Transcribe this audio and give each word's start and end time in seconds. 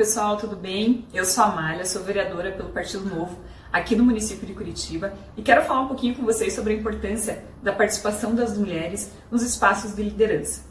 pessoal, 0.00 0.38
tudo 0.38 0.56
bem? 0.56 1.04
Eu 1.12 1.26
sou 1.26 1.44
a 1.44 1.48
Malha, 1.48 1.84
sou 1.84 2.02
vereadora 2.02 2.52
pelo 2.52 2.70
Partido 2.70 3.04
Novo 3.04 3.38
aqui 3.70 3.94
no 3.94 4.02
município 4.02 4.46
de 4.46 4.54
Curitiba 4.54 5.12
e 5.36 5.42
quero 5.42 5.62
falar 5.66 5.82
um 5.82 5.88
pouquinho 5.88 6.14
com 6.14 6.24
vocês 6.24 6.54
sobre 6.54 6.72
a 6.72 6.76
importância 6.76 7.44
da 7.62 7.70
participação 7.70 8.34
das 8.34 8.56
mulheres 8.56 9.12
nos 9.30 9.42
espaços 9.42 9.94
de 9.94 10.02
liderança. 10.02 10.64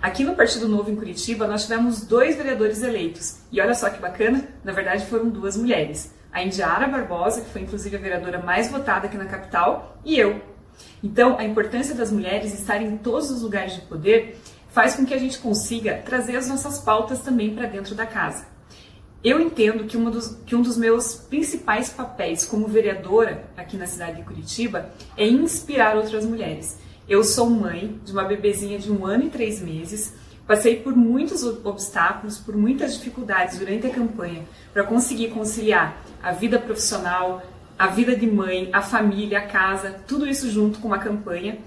Aqui 0.00 0.22
no 0.22 0.36
Partido 0.36 0.68
Novo 0.68 0.88
em 0.88 0.94
Curitiba 0.94 1.48
nós 1.48 1.64
tivemos 1.64 2.02
dois 2.02 2.36
vereadores 2.36 2.80
eleitos 2.80 3.38
e 3.50 3.60
olha 3.60 3.74
só 3.74 3.90
que 3.90 4.00
bacana, 4.00 4.46
na 4.62 4.70
verdade 4.70 5.04
foram 5.06 5.30
duas 5.30 5.56
mulheres, 5.56 6.14
a 6.32 6.40
Indiara 6.44 6.86
Barbosa, 6.86 7.40
que 7.40 7.50
foi 7.50 7.62
inclusive 7.62 7.96
a 7.96 7.98
vereadora 7.98 8.38
mais 8.40 8.70
votada 8.70 9.08
aqui 9.08 9.16
na 9.16 9.26
capital, 9.26 9.98
e 10.04 10.16
eu. 10.16 10.40
Então, 11.02 11.36
a 11.36 11.44
importância 11.44 11.92
das 11.92 12.12
mulheres 12.12 12.54
estarem 12.54 12.86
em 12.86 12.96
todos 12.98 13.32
os 13.32 13.42
lugares 13.42 13.74
de 13.74 13.80
poder 13.80 14.40
faz 14.68 14.94
com 14.94 15.04
que 15.04 15.12
a 15.12 15.18
gente 15.18 15.40
consiga 15.40 16.02
trazer 16.04 16.36
as 16.36 16.46
nossas 16.46 16.78
pautas 16.78 17.18
também 17.18 17.52
para 17.52 17.66
dentro 17.66 17.92
da 17.92 18.06
casa. 18.06 18.54
Eu 19.26 19.40
entendo 19.40 19.82
que, 19.86 19.96
dos, 19.96 20.38
que, 20.46 20.54
um 20.54 20.62
dos 20.62 20.76
meus 20.76 21.16
principais 21.16 21.90
papéis 21.90 22.44
como 22.44 22.68
vereadora 22.68 23.50
aqui 23.56 23.76
na 23.76 23.84
cidade 23.84 24.18
de 24.18 24.22
Curitiba 24.22 24.88
é 25.16 25.26
inspirar 25.26 25.96
outras 25.96 26.24
mulheres. 26.24 26.78
Eu 27.08 27.24
sou 27.24 27.50
mãe 27.50 28.00
de 28.04 28.12
uma 28.12 28.22
bebezinha 28.22 28.78
de 28.78 28.88
um 28.88 29.04
ano 29.04 29.24
e 29.24 29.28
três 29.28 29.60
meses, 29.60 30.14
passei 30.46 30.76
por 30.76 30.94
muitos 30.94 31.42
obstáculos, 31.42 32.38
por 32.38 32.56
muitas 32.56 32.94
dificuldades 32.94 33.58
durante 33.58 33.88
a 33.88 33.90
campanha 33.90 34.44
para 34.72 34.84
conseguir 34.84 35.30
conciliar 35.30 36.00
a 36.22 36.30
vida 36.30 36.56
profissional, 36.56 37.42
a 37.76 37.88
vida 37.88 38.14
de 38.14 38.28
mãe, 38.28 38.70
a 38.72 38.80
família, 38.80 39.38
a 39.38 39.46
casa, 39.48 39.96
tudo 40.06 40.24
isso 40.24 40.48
junto 40.52 40.78
com 40.78 40.86
uma 40.86 41.00
campanha. 41.00 41.58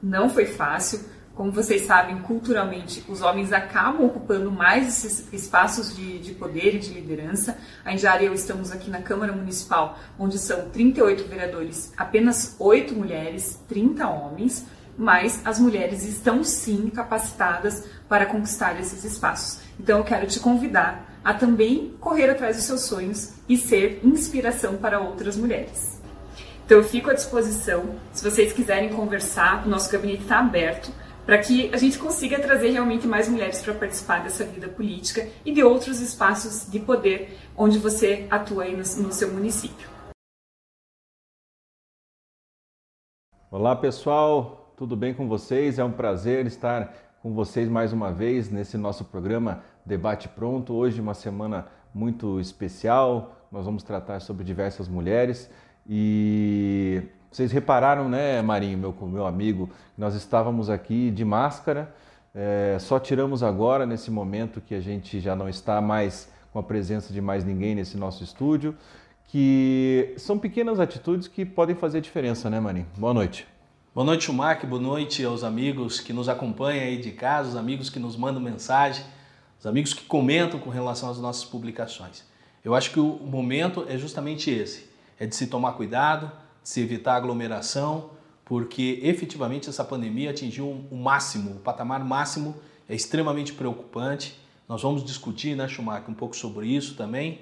Não 0.00 0.30
foi 0.30 0.46
fácil, 0.46 1.00
como 1.38 1.52
vocês 1.52 1.82
sabem, 1.82 2.18
culturalmente, 2.18 3.04
os 3.08 3.22
homens 3.22 3.52
acabam 3.52 4.04
ocupando 4.04 4.50
mais 4.50 4.88
esses 4.88 5.32
espaços 5.32 5.94
de, 5.94 6.18
de 6.18 6.32
poder 6.32 6.74
e 6.74 6.78
de 6.80 6.92
liderança. 6.92 7.56
A 7.84 7.92
Indiara 7.92 8.24
e 8.24 8.26
eu 8.26 8.34
estamos 8.34 8.72
aqui 8.72 8.90
na 8.90 9.00
Câmara 9.02 9.32
Municipal, 9.32 9.96
onde 10.18 10.36
são 10.36 10.68
38 10.70 11.28
vereadores, 11.28 11.92
apenas 11.96 12.56
8 12.58 12.92
mulheres, 12.92 13.56
30 13.68 14.08
homens, 14.08 14.66
mas 14.98 15.40
as 15.46 15.60
mulheres 15.60 16.02
estão 16.02 16.42
sim 16.42 16.90
capacitadas 16.90 17.86
para 18.08 18.26
conquistar 18.26 18.76
esses 18.80 19.04
espaços. 19.04 19.60
Então 19.78 19.98
eu 19.98 20.04
quero 20.04 20.26
te 20.26 20.40
convidar 20.40 21.20
a 21.22 21.32
também 21.32 21.94
correr 22.00 22.30
atrás 22.30 22.56
dos 22.56 22.64
seus 22.64 22.80
sonhos 22.80 23.34
e 23.48 23.56
ser 23.56 24.00
inspiração 24.02 24.76
para 24.76 24.98
outras 24.98 25.36
mulheres. 25.36 26.00
Então 26.66 26.78
eu 26.78 26.84
fico 26.84 27.10
à 27.10 27.14
disposição, 27.14 27.94
se 28.12 28.28
vocês 28.28 28.52
quiserem 28.52 28.88
conversar, 28.88 29.64
o 29.64 29.68
nosso 29.68 29.88
gabinete 29.88 30.22
está 30.22 30.40
aberto 30.40 30.92
para 31.28 31.36
que 31.36 31.68
a 31.74 31.76
gente 31.76 31.98
consiga 31.98 32.40
trazer 32.40 32.70
realmente 32.70 33.06
mais 33.06 33.28
mulheres 33.28 33.60
para 33.60 33.74
participar 33.74 34.22
dessa 34.22 34.46
vida 34.46 34.66
política 34.66 35.28
e 35.44 35.52
de 35.52 35.62
outros 35.62 36.00
espaços 36.00 36.66
de 36.70 36.80
poder 36.80 37.36
onde 37.54 37.78
você 37.78 38.26
atua 38.30 38.62
aí 38.62 38.72
no, 38.72 38.78
no 38.78 39.12
seu 39.12 39.30
município. 39.30 39.86
Olá 43.50 43.76
pessoal, 43.76 44.72
tudo 44.74 44.96
bem 44.96 45.12
com 45.12 45.28
vocês? 45.28 45.78
É 45.78 45.84
um 45.84 45.92
prazer 45.92 46.46
estar 46.46 46.94
com 47.20 47.34
vocês 47.34 47.68
mais 47.68 47.92
uma 47.92 48.10
vez 48.10 48.50
nesse 48.50 48.78
nosso 48.78 49.04
programa 49.04 49.62
Debate 49.84 50.30
Pronto. 50.30 50.72
Hoje 50.72 50.98
uma 50.98 51.12
semana 51.12 51.66
muito 51.92 52.40
especial. 52.40 53.46
Nós 53.52 53.66
vamos 53.66 53.82
tratar 53.82 54.20
sobre 54.20 54.44
diversas 54.44 54.88
mulheres 54.88 55.50
e 55.86 57.02
vocês 57.30 57.52
repararam, 57.52 58.08
né, 58.08 58.40
Marinho, 58.42 58.78
meu, 58.78 58.94
meu 59.02 59.26
amigo, 59.26 59.70
nós 59.96 60.14
estávamos 60.14 60.70
aqui 60.70 61.10
de 61.10 61.24
máscara, 61.24 61.94
é, 62.34 62.76
só 62.80 62.98
tiramos 62.98 63.42
agora, 63.42 63.84
nesse 63.84 64.10
momento 64.10 64.60
que 64.60 64.74
a 64.74 64.80
gente 64.80 65.20
já 65.20 65.36
não 65.36 65.48
está 65.48 65.80
mais 65.80 66.30
com 66.52 66.58
a 66.58 66.62
presença 66.62 67.12
de 67.12 67.20
mais 67.20 67.44
ninguém 67.44 67.74
nesse 67.74 67.96
nosso 67.96 68.24
estúdio, 68.24 68.74
que 69.24 70.14
são 70.16 70.38
pequenas 70.38 70.80
atitudes 70.80 71.28
que 71.28 71.44
podem 71.44 71.76
fazer 71.76 72.00
diferença, 72.00 72.48
né, 72.48 72.58
Marinho? 72.58 72.86
Boa 72.96 73.12
noite. 73.12 73.46
Boa 73.94 74.04
noite, 74.04 74.30
Mark. 74.32 74.64
Boa 74.64 74.80
noite 74.80 75.24
aos 75.24 75.42
amigos 75.44 76.00
que 76.00 76.12
nos 76.12 76.28
acompanham 76.28 76.84
aí 76.84 76.98
de 76.98 77.10
casa, 77.10 77.50
os 77.50 77.56
amigos 77.56 77.90
que 77.90 77.98
nos 77.98 78.16
mandam 78.16 78.40
mensagem, 78.40 79.04
os 79.58 79.66
amigos 79.66 79.92
que 79.92 80.04
comentam 80.04 80.58
com 80.60 80.70
relação 80.70 81.10
às 81.10 81.18
nossas 81.18 81.44
publicações. 81.44 82.24
Eu 82.64 82.74
acho 82.74 82.90
que 82.90 83.00
o 83.00 83.18
momento 83.18 83.84
é 83.88 83.98
justamente 83.98 84.50
esse: 84.50 84.88
é 85.18 85.26
de 85.26 85.34
se 85.34 85.48
tomar 85.48 85.72
cuidado, 85.72 86.30
se 86.68 86.82
evitar 86.82 87.14
aglomeração, 87.16 88.10
porque 88.44 89.00
efetivamente 89.02 89.70
essa 89.70 89.82
pandemia 89.82 90.32
atingiu 90.32 90.84
o 90.90 90.96
máximo, 90.96 91.52
o 91.52 91.60
patamar 91.60 92.04
máximo 92.04 92.54
é 92.86 92.94
extremamente 92.94 93.54
preocupante. 93.54 94.38
Nós 94.68 94.82
vamos 94.82 95.02
discutir, 95.02 95.56
né, 95.56 95.66
Schumacher, 95.66 96.10
um 96.10 96.14
pouco 96.14 96.36
sobre 96.36 96.66
isso 96.66 96.94
também. 96.94 97.40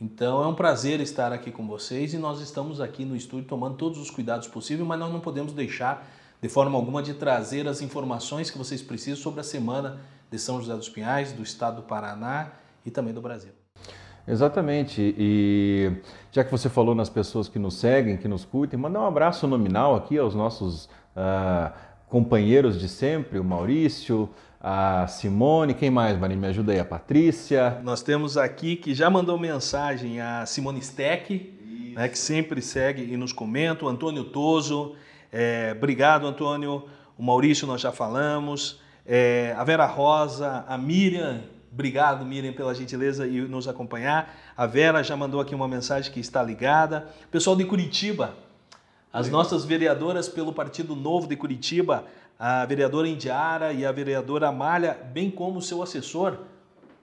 Então 0.00 0.44
é 0.44 0.46
um 0.46 0.54
prazer 0.54 1.00
estar 1.00 1.32
aqui 1.32 1.50
com 1.50 1.66
vocês 1.66 2.14
e 2.14 2.18
nós 2.18 2.40
estamos 2.40 2.80
aqui 2.80 3.04
no 3.04 3.16
estúdio 3.16 3.48
tomando 3.48 3.76
todos 3.76 3.98
os 3.98 4.12
cuidados 4.12 4.46
possíveis, 4.46 4.86
mas 4.86 5.00
nós 5.00 5.12
não 5.12 5.18
podemos 5.18 5.52
deixar 5.52 6.08
de 6.40 6.48
forma 6.48 6.78
alguma 6.78 7.02
de 7.02 7.14
trazer 7.14 7.66
as 7.66 7.82
informações 7.82 8.48
que 8.48 8.56
vocês 8.56 8.80
precisam 8.80 9.20
sobre 9.20 9.40
a 9.40 9.44
semana 9.44 10.00
de 10.30 10.38
São 10.38 10.60
José 10.60 10.76
dos 10.76 10.88
Pinhais, 10.88 11.32
do 11.32 11.42
estado 11.42 11.78
do 11.78 11.82
Paraná 11.82 12.52
e 12.86 12.92
também 12.92 13.12
do 13.12 13.20
Brasil. 13.20 13.50
Exatamente. 14.28 15.14
E 15.16 15.90
já 16.30 16.44
que 16.44 16.50
você 16.50 16.68
falou 16.68 16.94
nas 16.94 17.08
pessoas 17.08 17.48
que 17.48 17.58
nos 17.58 17.74
seguem, 17.74 18.16
que 18.18 18.28
nos 18.28 18.44
curtem, 18.44 18.78
mandar 18.78 19.00
um 19.00 19.06
abraço 19.06 19.46
nominal 19.46 19.96
aqui 19.96 20.18
aos 20.18 20.34
nossos 20.34 20.84
uh, 21.16 21.72
companheiros 22.08 22.78
de 22.78 22.88
sempre, 22.88 23.38
o 23.38 23.44
Maurício, 23.44 24.28
a 24.60 25.06
Simone, 25.06 25.72
quem 25.72 25.90
mais, 25.90 26.18
Marinho? 26.18 26.40
Me 26.40 26.48
ajuda 26.48 26.72
aí, 26.72 26.78
a 26.78 26.84
Patrícia. 26.84 27.80
Nós 27.82 28.02
temos 28.02 28.36
aqui 28.36 28.76
que 28.76 28.92
já 28.92 29.08
mandou 29.08 29.38
mensagem 29.38 30.20
a 30.20 30.44
Simone 30.44 30.82
Steck, 30.82 31.54
né, 31.94 32.06
que 32.08 32.18
sempre 32.18 32.60
segue 32.60 33.02
e 33.10 33.16
nos 33.16 33.32
comenta, 33.32 33.86
o 33.86 33.88
Antônio 33.88 34.24
Toso. 34.24 34.94
É, 35.32 35.74
obrigado, 35.74 36.26
Antônio. 36.26 36.84
O 37.16 37.22
Maurício 37.22 37.66
nós 37.66 37.80
já 37.80 37.92
falamos. 37.92 38.80
É, 39.06 39.54
a 39.56 39.64
Vera 39.64 39.86
Rosa, 39.86 40.66
a 40.68 40.76
Miriam 40.76 41.40
Obrigado, 41.72 42.24
Miriam, 42.24 42.52
pela 42.52 42.74
gentileza 42.74 43.26
e 43.26 43.40
nos 43.42 43.68
acompanhar. 43.68 44.34
A 44.56 44.66
Vera 44.66 45.02
já 45.02 45.16
mandou 45.16 45.40
aqui 45.40 45.54
uma 45.54 45.68
mensagem 45.68 46.10
que 46.10 46.20
está 46.20 46.42
ligada. 46.42 47.08
Pessoal 47.30 47.54
de 47.54 47.64
Curitiba, 47.64 48.34
as 49.12 49.28
nossas 49.30 49.64
vereadoras 49.64 50.28
pelo 50.28 50.52
Partido 50.52 50.96
Novo 50.96 51.26
de 51.26 51.36
Curitiba, 51.36 52.04
a 52.38 52.64
vereadora 52.64 53.08
Indiara 53.08 53.72
e 53.72 53.84
a 53.84 53.92
vereadora 53.92 54.48
Amália, 54.48 54.98
bem 55.12 55.30
como 55.30 55.58
o 55.58 55.62
seu 55.62 55.82
assessor 55.82 56.38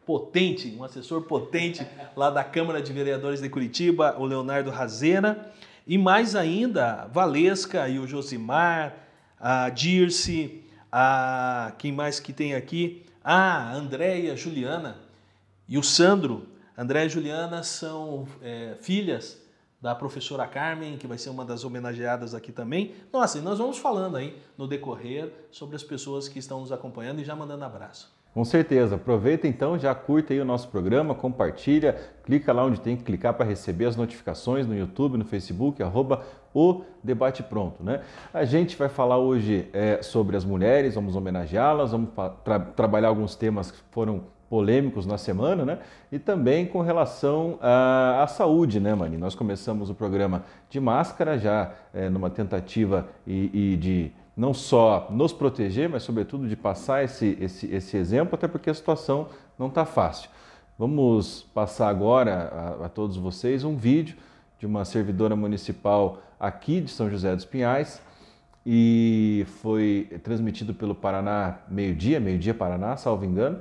potente, 0.05 0.75
um 0.77 0.83
assessor 0.83 1.23
potente 1.23 1.85
lá 2.15 2.29
da 2.29 2.43
Câmara 2.43 2.81
de 2.81 2.93
Vereadores 2.93 3.41
de 3.41 3.49
Curitiba, 3.49 4.15
o 4.17 4.25
Leonardo 4.25 4.69
Razena, 4.69 5.47
e 5.85 5.97
mais 5.97 6.35
ainda, 6.35 7.07
Valesca 7.11 7.87
e 7.87 7.99
o 7.99 8.07
Josimar, 8.07 8.93
a 9.39 9.69
Dirce, 9.69 10.63
a 10.91 11.73
quem 11.77 11.91
mais 11.91 12.19
que 12.19 12.33
tem 12.33 12.55
aqui? 12.55 13.04
Ah, 13.27 13.73
Andréia, 13.73 14.37
Juliana 14.37 14.97
e 15.67 15.79
o 15.79 15.83
Sandro. 15.83 16.47
Andréia 16.77 17.07
e 17.07 17.09
Juliana 17.09 17.63
são 17.63 18.27
é, 18.39 18.75
filhas 18.79 19.41
da 19.81 19.95
professora 19.95 20.45
Carmen, 20.45 20.95
que 20.95 21.07
vai 21.07 21.17
ser 21.17 21.31
uma 21.31 21.43
das 21.43 21.63
homenageadas 21.63 22.35
aqui 22.35 22.51
também. 22.51 22.93
Nossa, 23.11 23.39
e 23.39 23.41
nós 23.41 23.57
vamos 23.57 23.79
falando 23.79 24.15
aí 24.15 24.39
no 24.55 24.67
decorrer 24.67 25.33
sobre 25.49 25.75
as 25.75 25.81
pessoas 25.81 26.27
que 26.27 26.37
estão 26.37 26.59
nos 26.59 26.71
acompanhando 26.71 27.19
e 27.19 27.25
já 27.25 27.35
mandando 27.35 27.65
abraço. 27.65 28.14
Com 28.35 28.43
certeza. 28.43 28.95
Aproveita 28.95 29.47
então, 29.47 29.79
já 29.79 29.95
curta 29.95 30.33
aí 30.33 30.41
o 30.41 30.45
nosso 30.45 30.67
programa, 30.67 31.15
compartilha, 31.15 31.95
clica 32.25 32.51
lá 32.51 32.65
onde 32.65 32.81
tem 32.81 32.97
que 32.97 33.03
clicar 33.05 33.33
para 33.33 33.45
receber 33.45 33.85
as 33.85 33.95
notificações 33.95 34.67
no 34.67 34.77
YouTube, 34.77 35.17
no 35.17 35.23
Facebook, 35.23 35.81
arroba 35.81 36.21
o 36.53 36.81
Debate 37.01 37.41
Pronto. 37.41 37.81
Né? 37.81 38.01
A 38.33 38.43
gente 38.43 38.75
vai 38.75 38.89
falar 38.89 39.17
hoje 39.17 39.69
é, 39.71 40.01
sobre 40.01 40.35
as 40.35 40.43
mulheres, 40.43 40.95
vamos 40.95 41.15
homenageá-las, 41.15 41.93
vamos 41.93 42.09
tra 42.43 42.59
trabalhar 42.59 43.07
alguns 43.07 43.37
temas 43.37 43.71
que 43.71 43.79
foram 43.89 44.23
polêmicos 44.49 45.05
na 45.05 45.17
semana, 45.17 45.63
né? 45.63 45.79
E 46.11 46.19
também 46.19 46.65
com 46.65 46.81
relação 46.81 47.57
à, 47.61 48.21
à 48.21 48.27
saúde, 48.27 48.81
né, 48.81 48.93
Mani? 48.93 49.17
Nós 49.17 49.33
começamos 49.33 49.89
o 49.89 49.95
programa 49.95 50.43
de 50.69 50.79
máscara, 50.79 51.37
já 51.37 51.71
é, 51.93 52.09
numa 52.09 52.29
tentativa 52.29 53.07
e, 53.25 53.71
e 53.73 53.77
de 53.77 54.11
não 54.35 54.53
só 54.53 55.07
nos 55.09 55.31
proteger, 55.31 55.87
mas 55.87 56.03
sobretudo 56.03 56.47
de 56.47 56.55
passar 56.55 57.03
esse, 57.03 57.37
esse, 57.39 57.73
esse 57.73 57.95
exemplo, 57.95 58.35
até 58.35 58.47
porque 58.47 58.69
a 58.69 58.73
situação 58.73 59.29
não 59.57 59.67
está 59.67 59.85
fácil. 59.85 60.29
Vamos 60.77 61.43
passar 61.53 61.87
agora 61.87 62.77
a, 62.81 62.85
a, 62.85 62.89
todos 62.89 63.15
vocês 63.15 63.63
um 63.63 63.77
vídeo 63.77 64.17
de 64.59 64.65
uma 64.65 64.83
servidora 64.83 65.35
municipal 65.35 66.21
aqui 66.37 66.81
de 66.81 66.91
São 66.91 67.09
José 67.09 67.33
dos 67.33 67.45
Pinhais 67.45 68.01
e 68.65 69.45
foi 69.61 70.09
transmitido 70.21 70.73
pelo 70.73 70.93
Paraná 70.93 71.59
meio-dia, 71.69 72.19
meio-dia 72.19 72.53
Paraná, 72.53 72.97
salvo 72.97 73.23
engano, 73.23 73.59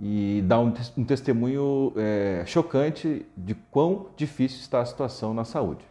e 0.00 0.42
dá 0.46 0.58
um, 0.58 0.72
um 0.96 1.04
testemunho 1.04 1.92
é, 1.96 2.44
chocante 2.46 3.26
de 3.36 3.54
quão 3.70 4.06
difícil 4.16 4.60
está 4.60 4.80
a 4.80 4.86
situação 4.86 5.34
na 5.34 5.44
saúde. 5.44 5.84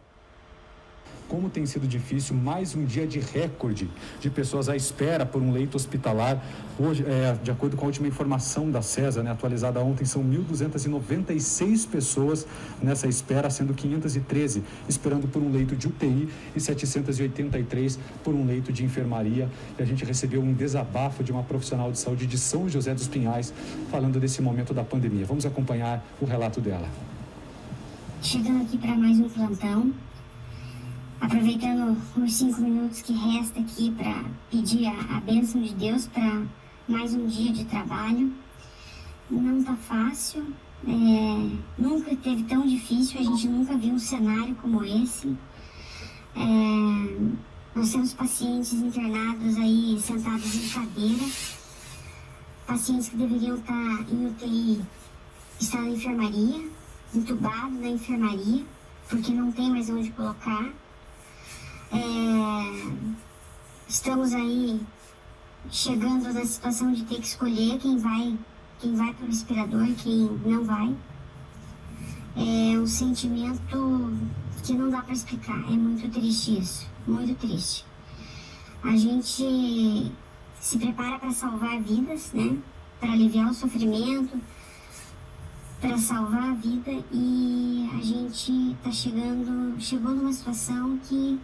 Como 1.28 1.50
tem 1.50 1.66
sido 1.66 1.86
difícil 1.86 2.34
mais 2.34 2.74
um 2.74 2.84
dia 2.84 3.06
de 3.06 3.20
recorde 3.20 3.88
de 4.18 4.30
pessoas 4.30 4.68
à 4.68 4.74
espera 4.74 5.26
por 5.26 5.42
um 5.42 5.52
leito 5.52 5.76
hospitalar. 5.76 6.42
Hoje, 6.78 7.04
é, 7.06 7.36
de 7.42 7.50
acordo 7.50 7.76
com 7.76 7.84
a 7.84 7.86
última 7.86 8.08
informação 8.08 8.70
da 8.70 8.80
CESA, 8.80 9.22
né, 9.22 9.30
atualizada 9.30 9.80
ontem, 9.80 10.04
são 10.04 10.24
1.296 10.24 11.86
pessoas 11.86 12.46
nessa 12.82 13.06
espera, 13.06 13.50
sendo 13.50 13.74
513 13.74 14.62
esperando 14.88 15.28
por 15.28 15.42
um 15.42 15.52
leito 15.52 15.76
de 15.76 15.86
UTI 15.86 16.28
e 16.56 16.60
783 16.60 17.98
por 18.24 18.34
um 18.34 18.46
leito 18.46 18.72
de 18.72 18.84
enfermaria. 18.84 19.48
E 19.78 19.82
a 19.82 19.84
gente 19.84 20.04
recebeu 20.04 20.40
um 20.40 20.54
desabafo 20.54 21.22
de 21.22 21.30
uma 21.30 21.42
profissional 21.42 21.92
de 21.92 21.98
saúde 21.98 22.26
de 22.26 22.38
São 22.38 22.68
José 22.68 22.94
dos 22.94 23.06
Pinhais 23.06 23.52
falando 23.90 24.18
desse 24.18 24.40
momento 24.40 24.72
da 24.72 24.82
pandemia. 24.82 25.26
Vamos 25.26 25.44
acompanhar 25.44 26.04
o 26.20 26.24
relato 26.24 26.60
dela. 26.60 26.88
Chegando 28.22 28.62
aqui 28.62 28.76
para 28.76 28.96
mais 28.96 29.18
um 29.20 29.28
plantão, 29.28 29.92
aproveitando 31.20 31.96
os 32.16 32.34
cinco 32.34 32.60
minutos 32.60 33.02
que 33.02 33.12
resta 33.12 33.60
aqui 33.60 33.90
para 33.92 34.24
pedir 34.50 34.86
a, 34.86 35.16
a 35.16 35.20
bênção 35.20 35.60
de 35.62 35.74
Deus 35.74 36.06
para 36.06 36.42
mais 36.86 37.14
um 37.14 37.26
dia 37.26 37.52
de 37.52 37.64
trabalho. 37.64 38.32
Não 39.30 39.62
tá 39.62 39.76
fácil, 39.76 40.46
é, 40.86 41.56
nunca 41.76 42.16
teve 42.16 42.44
tão 42.44 42.66
difícil, 42.66 43.20
a 43.20 43.24
gente 43.24 43.46
nunca 43.48 43.76
viu 43.76 43.94
um 43.94 43.98
cenário 43.98 44.54
como 44.56 44.82
esse. 44.84 45.36
É, 46.34 47.30
nós 47.74 47.92
temos 47.92 48.14
pacientes 48.14 48.72
internados 48.72 49.56
aí 49.56 49.98
sentados 50.00 50.54
em 50.54 50.68
cadeira, 50.70 51.24
pacientes 52.66 53.08
que 53.08 53.16
deveriam 53.16 53.56
estar 53.56 54.06
em 54.10 54.26
UTI 54.26 54.80
estão 55.60 55.82
na 55.82 55.90
enfermaria, 55.90 56.68
entubado 57.14 57.70
na 57.70 57.88
enfermaria, 57.88 58.64
porque 59.08 59.32
não 59.32 59.50
tem 59.50 59.70
mais 59.70 59.90
onde 59.90 60.10
colocar. 60.10 60.72
É, 61.90 62.92
estamos 63.88 64.34
aí 64.34 64.80
chegando 65.70 66.32
na 66.32 66.44
situação 66.44 66.92
de 66.92 67.04
ter 67.04 67.16
que 67.16 67.26
escolher 67.26 67.78
quem 67.78 67.96
vai, 67.96 68.38
quem 68.78 68.94
vai 68.94 69.12
para 69.14 69.24
o 69.24 69.28
respirador 69.28 69.84
e 69.86 69.94
quem 69.94 70.30
não 70.44 70.64
vai. 70.64 70.94
É 72.36 72.78
um 72.78 72.86
sentimento 72.86 73.60
que 74.62 74.74
não 74.74 74.90
dá 74.90 75.02
para 75.02 75.14
explicar. 75.14 75.58
É 75.58 75.76
muito 75.76 76.08
triste 76.10 76.58
isso, 76.58 76.86
muito 77.06 77.34
triste. 77.38 77.84
A 78.82 78.96
gente 78.96 80.12
se 80.60 80.78
prepara 80.78 81.18
para 81.18 81.32
salvar 81.32 81.80
vidas, 81.80 82.32
né? 82.32 82.58
Para 83.00 83.12
aliviar 83.12 83.50
o 83.50 83.54
sofrimento, 83.54 84.38
para 85.80 85.96
salvar 85.96 86.50
a 86.50 86.54
vida 86.54 86.90
e 87.12 87.88
a 87.92 88.02
gente 88.02 88.72
está 88.72 88.90
chegando, 88.90 89.80
chegou 89.80 90.12
numa 90.12 90.32
situação 90.32 90.98
que 91.08 91.40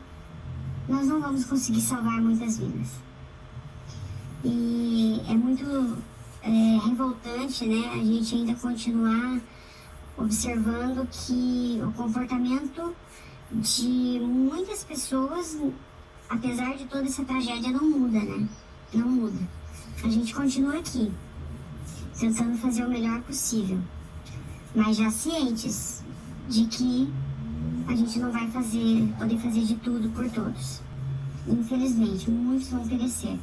nós 0.88 1.06
não 1.06 1.20
vamos 1.20 1.44
conseguir 1.44 1.80
salvar 1.80 2.20
muitas 2.20 2.58
vidas. 2.58 2.88
E 4.44 5.22
é 5.28 5.34
muito 5.34 5.64
é, 6.42 6.78
revoltante, 6.86 7.66
né, 7.66 7.90
a 7.92 8.04
gente 8.04 8.34
ainda 8.34 8.54
continuar 8.54 9.40
observando 10.16 11.08
que 11.10 11.80
o 11.82 11.90
comportamento 11.92 12.94
de 13.50 14.20
muitas 14.20 14.84
pessoas, 14.84 15.58
apesar 16.28 16.76
de 16.76 16.84
toda 16.86 17.04
essa 17.04 17.24
tragédia, 17.24 17.70
não 17.70 17.84
muda, 17.84 18.20
né? 18.20 18.48
Não 18.92 19.08
muda. 19.08 19.48
A 20.02 20.08
gente 20.08 20.34
continua 20.34 20.78
aqui, 20.78 21.10
tentando 22.18 22.58
fazer 22.58 22.84
o 22.84 22.88
melhor 22.88 23.22
possível, 23.22 23.78
mas 24.74 24.96
já 24.96 25.10
cientes 25.10 26.02
de 26.48 26.66
que 26.66 27.12
a 27.86 27.94
gente 27.94 28.18
não 28.18 28.30
vai 28.30 28.50
fazer, 28.50 29.12
poder 29.18 29.38
fazer 29.38 29.60
de 29.60 29.74
tudo 29.76 30.08
por 30.10 30.28
todos. 30.30 30.80
Infelizmente, 31.46 32.30
muitos 32.30 32.68
vão 32.68 32.86
perecer. 32.86 33.38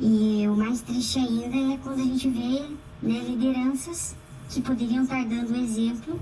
E 0.00 0.46
o 0.48 0.56
mais 0.56 0.80
triste 0.80 1.18
ainda 1.18 1.74
é 1.74 1.78
quando 1.78 2.00
a 2.00 2.04
gente 2.04 2.28
vê 2.28 2.66
né, 3.02 3.24
lideranças 3.28 4.16
que 4.48 4.60
poderiam 4.60 5.04
estar 5.04 5.24
dando 5.24 5.56
exemplo, 5.56 6.20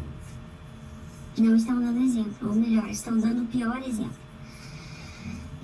não 1.38 1.56
estão 1.56 1.80
dando 1.80 2.02
exemplo, 2.02 2.48
ou 2.48 2.54
melhor, 2.54 2.88
estão 2.88 3.18
dando 3.18 3.42
o 3.42 3.46
pior 3.46 3.82
exemplo. 3.86 4.22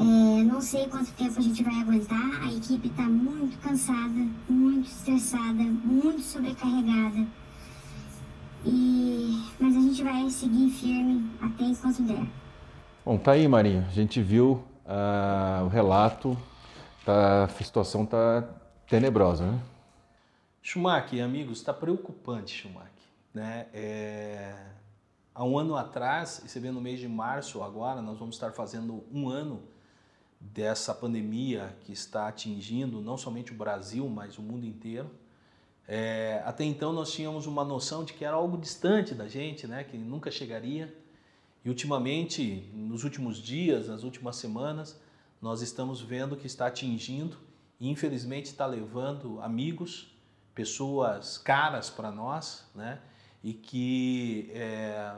É, 0.00 0.44
não 0.44 0.60
sei 0.60 0.86
quanto 0.86 1.10
tempo 1.12 1.38
a 1.38 1.42
gente 1.42 1.62
vai 1.62 1.74
aguentar, 1.80 2.42
a 2.42 2.52
equipe 2.52 2.88
está 2.88 3.02
muito 3.02 3.58
cansada, 3.58 4.26
muito 4.48 4.86
estressada, 4.86 5.62
muito 5.62 6.22
sobrecarregada. 6.22 7.26
E, 8.64 9.42
mas 9.58 9.76
a 9.76 9.80
gente 9.80 10.02
vai 10.02 10.28
seguir 10.30 10.70
firme 10.70 11.30
até 11.40 11.64
enquanto 11.64 12.02
der. 12.02 12.26
Bom, 13.04 13.16
tá 13.16 13.32
aí, 13.32 13.46
Marinha. 13.48 13.86
A 13.88 13.92
gente 13.92 14.20
viu 14.20 14.64
uh, 14.84 15.64
o 15.64 15.68
relato, 15.68 16.36
tá, 17.04 17.44
a 17.44 17.48
situação 17.48 18.04
tá 18.04 18.44
tenebrosa, 18.88 19.46
né? 19.46 19.60
Schumacher, 20.62 21.24
amigos, 21.24 21.58
está 21.58 21.72
preocupante, 21.72 22.54
Schumacher. 22.54 22.90
Né? 23.32 23.66
É... 23.72 24.54
Há 25.34 25.44
um 25.44 25.56
ano 25.56 25.76
atrás, 25.76 26.42
e 26.44 26.48
você 26.48 26.58
vê 26.58 26.70
no 26.70 26.80
mês 26.80 26.98
de 26.98 27.08
março 27.08 27.62
agora, 27.62 28.02
nós 28.02 28.18
vamos 28.18 28.34
estar 28.34 28.52
fazendo 28.52 29.04
um 29.12 29.28
ano 29.28 29.62
dessa 30.40 30.94
pandemia 30.94 31.76
que 31.82 31.92
está 31.92 32.28
atingindo 32.28 33.00
não 33.00 33.16
somente 33.16 33.52
o 33.52 33.54
Brasil, 33.54 34.08
mas 34.08 34.36
o 34.38 34.42
mundo 34.42 34.66
inteiro. 34.66 35.10
É, 35.90 36.42
até 36.44 36.64
então 36.64 36.92
nós 36.92 37.10
tínhamos 37.10 37.46
uma 37.46 37.64
noção 37.64 38.04
de 38.04 38.12
que 38.12 38.22
era 38.22 38.36
algo 38.36 38.58
distante 38.58 39.14
da 39.14 39.26
gente, 39.26 39.66
né, 39.66 39.82
que 39.82 39.96
nunca 39.96 40.30
chegaria. 40.30 40.94
E 41.64 41.68
ultimamente, 41.70 42.68
nos 42.74 43.04
últimos 43.04 43.38
dias, 43.38 43.88
nas 43.88 44.02
últimas 44.02 44.36
semanas, 44.36 45.00
nós 45.40 45.62
estamos 45.62 46.02
vendo 46.02 46.36
que 46.36 46.46
está 46.46 46.66
atingindo 46.66 47.38
e 47.80 47.88
infelizmente 47.88 48.46
está 48.46 48.66
levando 48.66 49.40
amigos, 49.40 50.14
pessoas 50.54 51.38
caras 51.38 51.88
para 51.88 52.10
nós, 52.10 52.68
né, 52.74 53.00
e 53.42 53.54
que 53.54 54.50
é, 54.52 55.14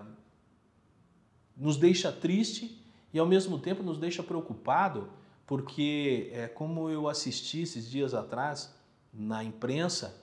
nos 1.57 1.77
deixa 1.77 2.13
triste 2.13 2.81
e 3.13 3.19
ao 3.19 3.27
mesmo 3.27 3.59
tempo 3.59 3.83
nos 3.83 3.99
deixa 3.99 4.23
preocupado, 4.23 5.11
porque 5.49 6.31
é 6.33 6.47
como 6.47 6.89
eu 6.89 7.09
assisti 7.09 7.63
esses 7.63 7.91
dias 7.91 8.15
atrás 8.15 8.73
na 9.13 9.43
imprensa 9.43 10.21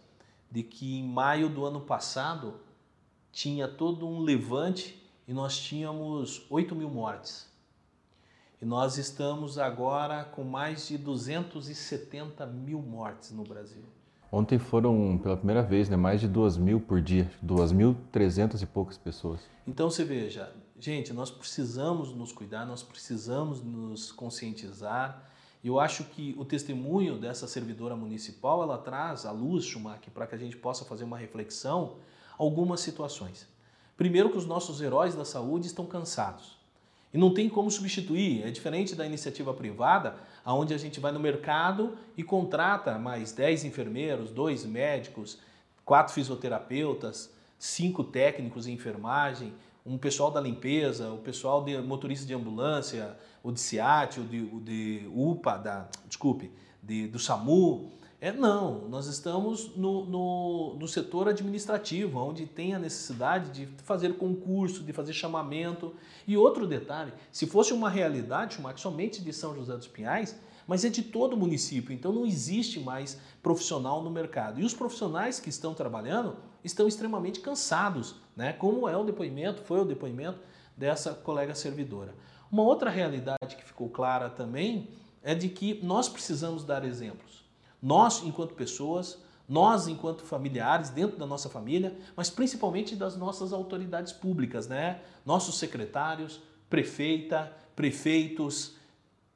de 0.52 0.64
que 0.64 1.00
em 1.00 1.04
maio 1.04 1.50
do 1.50 1.66
ano 1.66 1.82
passado 1.82 2.56
tinha 3.32 3.68
todo 3.68 4.08
um 4.08 4.22
levante 4.22 5.04
e 5.28 5.34
nós 5.34 5.58
tínhamos 5.58 6.46
8 6.50 6.76
mil 6.76 6.90
mortes. 6.90 7.48
E 8.62 8.66
nós 8.66 8.98
estamos 8.98 9.60
agora 9.60 10.24
com 10.24 10.44
mais 10.44 10.88
de 10.88 10.98
270 10.98 12.46
mil 12.48 12.82
mortes 12.82 13.32
no 13.32 13.44
Brasil. 13.44 13.84
Ontem 14.32 14.58
foram, 14.58 15.18
pela 15.22 15.38
primeira 15.38 15.62
vez, 15.62 15.88
né, 15.88 15.96
mais 15.96 16.20
de 16.20 16.28
2 16.28 16.58
mil 16.58 16.80
por 16.80 17.00
dia, 17.02 17.32
2.300 17.46 18.62
e 18.62 18.66
poucas 18.66 18.98
pessoas. 18.98 19.42
Então 19.66 19.90
você 19.90 20.04
veja, 20.04 20.52
gente, 20.80 21.14
nós 21.14 21.30
precisamos 21.30 22.14
nos 22.14 22.32
cuidar, 22.32 22.66
nós 22.66 22.84
precisamos 22.84 23.62
nos 23.62 24.12
conscientizar 24.12 25.27
eu 25.64 25.80
acho 25.80 26.04
que 26.06 26.36
o 26.38 26.46
testemunho 26.46 27.18
dessa 27.18 27.48
servidora 27.48 27.96
municipal, 27.96 28.64
ela 28.64 28.78
traz 28.78 29.26
à 29.26 29.32
luz, 29.32 29.66
Schumacher, 29.66 30.12
para 30.14 30.28
que 30.28 30.36
a 30.36 30.38
gente 30.38 30.56
possa 30.56 30.86
fazer 30.86 31.04
uma 31.04 31.18
reflexão, 31.18 31.96
algumas 32.38 32.80
situações. 32.80 33.48
Primeiro 33.96 34.30
que 34.30 34.38
os 34.38 34.46
nossos 34.46 34.80
heróis 34.82 35.16
da 35.16 35.26
saúde 35.26 35.68
estão 35.68 35.86
cansados. 35.86 36.58
E 37.14 37.18
não 37.18 37.34
tem 37.34 37.50
como 37.50 37.72
substituir, 37.72 38.44
é 38.44 38.52
diferente 38.52 38.94
da 38.94 39.06
iniciativa 39.06 39.54
privada, 39.54 40.18
onde 40.46 40.74
a 40.74 40.78
gente 40.78 41.00
vai 41.00 41.12
no 41.12 41.20
mercado 41.20 41.98
e 42.16 42.24
contrata 42.24 43.00
mais 43.00 43.32
10 43.32 43.66
enfermeiros, 43.66 44.30
dois 44.30 44.66
médicos, 44.66 45.40
quatro 45.84 46.14
fisioterapeutas, 46.14 47.34
cinco 47.58 48.04
técnicos 48.04 48.68
em 48.68 48.74
enfermagem, 48.74 49.54
um 49.88 49.98
pessoal 49.98 50.30
da 50.30 50.42
limpeza, 50.42 51.12
o 51.12 51.18
pessoal 51.18 51.64
de 51.64 51.78
motorista 51.78 52.26
de 52.26 52.34
ambulância, 52.34 53.16
o 53.42 53.52
de 53.52 53.60
SIAT, 53.60 54.20
o 54.20 54.24
de, 54.24 54.42
o 54.42 54.60
de 54.60 55.10
UPA, 55.16 55.58
da, 55.58 55.88
desculpe, 56.08 56.52
de, 56.84 57.08
do 57.08 57.18
SAMU. 57.18 57.90
É, 58.20 58.32
não, 58.32 58.90
nós 58.90 59.06
estamos 59.08 59.76
no, 59.76 60.06
no, 60.06 60.76
no, 60.78 60.88
setor 60.88 61.30
administrativo, 61.30 62.20
onde 62.20 62.46
tem 62.46 62.74
a 62.74 62.80
necessidade 62.80 63.52
de 63.52 63.68
fazer 63.84 64.18
concurso, 64.18 64.84
de 64.84 64.92
fazer 64.92 65.14
chamamento. 65.14 65.94
E 66.28 66.36
outro 66.36 66.68
detalhe, 66.68 67.14
se 67.32 67.46
fosse 67.46 67.72
uma 67.74 67.90
realidade, 67.90 68.58
uma, 68.58 68.76
somente 68.76 69.24
de 69.24 69.32
São 69.32 69.56
José 69.56 69.78
dos 69.78 69.88
Pinhais, 69.88 70.38
mas 70.68 70.84
é 70.84 70.90
de 70.90 71.02
todo 71.02 71.34
o 71.34 71.38
município, 71.38 71.94
então 71.94 72.12
não 72.12 72.26
existe 72.26 72.80
mais 72.80 73.18
profissional 73.42 74.04
no 74.04 74.12
mercado. 74.12 74.60
E 74.60 74.66
os 74.66 74.74
profissionais 74.74 75.40
que 75.40 75.50
estão 75.50 75.74
trabalhando 75.74 76.36
estão 76.64 76.88
extremamente 76.88 77.40
cansados, 77.40 78.16
né? 78.36 78.52
como 78.52 78.88
é 78.88 78.98
o 78.98 79.04
depoimento, 79.06 79.64
foi 79.64 79.80
o 79.80 79.86
depoimento 79.86 80.40
dessa 80.76 81.14
colega 81.14 81.56
servidora. 81.56 82.14
Uma 82.52 82.64
outra 82.64 82.90
realidade 82.90 83.56
que 83.56 83.64
ficou 83.64 83.90
clara 83.90 84.30
também 84.30 84.90
é 85.24 85.34
de 85.34 85.50
que 85.50 85.84
nós 85.84 86.08
precisamos 86.08 86.64
dar 86.64 86.86
exemplos. 86.86 87.46
Nós, 87.82 88.24
enquanto 88.24 88.54
pessoas, 88.54 89.22
nós, 89.48 89.88
enquanto 89.88 90.24
familiares, 90.24 90.90
dentro 90.90 91.18
da 91.18 91.26
nossa 91.26 91.50
família, 91.50 91.98
mas 92.16 92.30
principalmente 92.30 92.96
das 92.96 93.16
nossas 93.16 93.54
autoridades 93.54 94.12
públicas, 94.12 94.68
né? 94.68 95.02
Nossos 95.26 95.58
secretários, 95.58 96.42
prefeita, 96.70 97.52
prefeitos, 97.76 98.77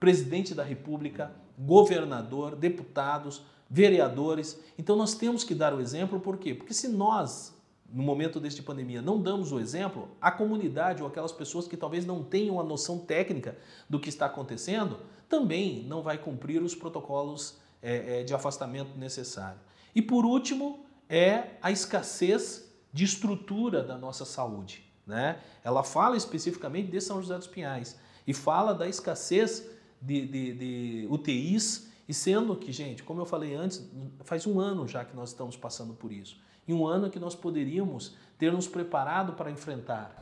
presidente 0.01 0.55
da 0.55 0.63
República, 0.63 1.31
governador, 1.55 2.55
deputados, 2.55 3.43
vereadores. 3.69 4.59
Então 4.75 4.95
nós 4.95 5.13
temos 5.13 5.43
que 5.43 5.53
dar 5.53 5.75
o 5.75 5.79
exemplo, 5.79 6.19
por 6.19 6.39
quê? 6.39 6.55
Porque 6.55 6.73
se 6.73 6.87
nós, 6.87 7.55
no 7.87 8.01
momento 8.01 8.39
deste 8.39 8.63
pandemia, 8.63 8.99
não 8.99 9.21
damos 9.21 9.51
o 9.51 9.59
exemplo, 9.59 10.09
a 10.19 10.31
comunidade 10.31 11.03
ou 11.03 11.07
aquelas 11.07 11.31
pessoas 11.31 11.67
que 11.67 11.77
talvez 11.77 12.03
não 12.03 12.23
tenham 12.23 12.59
a 12.59 12.63
noção 12.63 12.97
técnica 12.97 13.55
do 13.87 13.99
que 13.99 14.09
está 14.09 14.25
acontecendo, 14.25 14.97
também 15.29 15.83
não 15.83 16.01
vai 16.01 16.17
cumprir 16.17 16.63
os 16.63 16.73
protocolos 16.73 17.59
é, 17.79 18.21
é, 18.21 18.23
de 18.23 18.33
afastamento 18.33 18.97
necessário. 18.97 19.59
E 19.93 20.01
por 20.01 20.25
último, 20.25 20.83
é 21.07 21.57
a 21.61 21.69
escassez 21.69 22.73
de 22.91 23.03
estrutura 23.03 23.83
da 23.83 23.99
nossa 23.99 24.25
saúde. 24.25 24.83
Né? 25.05 25.39
Ela 25.63 25.83
fala 25.83 26.17
especificamente 26.17 26.89
de 26.89 26.99
São 26.99 27.21
José 27.21 27.37
dos 27.37 27.47
Pinhais 27.47 27.99
e 28.25 28.33
fala 28.33 28.73
da 28.73 28.89
escassez 28.89 29.69
de, 30.01 30.25
de, 30.25 30.53
de 30.53 31.07
UTIs, 31.09 31.91
e 32.07 32.13
sendo 32.13 32.55
que, 32.55 32.71
gente, 32.71 33.03
como 33.03 33.21
eu 33.21 33.25
falei 33.25 33.55
antes, 33.55 33.89
faz 34.23 34.45
um 34.45 34.59
ano 34.59 34.87
já 34.87 35.05
que 35.05 35.15
nós 35.15 35.29
estamos 35.29 35.55
passando 35.55 35.93
por 35.93 36.11
isso. 36.11 36.37
E 36.67 36.73
um 36.73 36.85
ano 36.85 37.09
que 37.09 37.19
nós 37.19 37.35
poderíamos 37.35 38.15
ter 38.37 38.51
nos 38.51 38.67
preparado 38.67 39.33
para 39.33 39.51
enfrentar. 39.51 40.13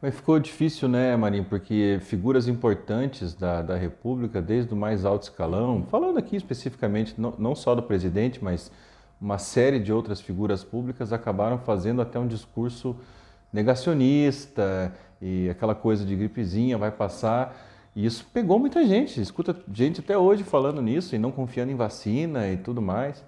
Mas 0.00 0.14
ficou 0.14 0.38
difícil, 0.38 0.88
né, 0.88 1.16
Marinho? 1.16 1.44
Porque 1.44 1.98
figuras 2.02 2.46
importantes 2.46 3.34
da, 3.34 3.62
da 3.62 3.76
República, 3.76 4.42
desde 4.42 4.74
o 4.74 4.76
mais 4.76 5.04
alto 5.04 5.22
escalão, 5.22 5.86
falando 5.90 6.18
aqui 6.18 6.36
especificamente, 6.36 7.14
não, 7.18 7.34
não 7.38 7.54
só 7.54 7.74
do 7.74 7.82
presidente, 7.82 8.42
mas 8.44 8.70
uma 9.20 9.38
série 9.38 9.78
de 9.78 9.92
outras 9.92 10.20
figuras 10.20 10.62
públicas 10.62 11.12
acabaram 11.12 11.58
fazendo 11.58 12.02
até 12.02 12.18
um 12.18 12.26
discurso 12.26 12.94
negacionista 13.52 14.94
e 15.22 15.48
aquela 15.48 15.74
coisa 15.74 16.04
de 16.04 16.14
gripezinha 16.14 16.76
vai 16.76 16.90
passar. 16.90 17.56
E 17.94 18.04
isso 18.04 18.26
pegou 18.32 18.58
muita 18.58 18.84
gente, 18.84 19.20
escuta 19.20 19.56
gente 19.72 20.00
até 20.00 20.18
hoje 20.18 20.42
falando 20.42 20.82
nisso 20.82 21.14
e 21.14 21.18
não 21.18 21.30
confiando 21.30 21.70
em 21.70 21.76
vacina 21.76 22.48
e 22.50 22.56
tudo 22.56 22.82
mais. 22.82 23.22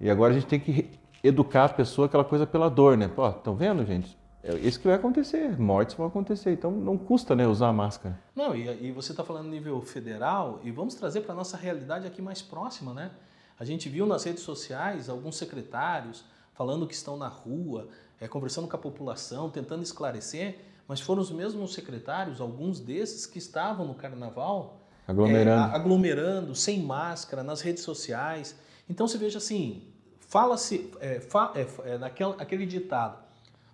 E 0.00 0.08
agora 0.08 0.32
a 0.32 0.34
gente 0.34 0.46
tem 0.46 0.60
que 0.60 0.90
educar 1.22 1.64
a 1.64 1.68
pessoa 1.68 2.06
aquela 2.06 2.24
coisa 2.24 2.46
pela 2.46 2.68
dor, 2.68 2.96
né? 2.96 3.08
Pô, 3.08 3.28
estão 3.28 3.56
vendo, 3.56 3.84
gente? 3.84 4.16
É 4.42 4.54
isso 4.56 4.78
que 4.78 4.86
vai 4.86 4.96
acontecer, 4.96 5.58
mortes 5.58 5.96
vão 5.96 6.06
acontecer, 6.06 6.52
então 6.52 6.70
não 6.70 6.98
custa 6.98 7.34
né, 7.34 7.46
usar 7.46 7.68
a 7.68 7.72
máscara. 7.72 8.20
Não, 8.36 8.54
e, 8.54 8.88
e 8.88 8.92
você 8.92 9.12
está 9.12 9.24
falando 9.24 9.48
nível 9.48 9.80
federal, 9.80 10.60
e 10.62 10.70
vamos 10.70 10.94
trazer 10.94 11.22
para 11.22 11.32
a 11.32 11.34
nossa 11.34 11.56
realidade 11.56 12.06
aqui 12.06 12.20
mais 12.20 12.42
próxima, 12.42 12.92
né? 12.92 13.10
A 13.58 13.64
gente 13.64 13.88
viu 13.88 14.04
nas 14.04 14.22
redes 14.24 14.42
sociais 14.42 15.08
alguns 15.08 15.36
secretários 15.36 16.26
falando 16.52 16.86
que 16.86 16.92
estão 16.92 17.16
na 17.16 17.28
rua, 17.28 17.88
é, 18.20 18.28
conversando 18.28 18.68
com 18.68 18.76
a 18.76 18.78
população, 18.78 19.48
tentando 19.48 19.82
esclarecer, 19.82 20.58
mas 20.86 21.00
foram 21.00 21.22
os 21.22 21.30
mesmos 21.30 21.72
secretários, 21.72 22.40
alguns 22.40 22.80
desses, 22.80 23.26
que 23.26 23.38
estavam 23.38 23.86
no 23.86 23.94
carnaval 23.94 24.80
aglomerando, 25.06 25.72
é, 25.72 25.76
aglomerando 25.76 26.54
sem 26.54 26.82
máscara, 26.82 27.42
nas 27.42 27.60
redes 27.60 27.82
sociais. 27.82 28.56
Então 28.88 29.08
você 29.08 29.18
veja 29.18 29.38
assim, 29.38 29.82
fala-se, 30.20 30.90
é, 31.00 31.20
fa, 31.20 31.52
é, 31.54 31.92
é, 31.92 31.98
naquele 31.98 32.34
aquele 32.38 32.66
ditado, 32.66 33.18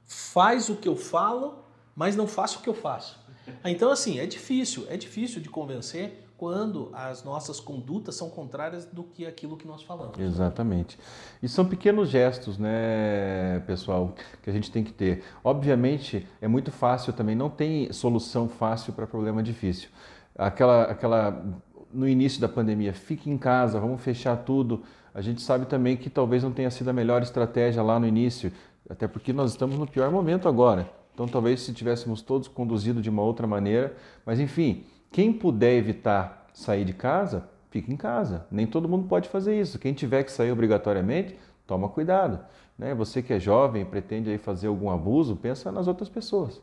faz 0.07 0.69
o 0.69 0.77
que 0.77 0.89
eu 0.89 0.97
falo, 0.97 1.65
mas 1.95 2.17
não 2.17 2.27
faça 2.27 2.59
o 2.59 2.63
que 2.63 2.69
eu 2.69 2.75
faço. 2.75 3.19
Então 3.65 3.91
assim, 3.91 4.21
é 4.21 4.27
difícil, 4.27 4.87
é 4.89 4.97
difícil 4.97 5.41
de 5.41 5.49
convencer 5.49 6.29
quando 6.41 6.89
as 6.95 7.23
nossas 7.23 7.61
condutas 7.61 8.15
são 8.15 8.31
contrárias 8.31 8.87
do 8.87 9.05
que 9.05 9.27
aquilo 9.27 9.59
que 9.59 9.67
nós 9.67 9.83
falamos. 9.83 10.19
Exatamente. 10.19 10.99
E 11.43 11.47
são 11.47 11.67
pequenos 11.67 12.09
gestos, 12.09 12.57
né, 12.57 13.63
pessoal, 13.67 14.15
que 14.43 14.49
a 14.49 14.53
gente 14.55 14.73
tem 14.73 14.83
que 14.83 14.91
ter. 14.91 15.23
Obviamente, 15.45 16.27
é 16.41 16.49
muito 16.49 16.73
fácil 16.73 17.13
também, 17.13 17.37
não 17.37 17.51
tem 17.51 17.93
solução 17.93 18.49
fácil 18.49 18.95
para 18.95 19.07
problema 19.07 19.43
difícil. 19.43 19.91
Aquela, 20.35 20.85
aquela 20.85 21.45
no 21.93 22.09
início 22.09 22.41
da 22.41 22.49
pandemia, 22.49 22.95
fique 22.95 23.29
em 23.29 23.37
casa, 23.37 23.79
vamos 23.79 24.01
fechar 24.01 24.35
tudo. 24.39 24.83
A 25.13 25.21
gente 25.21 25.43
sabe 25.43 25.67
também 25.67 25.95
que 25.95 26.09
talvez 26.09 26.43
não 26.43 26.53
tenha 26.53 26.71
sido 26.71 26.89
a 26.89 26.93
melhor 26.95 27.23
estratégia 27.23 27.83
lá 27.83 28.01
no 28.01 28.07
início, 28.07 28.51
até 28.89 29.07
porque 29.07 29.31
nós 29.31 29.51
estamos 29.51 29.77
no 29.77 29.87
pior 29.87 30.11
momento 30.11 30.49
agora. 30.49 30.91
Então, 31.13 31.29
talvez 31.29 31.61
se 31.61 31.75
tivéssemos 31.75 32.23
todos 32.23 32.49
conduzido 32.49 33.03
de 33.03 33.11
uma 33.11 33.21
outra 33.21 33.47
maneira, 33.47 33.95
mas 34.25 34.41
enfim, 34.41 34.87
quem 35.11 35.33
puder 35.33 35.75
evitar 35.77 36.49
sair 36.53 36.85
de 36.85 36.93
casa, 36.93 37.49
fica 37.71 37.93
em 37.93 37.97
casa. 37.97 38.47
Nem 38.51 38.67
todo 38.67 38.89
mundo 38.89 39.09
pode 39.09 39.29
fazer 39.29 39.61
isso. 39.61 39.79
Quem 39.79 39.93
tiver 39.93 40.23
que 40.25 40.33
sair 40.33 40.53
obrigatoriamente, 40.53 41.37
toma 41.67 41.89
cuidado. 41.89 42.41
Né? 42.79 42.95
Você 42.95 43.23
que 43.23 43.33
é 43.33 43.41
jovem, 43.41 43.85
pretende 43.85 44.31
aí 44.31 44.39
fazer 44.39 44.69
algum 44.69 44.91
abuso, 44.91 45.37
pensa 45.37 45.71
nas 45.71 45.87
outras 45.87 46.09
pessoas. 46.09 46.61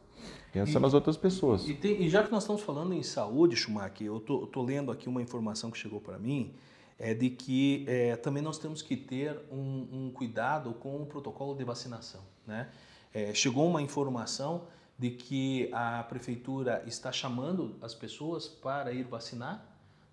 Pensa 0.51 0.77
e, 0.77 0.81
nas 0.81 0.93
outras 0.93 1.17
pessoas. 1.17 1.67
E, 1.67 1.73
tem, 1.73 2.01
e, 2.01 2.09
já 2.09 2.23
que 2.23 2.31
nós 2.31 2.43
estamos 2.43 2.61
falando 2.61 2.93
em 2.93 3.03
saúde, 3.03 3.55
Schumacher, 3.55 4.07
eu 4.07 4.17
estou 4.17 4.63
lendo 4.63 4.91
aqui 4.91 5.07
uma 5.07 5.21
informação 5.21 5.69
que 5.69 5.77
chegou 5.77 6.01
para 6.01 6.17
mim, 6.17 6.53
é 6.97 7.13
de 7.13 7.29
que 7.29 7.85
é, 7.87 8.15
também 8.15 8.41
nós 8.41 8.57
temos 8.57 8.81
que 8.81 8.97
ter 8.97 9.39
um, 9.51 9.87
um, 9.91 10.11
cuidado 10.11 10.73
com 10.73 11.01
o 11.01 11.05
protocolo 11.05 11.55
de 11.55 11.63
vacinação. 11.63 12.21
Né? 12.45 12.67
É, 13.13 13.33
chegou 13.33 13.67
uma 13.67 13.81
informação 13.81 14.63
de 14.97 15.11
que 15.11 15.69
a 15.71 16.03
prefeitura 16.03 16.83
está 16.87 17.11
chamando 17.11 17.75
as 17.81 17.93
pessoas 17.93 18.47
para 18.47 18.91
ir 18.91 19.03
vacinar, 19.03 19.63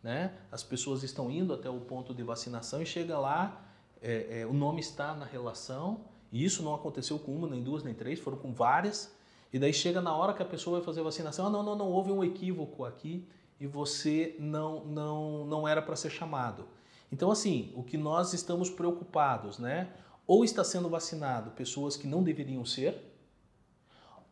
né? 0.02 0.34
As 0.52 0.62
pessoas 0.62 1.02
estão 1.02 1.30
indo 1.30 1.54
até 1.54 1.70
o 1.70 1.80
ponto 1.80 2.14
de 2.14 2.22
vacinação 2.22 2.82
e 2.82 2.86
chega 2.86 3.18
lá, 3.18 3.62
é, 4.02 4.40
é, 4.40 4.46
o 4.46 4.52
nome 4.52 4.80
está 4.80 5.14
na 5.14 5.24
relação, 5.24 6.04
e 6.30 6.44
isso 6.44 6.62
não 6.62 6.74
aconteceu 6.74 7.18
com 7.18 7.34
uma, 7.34 7.48
nem 7.48 7.62
duas, 7.62 7.82
nem 7.82 7.94
três, 7.94 8.20
foram 8.20 8.36
com 8.36 8.52
várias, 8.52 9.14
e 9.50 9.58
daí 9.58 9.72
chega 9.72 10.02
na 10.02 10.14
hora 10.14 10.34
que 10.34 10.42
a 10.42 10.46
pessoa 10.46 10.78
vai 10.78 10.84
fazer 10.84 11.00
a 11.00 11.04
vacinação, 11.04 11.46
ah, 11.46 11.50
não, 11.50 11.62
não, 11.62 11.76
não, 11.76 11.86
houve 11.86 12.10
um 12.12 12.22
equívoco 12.22 12.84
aqui 12.84 13.26
e 13.58 13.66
você 13.66 14.36
não, 14.38 14.84
não, 14.84 15.46
não 15.46 15.66
era 15.66 15.80
para 15.80 15.96
ser 15.96 16.10
chamado. 16.10 16.66
Então, 17.10 17.30
assim, 17.30 17.72
o 17.76 17.82
que 17.82 17.96
nós 17.96 18.32
estamos 18.32 18.68
preocupados, 18.68 19.58
né? 19.58 19.90
Ou 20.26 20.44
está 20.44 20.64
sendo 20.64 20.88
vacinado 20.88 21.52
pessoas 21.52 21.96
que 21.96 22.06
não 22.06 22.22
deveriam 22.22 22.64
ser, 22.64 23.13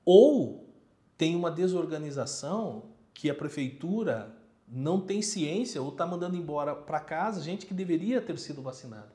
ou 0.04 0.68
tem 1.16 1.36
uma 1.36 1.50
desorganização 1.50 2.84
que 3.14 3.30
a 3.30 3.34
prefeitura 3.34 4.34
não 4.66 5.00
tem 5.00 5.20
ciência 5.20 5.82
ou 5.82 5.90
está 5.90 6.06
mandando 6.06 6.36
embora 6.36 6.74
para 6.74 6.98
casa 6.98 7.42
gente 7.42 7.66
que 7.66 7.74
deveria 7.74 8.20
ter 8.20 8.38
sido 8.38 8.62
vacinada. 8.62 9.12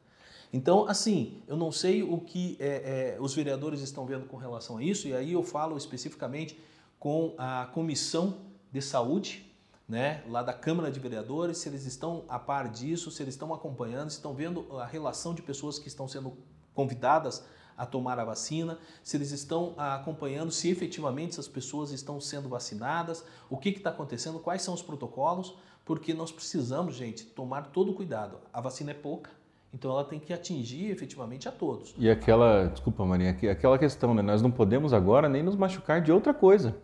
Então, 0.53 0.87
assim, 0.87 1.41
eu 1.47 1.57
não 1.57 1.71
sei 1.71 2.03
o 2.03 2.19
que 2.19 2.55
é, 2.59 3.15
é, 3.15 3.17
os 3.19 3.33
vereadores 3.33 3.81
estão 3.81 4.05
vendo 4.05 4.25
com 4.27 4.37
relação 4.37 4.77
a 4.77 4.83
isso, 4.83 5.07
e 5.07 5.13
aí 5.13 5.33
eu 5.33 5.43
falo 5.43 5.75
especificamente 5.75 6.57
com 6.99 7.33
a 7.37 7.65
Comissão 7.73 8.37
de 8.71 8.81
Saúde, 8.81 9.45
né, 9.87 10.23
lá 10.29 10.43
da 10.43 10.53
Câmara 10.53 10.91
de 10.91 10.99
Vereadores, 10.99 11.57
se 11.57 11.69
eles 11.69 11.85
estão 11.85 12.23
a 12.27 12.37
par 12.37 12.69
disso, 12.69 13.09
se 13.09 13.21
eles 13.23 13.33
estão 13.33 13.53
acompanhando, 13.53 14.09
se 14.09 14.17
estão 14.17 14.33
vendo 14.33 14.65
a 14.77 14.85
relação 14.85 15.33
de 15.33 15.41
pessoas 15.41 15.79
que 15.79 15.87
estão 15.87 16.07
sendo 16.07 16.37
convidadas 16.73 17.45
a 17.77 17.85
tomar 17.85 18.19
a 18.19 18.25
vacina, 18.25 18.79
se 19.03 19.15
eles 19.15 19.31
estão 19.31 19.73
acompanhando 19.77 20.51
se 20.51 20.69
efetivamente 20.69 21.31
essas 21.31 21.47
pessoas 21.47 21.91
estão 21.91 22.19
sendo 22.19 22.49
vacinadas, 22.49 23.23
o 23.49 23.57
que 23.57 23.69
está 23.69 23.91
acontecendo, 23.91 24.39
quais 24.39 24.61
são 24.63 24.73
os 24.73 24.81
protocolos, 24.81 25.55
porque 25.85 26.13
nós 26.13 26.31
precisamos, 26.31 26.95
gente, 26.95 27.25
tomar 27.25 27.67
todo 27.67 27.91
o 27.91 27.93
cuidado. 27.93 28.39
A 28.51 28.59
vacina 28.59 28.91
é 28.91 28.93
pouca, 28.93 29.29
então 29.73 29.91
ela 29.91 30.03
tem 30.03 30.19
que 30.19 30.33
atingir 30.33 30.89
efetivamente 30.89 31.47
a 31.47 31.51
todos. 31.51 31.93
E 31.97 32.09
aquela, 32.09 32.65
desculpa 32.67 33.05
Maria, 33.05 33.29
aquela 33.29 33.77
questão, 33.77 34.13
né? 34.13 34.21
Nós 34.21 34.41
não 34.41 34.51
podemos 34.51 34.91
agora 34.91 35.29
nem 35.29 35.43
nos 35.43 35.55
machucar 35.55 36.01
de 36.01 36.11
outra 36.11 36.33
coisa. 36.33 36.75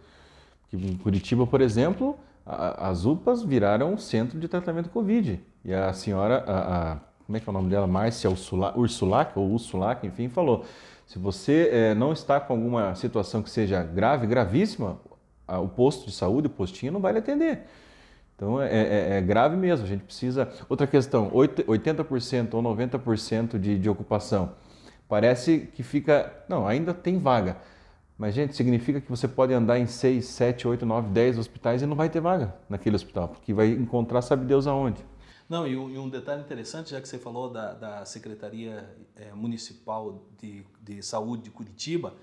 Em 0.72 0.96
Curitiba, 0.98 1.46
por 1.46 1.62
exemplo, 1.62 2.18
as 2.46 3.06
UPAs 3.06 3.44
viraram 3.44 3.94
um 3.94 3.98
centro 3.98 4.40
de 4.40 4.48
tratamento 4.48 4.90
Covid. 4.90 5.42
E 5.64 5.74
a 5.74 5.94
senhora, 5.94 6.44
a, 6.46 6.94
a 6.94 7.00
como 7.26 7.38
é 7.38 7.40
que 7.40 7.48
é 7.48 7.52
o 7.52 7.54
nome 7.54 7.70
dela? 7.70 7.88
Márcia 7.88 8.30
Ursulac, 8.30 9.38
ou 9.38 9.52
Ursulac, 9.52 10.06
enfim, 10.06 10.30
falou. 10.30 10.66
Se 11.06 11.20
você 11.20 11.70
é, 11.72 11.94
não 11.94 12.14
está 12.14 12.40
com 12.40 12.54
alguma 12.54 12.96
situação 12.96 13.42
que 13.42 13.50
seja 13.50 13.84
grave, 13.84 14.26
gravíssima, 14.26 14.98
o 15.48 15.68
posto 15.68 16.06
de 16.06 16.12
saúde, 16.12 16.48
o 16.48 16.50
postinho, 16.50 16.92
não 16.92 17.00
vai 17.00 17.12
lhe 17.12 17.20
atender. 17.20 17.64
Então 18.36 18.62
é, 18.62 18.68
é, 18.68 19.18
é 19.18 19.22
grave 19.22 19.56
mesmo, 19.56 19.86
a 19.86 19.88
gente 19.88 20.04
precisa. 20.04 20.50
Outra 20.68 20.88
questão: 20.88 21.30
80% 21.32 22.54
ou 22.54 22.64
90% 22.64 23.60
de, 23.60 23.78
de 23.78 23.90
ocupação. 23.90 24.54
Parece 25.08 25.70
que 25.74 25.84
fica. 25.84 26.34
Não, 26.48 26.68
ainda 26.68 26.94
tem 26.94 27.20
vaga. 27.20 27.58
Mas, 28.18 28.36
gente, 28.36 28.56
significa 28.56 29.02
que 29.02 29.10
você 29.10 29.28
pode 29.28 29.54
andar 29.54 29.80
em 29.80 29.88
6, 29.88 30.26
7, 30.26 30.68
8, 30.68 30.86
9, 30.86 31.10
10 31.10 31.38
hospitais 31.40 31.82
e 31.82 31.86
não 31.86 31.96
vai 31.96 32.10
ter 32.10 32.22
vaga 32.22 32.54
naquele 32.70 32.96
hospital, 32.96 33.28
porque 33.28 33.54
vai 33.54 33.70
encontrar 33.70 34.22
sabe 34.22 34.46
Deus 34.46 34.68
aonde. 34.68 35.04
Não, 35.50 35.68
e 35.68 35.78
um, 35.78 35.90
e 35.90 35.98
um, 35.98 36.10
detalhe 36.10 36.42
interessante, 36.42 36.92
já 36.92 37.02
que 37.02 37.08
você 37.08 37.20
falou 37.20 37.50
da, 37.50 37.74
da 37.74 38.06
Secretaria 38.06 38.90
é, 39.16 39.34
Municipal 39.34 40.24
de, 40.40 40.66
de, 40.82 41.04
Saúde 41.04 41.44
de 41.44 41.52
Curitiba, 41.52 42.16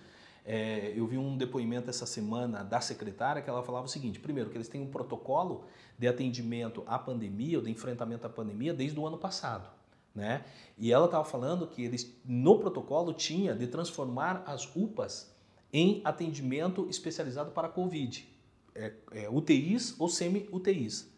é, 0.44 0.92
eu 0.96 1.06
vi 1.06 1.18
um 1.18 1.36
depoimento 1.36 1.90
essa 1.90 2.06
semana 2.06 2.64
da 2.64 2.80
secretária 2.80 3.42
que 3.42 3.50
ela 3.50 3.62
falava 3.62 3.86
o 3.86 3.88
seguinte: 3.88 4.18
primeiro, 4.18 4.48
que 4.50 4.56
eles 4.56 4.68
têm 4.68 4.80
um 4.80 4.90
protocolo 4.90 5.64
de 5.98 6.08
atendimento 6.08 6.82
à 6.86 6.98
pandemia, 6.98 7.58
ou 7.58 7.64
de 7.64 7.70
enfrentamento 7.70 8.26
à 8.26 8.30
pandemia, 8.30 8.72
desde 8.72 8.98
o 8.98 9.06
ano 9.06 9.18
passado. 9.18 9.68
Né? 10.14 10.44
E 10.76 10.90
ela 10.90 11.04
estava 11.04 11.24
falando 11.24 11.66
que 11.66 11.84
eles, 11.84 12.18
no 12.24 12.58
protocolo, 12.58 13.12
tinha 13.12 13.54
de 13.54 13.66
transformar 13.66 14.42
as 14.46 14.68
UPAs 14.74 15.30
em 15.72 16.00
atendimento 16.04 16.88
especializado 16.88 17.52
para 17.52 17.68
a 17.68 17.70
Covid. 17.70 18.26
é, 18.74 18.92
é, 19.12 19.28
UTIs 19.28 19.94
ou 19.98 20.08
semi-UTIs. 20.08 21.09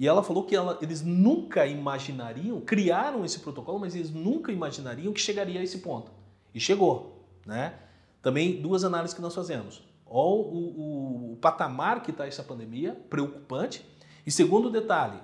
E 0.00 0.08
ela 0.08 0.22
falou 0.22 0.44
que 0.44 0.56
ela, 0.56 0.78
eles 0.80 1.02
nunca 1.02 1.66
imaginariam, 1.66 2.58
criaram 2.62 3.22
esse 3.22 3.38
protocolo, 3.40 3.78
mas 3.78 3.94
eles 3.94 4.10
nunca 4.10 4.50
imaginariam 4.50 5.12
que 5.12 5.20
chegaria 5.20 5.60
a 5.60 5.62
esse 5.62 5.80
ponto. 5.80 6.10
E 6.54 6.58
chegou. 6.58 7.28
Né? 7.44 7.74
Também 8.22 8.62
duas 8.62 8.82
análises 8.82 9.12
que 9.14 9.20
nós 9.20 9.34
fazemos. 9.34 9.82
Olha 10.06 10.30
o, 10.30 10.40
o, 10.40 11.32
o 11.32 11.36
patamar 11.36 12.02
que 12.02 12.12
está 12.12 12.26
essa 12.26 12.42
pandemia, 12.42 12.94
preocupante. 13.10 13.84
E 14.26 14.30
segundo 14.30 14.70
detalhe, 14.70 15.20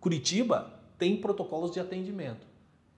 Curitiba 0.00 0.74
tem 0.98 1.20
protocolos 1.20 1.70
de 1.70 1.78
atendimento. 1.78 2.48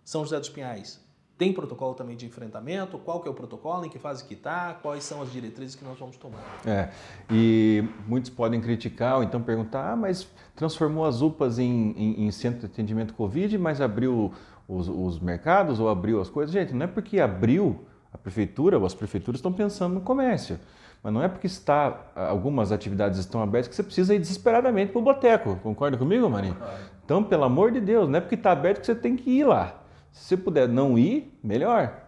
São 0.02 0.22
José 0.24 0.40
dos 0.40 0.48
Pinhais 0.48 0.98
tem 1.38 1.52
protocolo 1.52 1.94
também 1.94 2.16
de 2.16 2.26
enfrentamento? 2.26 2.98
Qual 2.98 3.20
que 3.20 3.28
é 3.28 3.30
o 3.30 3.34
protocolo? 3.34 3.84
Em 3.84 3.88
que 3.88 3.98
fase 3.98 4.24
que 4.24 4.34
está? 4.34 4.74
Quais 4.82 5.04
são 5.04 5.22
as 5.22 5.30
diretrizes 5.30 5.76
que 5.76 5.84
nós 5.84 5.96
vamos 5.96 6.16
tomar? 6.16 6.42
É, 6.66 6.90
e 7.30 7.84
muitos 8.08 8.28
podem 8.28 8.60
criticar 8.60 9.18
ou 9.18 9.22
então 9.22 9.40
perguntar, 9.40 9.92
ah, 9.92 9.96
mas 9.96 10.28
transformou 10.56 11.06
as 11.06 11.22
UPAs 11.22 11.60
em, 11.60 11.92
em, 11.92 12.26
em 12.26 12.30
centro 12.32 12.58
de 12.58 12.66
atendimento 12.66 13.14
Covid, 13.14 13.56
mas 13.56 13.80
abriu 13.80 14.32
os, 14.66 14.88
os, 14.88 15.20
mercados 15.20 15.78
ou 15.78 15.88
abriu 15.88 16.20
as 16.20 16.28
coisas? 16.28 16.52
Gente, 16.52 16.74
não 16.74 16.84
é 16.84 16.88
porque 16.88 17.20
abriu 17.20 17.86
a 18.12 18.18
prefeitura 18.18 18.76
ou 18.76 18.84
as 18.84 18.94
prefeituras 18.94 19.38
estão 19.38 19.52
pensando 19.52 19.94
no 19.94 20.00
comércio. 20.00 20.58
Mas 21.00 21.12
não 21.12 21.22
é 21.22 21.28
porque 21.28 21.46
está, 21.46 22.10
algumas 22.16 22.72
atividades 22.72 23.20
estão 23.20 23.40
abertas 23.40 23.68
que 23.68 23.76
você 23.76 23.84
precisa 23.84 24.12
ir 24.12 24.18
desesperadamente 24.18 24.90
para 24.90 24.98
o 24.98 25.02
boteco. 25.02 25.56
Concorda 25.62 25.96
comigo, 25.96 26.28
Marinho? 26.28 26.56
Então, 27.04 27.22
pelo 27.22 27.44
amor 27.44 27.70
de 27.70 27.80
Deus, 27.80 28.08
não 28.08 28.18
é 28.18 28.20
porque 28.20 28.34
está 28.34 28.50
aberto 28.50 28.80
que 28.80 28.86
você 28.86 28.96
tem 28.96 29.14
que 29.14 29.30
ir 29.30 29.44
lá. 29.44 29.78
Se 30.18 30.36
puder 30.36 30.68
não 30.68 30.98
ir, 30.98 31.32
melhor. 31.42 32.06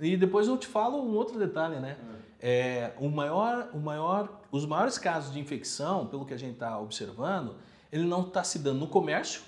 E 0.00 0.16
depois 0.16 0.48
eu 0.48 0.56
te 0.56 0.66
falo 0.66 0.98
um 0.98 1.14
outro 1.14 1.38
detalhe, 1.38 1.78
né? 1.78 1.96
É, 2.40 2.92
o 2.98 3.08
maior, 3.08 3.68
o 3.72 3.78
maior, 3.78 4.40
os 4.50 4.66
maiores 4.66 4.98
casos 4.98 5.32
de 5.32 5.38
infecção, 5.38 6.06
pelo 6.06 6.24
que 6.24 6.34
a 6.34 6.36
gente 6.36 6.54
está 6.54 6.78
observando, 6.80 7.56
ele 7.92 8.04
não 8.04 8.22
está 8.22 8.42
se 8.42 8.58
dando 8.58 8.80
no 8.80 8.88
comércio, 8.88 9.42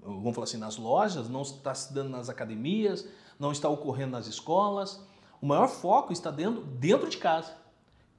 vamos 0.00 0.34
falar 0.34 0.44
assim, 0.44 0.58
nas 0.58 0.76
lojas, 0.76 1.28
não 1.28 1.42
está 1.42 1.74
se 1.74 1.92
dando 1.92 2.10
nas 2.10 2.28
academias, 2.28 3.08
não 3.38 3.50
está 3.50 3.68
ocorrendo 3.68 4.12
nas 4.12 4.26
escolas. 4.26 5.02
O 5.40 5.46
maior 5.46 5.68
foco 5.68 6.12
está 6.12 6.30
dentro, 6.30 6.62
dentro 6.62 7.08
de 7.08 7.16
casa, 7.16 7.52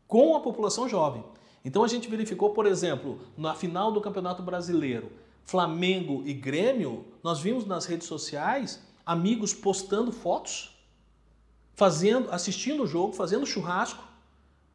com 0.08 0.36
a 0.36 0.42
população 0.42 0.90
jovem. 0.90 1.24
Então 1.64 1.84
a 1.84 1.88
gente 1.88 2.10
verificou, 2.10 2.50
por 2.50 2.66
exemplo, 2.66 3.20
na 3.38 3.54
final 3.54 3.92
do 3.92 4.02
Campeonato 4.02 4.44
Brasileiro, 4.44 5.10
Flamengo 5.46 6.24
e 6.26 6.34
Grêmio, 6.34 7.06
nós 7.24 7.40
vimos 7.40 7.66
nas 7.66 7.86
redes 7.86 8.08
sociais 8.08 8.82
amigos 9.06 9.54
postando 9.54 10.12
fotos, 10.12 10.76
fazendo, 11.76 12.32
assistindo 12.32 12.84
o 12.84 12.88
jogo, 12.88 13.14
fazendo 13.14 13.46
churrasco, 13.46 14.04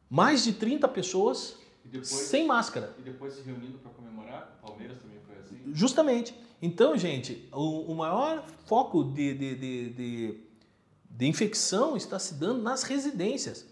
mais 0.09 0.43
de 0.43 0.53
30 0.53 0.87
pessoas 0.87 1.57
depois, 1.83 2.07
sem 2.07 2.45
máscara. 2.45 2.95
E 2.99 3.01
depois 3.01 3.33
se 3.33 3.41
reunindo 3.41 3.77
para 3.79 3.91
comemorar, 3.91 4.59
o 4.61 4.67
Palmeiras 4.67 4.99
também 4.99 5.19
foi 5.25 5.37
assim? 5.37 5.73
Justamente. 5.73 6.35
Então, 6.61 6.97
gente, 6.97 7.47
o, 7.51 7.91
o 7.91 7.95
maior 7.95 8.45
foco 8.65 9.03
de, 9.03 9.33
de, 9.33 9.55
de, 9.55 9.89
de, 9.89 10.37
de 11.09 11.27
infecção 11.27 11.95
está 11.95 12.19
se 12.19 12.33
dando 12.35 12.61
nas 12.61 12.83
residências. 12.83 13.65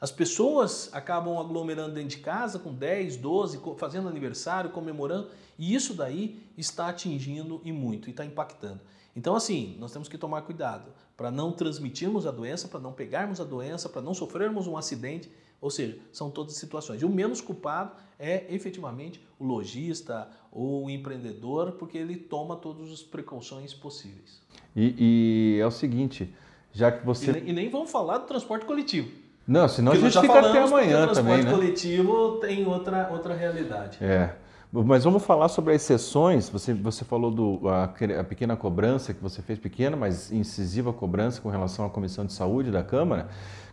As 0.00 0.10
pessoas 0.10 0.90
acabam 0.92 1.38
aglomerando 1.38 1.94
dentro 1.94 2.10
de 2.10 2.18
casa 2.18 2.58
com 2.58 2.72
10, 2.72 3.16
12, 3.16 3.60
fazendo 3.78 4.08
aniversário, 4.08 4.70
comemorando, 4.70 5.30
e 5.58 5.74
isso 5.74 5.94
daí 5.94 6.42
está 6.56 6.88
atingindo 6.88 7.60
e 7.64 7.72
muito, 7.72 8.08
e 8.08 8.10
está 8.10 8.24
impactando. 8.24 8.80
Então, 9.16 9.34
assim, 9.34 9.74
nós 9.78 9.90
temos 9.92 10.08
que 10.08 10.18
tomar 10.18 10.42
cuidado 10.42 10.92
para 11.16 11.30
não 11.30 11.50
transmitirmos 11.50 12.26
a 12.26 12.30
doença, 12.30 12.68
para 12.68 12.78
não 12.78 12.92
pegarmos 12.92 13.40
a 13.40 13.44
doença, 13.44 13.88
para 13.88 14.02
não 14.02 14.12
sofrermos 14.12 14.66
um 14.66 14.76
acidente, 14.76 15.30
ou 15.58 15.70
seja, 15.70 15.98
são 16.12 16.30
todas 16.30 16.54
situações. 16.56 17.00
E 17.00 17.04
o 17.06 17.08
menos 17.08 17.40
culpado 17.40 17.92
é 18.18 18.44
efetivamente 18.54 19.26
o 19.38 19.44
lojista 19.46 20.28
ou 20.52 20.84
o 20.84 20.90
empreendedor, 20.90 21.72
porque 21.72 21.96
ele 21.96 22.16
toma 22.16 22.56
todas 22.56 22.92
as 22.92 23.02
precauções 23.02 23.72
possíveis. 23.72 24.42
E, 24.74 25.56
e 25.56 25.58
é 25.58 25.66
o 25.66 25.70
seguinte, 25.70 26.34
já 26.70 26.92
que 26.92 27.04
você. 27.06 27.32
E, 27.32 27.48
e 27.48 27.52
nem 27.54 27.70
vamos 27.70 27.90
falar 27.90 28.18
do 28.18 28.26
transporte 28.26 28.66
coletivo. 28.66 29.10
Não, 29.46 29.68
senão 29.68 29.92
Porque 29.92 30.06
a 30.06 30.10
gente 30.10 30.20
fica 30.20 30.38
até 30.40 30.60
amanhã 30.60 31.06
também, 31.06 31.42
né? 31.42 31.52
O 31.52 31.54
coletivo 31.54 32.32
tem 32.40 32.66
outra, 32.66 33.08
outra 33.12 33.34
realidade. 33.34 33.98
É. 34.02 34.30
Mas 34.72 35.04
vamos 35.04 35.24
falar 35.24 35.48
sobre 35.48 35.72
as 35.74 35.82
sessões. 35.82 36.48
Você, 36.48 36.74
você 36.74 37.04
falou 37.04 37.30
do 37.30 37.68
a, 37.68 37.84
a, 37.84 38.24
pequena 38.24 38.56
cobrança 38.56 39.14
que 39.14 39.22
você 39.22 39.40
fez, 39.40 39.58
pequena, 39.58 39.96
mas 39.96 40.32
incisiva 40.32 40.92
cobrança 40.92 41.40
com 41.40 41.48
relação 41.48 41.86
à 41.86 41.90
Comissão 41.90 42.26
de 42.26 42.32
Saúde 42.32 42.70
da 42.72 42.82
Câmara, 42.82 43.28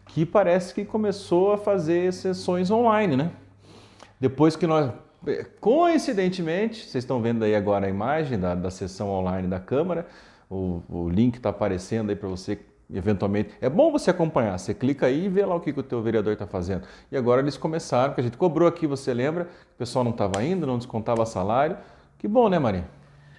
que 0.06 0.26
parece 0.26 0.74
que 0.74 0.86
começou 0.86 1.54
a 1.54 1.58
fazer 1.58 2.14
sessões 2.14 2.70
online, 2.70 3.18
né? 3.18 3.32
Depois 4.20 4.56
que 4.56 4.68
nós. 4.68 4.92
Coincidentemente, 5.60 6.86
vocês 6.86 7.04
estão 7.04 7.22
vendo 7.22 7.44
aí 7.44 7.56
agora 7.56 7.88
a 7.88 7.90
imagem 7.90 8.38
da, 8.38 8.54
da 8.54 8.70
sessão 8.70 9.10
online 9.10 9.48
da 9.48 9.60
Câmara, 9.60 10.06
o, 10.50 10.82
o 10.90 11.10
link 11.10 11.38
está 11.38 11.50
aparecendo 11.50 12.10
aí 12.10 12.16
para 12.16 12.28
você 12.28 12.60
eventualmente. 12.98 13.54
É 13.60 13.70
bom 13.70 13.92
você 13.92 14.10
acompanhar, 14.10 14.58
você 14.58 14.74
clica 14.74 15.08
aí 15.08 15.26
e 15.26 15.30
vê 15.30 15.46
lá 15.46 15.56
o 15.56 15.60
que, 15.60 15.74
que 15.74 15.80
o 15.80 15.84
teu 15.84 16.02
vereador 16.02 16.34
está 16.34 16.48
fazendo. 16.48 16.88
E 17.12 17.18
agora 17.18 17.42
eles 17.42 17.58
começaram, 17.58 18.14
que 18.14 18.22
a 18.22 18.24
gente 18.24 18.38
cobrou 18.38 18.68
aqui, 18.68 18.86
você 18.86 19.14
lembra? 19.14 19.50
O 19.76 19.78
pessoal 19.78 20.04
não 20.04 20.12
estava 20.12 20.44
indo, 20.44 20.68
não 20.68 20.78
descontava 20.78 21.26
salário. 21.26 21.78
Que 22.18 22.28
bom, 22.28 22.48
né, 22.50 22.60
Maria? 22.60 22.88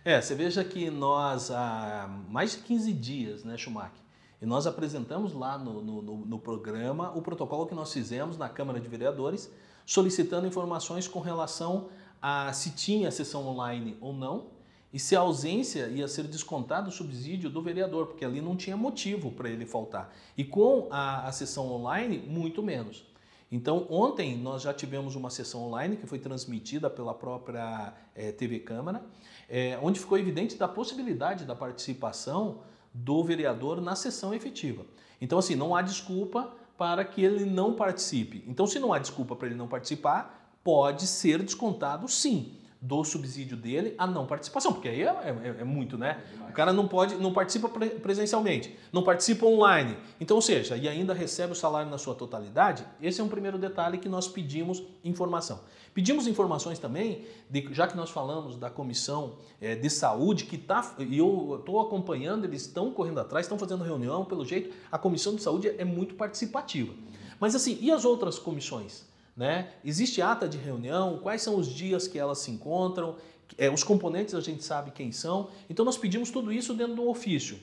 É, 0.04 0.20
você 0.20 0.34
veja 0.34 0.62
que 0.62 0.90
nós 0.90 1.50
há 1.50 2.08
mais 2.28 2.52
de 2.52 2.58
15 2.58 2.92
dias, 2.92 3.44
né, 3.44 3.56
Schumacher? 3.56 4.04
E 4.42 4.46
nós 4.46 4.66
apresentamos 4.66 5.32
lá 5.32 5.56
no, 5.56 5.80
no, 5.80 6.02
no 6.02 6.38
programa 6.38 7.10
o 7.16 7.22
protocolo 7.22 7.66
que 7.66 7.74
nós 7.74 7.90
fizemos 7.90 8.36
na 8.36 8.48
Câmara 8.48 8.78
de 8.78 8.86
Vereadores, 8.86 9.50
solicitando 9.86 10.46
informações 10.46 11.08
com 11.08 11.20
relação 11.20 11.88
a 12.20 12.52
se 12.52 12.70
tinha 12.72 13.10
sessão 13.10 13.46
online 13.46 13.96
ou 14.00 14.12
não, 14.12 14.46
e 14.94 14.98
se 15.00 15.16
a 15.16 15.20
ausência 15.20 15.88
ia 15.88 16.06
ser 16.06 16.22
descontado 16.28 16.88
o 16.88 16.92
subsídio 16.92 17.50
do 17.50 17.60
vereador, 17.60 18.06
porque 18.06 18.24
ali 18.24 18.40
não 18.40 18.54
tinha 18.54 18.76
motivo 18.76 19.32
para 19.32 19.50
ele 19.50 19.66
faltar. 19.66 20.14
E 20.38 20.44
com 20.44 20.86
a, 20.88 21.26
a 21.26 21.32
sessão 21.32 21.68
online, 21.68 22.18
muito 22.18 22.62
menos. 22.62 23.04
Então, 23.50 23.88
ontem 23.90 24.36
nós 24.36 24.62
já 24.62 24.72
tivemos 24.72 25.16
uma 25.16 25.30
sessão 25.30 25.64
online 25.64 25.96
que 25.96 26.06
foi 26.06 26.20
transmitida 26.20 26.88
pela 26.88 27.12
própria 27.12 27.92
é, 28.14 28.28
eh, 28.28 28.32
TV 28.32 28.60
Câmara, 28.60 29.02
é, 29.50 29.76
onde 29.82 29.98
ficou 29.98 30.16
evidente 30.16 30.54
da 30.56 30.68
possibilidade 30.68 31.44
da 31.44 31.56
participação 31.56 32.60
do 32.94 33.24
vereador 33.24 33.80
na 33.80 33.96
sessão 33.96 34.32
efetiva. 34.32 34.86
Então, 35.20 35.40
assim, 35.40 35.56
não 35.56 35.74
há 35.74 35.82
desculpa 35.82 36.52
para 36.78 37.04
que 37.04 37.20
ele 37.20 37.44
não 37.44 37.74
participe. 37.74 38.44
Então, 38.46 38.64
se 38.64 38.78
não 38.78 38.92
há 38.92 39.00
desculpa 39.00 39.34
para 39.34 39.48
ele 39.48 39.56
não 39.56 39.66
participar, 39.66 40.56
pode 40.62 41.08
ser 41.08 41.42
descontado 41.42 42.06
sim 42.06 42.60
do 42.84 43.02
subsídio 43.02 43.56
dele 43.56 43.94
a 43.96 44.06
não 44.06 44.26
participação, 44.26 44.70
porque 44.70 44.88
aí 44.88 45.02
é, 45.02 45.06
é, 45.06 45.60
é 45.60 45.64
muito, 45.64 45.96
né? 45.96 46.22
É 46.46 46.50
o 46.50 46.52
cara 46.52 46.70
não 46.70 46.86
pode, 46.86 47.14
não 47.14 47.32
participa 47.32 47.66
presencialmente, 47.68 48.78
não 48.92 49.02
participa 49.02 49.46
online, 49.46 49.96
então, 50.20 50.36
ou 50.36 50.42
seja, 50.42 50.76
e 50.76 50.86
ainda 50.86 51.14
recebe 51.14 51.54
o 51.54 51.56
salário 51.56 51.90
na 51.90 51.96
sua 51.96 52.14
totalidade. 52.14 52.84
Esse 53.00 53.22
é 53.22 53.24
um 53.24 53.28
primeiro 53.28 53.56
detalhe 53.56 53.96
que 53.96 54.08
nós 54.08 54.28
pedimos 54.28 54.82
informação. 55.02 55.60
Pedimos 55.94 56.26
informações 56.26 56.78
também, 56.78 57.24
de, 57.48 57.66
já 57.72 57.86
que 57.86 57.96
nós 57.96 58.10
falamos 58.10 58.56
da 58.56 58.68
comissão 58.68 59.36
é, 59.62 59.74
de 59.74 59.88
saúde 59.88 60.44
que 60.44 60.56
está, 60.56 60.94
e 60.98 61.16
eu 61.16 61.56
estou 61.58 61.80
acompanhando, 61.80 62.44
eles 62.44 62.62
estão 62.62 62.90
correndo 62.90 63.20
atrás, 63.20 63.46
estão 63.46 63.58
fazendo 63.58 63.82
reunião, 63.82 64.26
pelo 64.26 64.44
jeito, 64.44 64.74
a 64.92 64.98
comissão 64.98 65.34
de 65.34 65.42
saúde 65.42 65.68
é 65.78 65.84
muito 65.84 66.16
participativa. 66.16 66.92
Mas 67.40 67.54
assim, 67.54 67.78
e 67.80 67.90
as 67.90 68.04
outras 68.04 68.38
comissões? 68.38 69.06
Né? 69.36 69.68
Existe 69.84 70.22
ata 70.22 70.48
de 70.48 70.56
reunião, 70.56 71.18
quais 71.18 71.42
são 71.42 71.56
os 71.56 71.66
dias 71.66 72.06
que 72.06 72.18
elas 72.18 72.38
se 72.38 72.50
encontram, 72.50 73.16
é, 73.58 73.70
os 73.70 73.82
componentes 73.82 74.34
a 74.34 74.40
gente 74.40 74.64
sabe 74.64 74.90
quem 74.90 75.10
são. 75.12 75.48
Então 75.68 75.84
nós 75.84 75.96
pedimos 75.96 76.30
tudo 76.30 76.52
isso 76.52 76.72
dentro 76.74 76.94
do 76.94 77.08
ofício. 77.08 77.58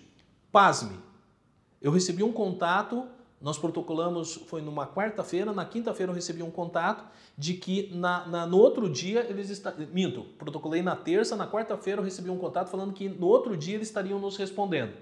Pasme, 0.51 0.99
eu 1.81 1.91
recebi 1.91 2.23
um 2.23 2.31
contato, 2.31 3.05
nós 3.41 3.57
protocolamos, 3.57 4.35
foi 4.47 4.61
numa 4.61 4.85
quarta-feira, 4.85 5.53
na 5.53 5.65
quinta-feira 5.65 6.11
eu 6.11 6.15
recebi 6.15 6.43
um 6.43 6.51
contato 6.51 7.05
de 7.37 7.53
que 7.53 7.89
na, 7.95 8.27
na, 8.27 8.45
no 8.45 8.57
outro 8.57 8.89
dia 8.89 9.25
eles 9.29 9.49
estariam. 9.49 9.87
Minto, 9.91 10.23
protocolei 10.37 10.81
na 10.81 10.95
terça, 10.95 11.35
na 11.37 11.47
quarta-feira 11.47 12.01
eu 12.01 12.05
recebi 12.05 12.29
um 12.29 12.37
contato 12.37 12.69
falando 12.69 12.93
que 12.93 13.07
no 13.07 13.27
outro 13.27 13.55
dia 13.55 13.75
eles 13.75 13.87
estariam 13.87 14.19
nos 14.19 14.35
respondendo. 14.35 14.93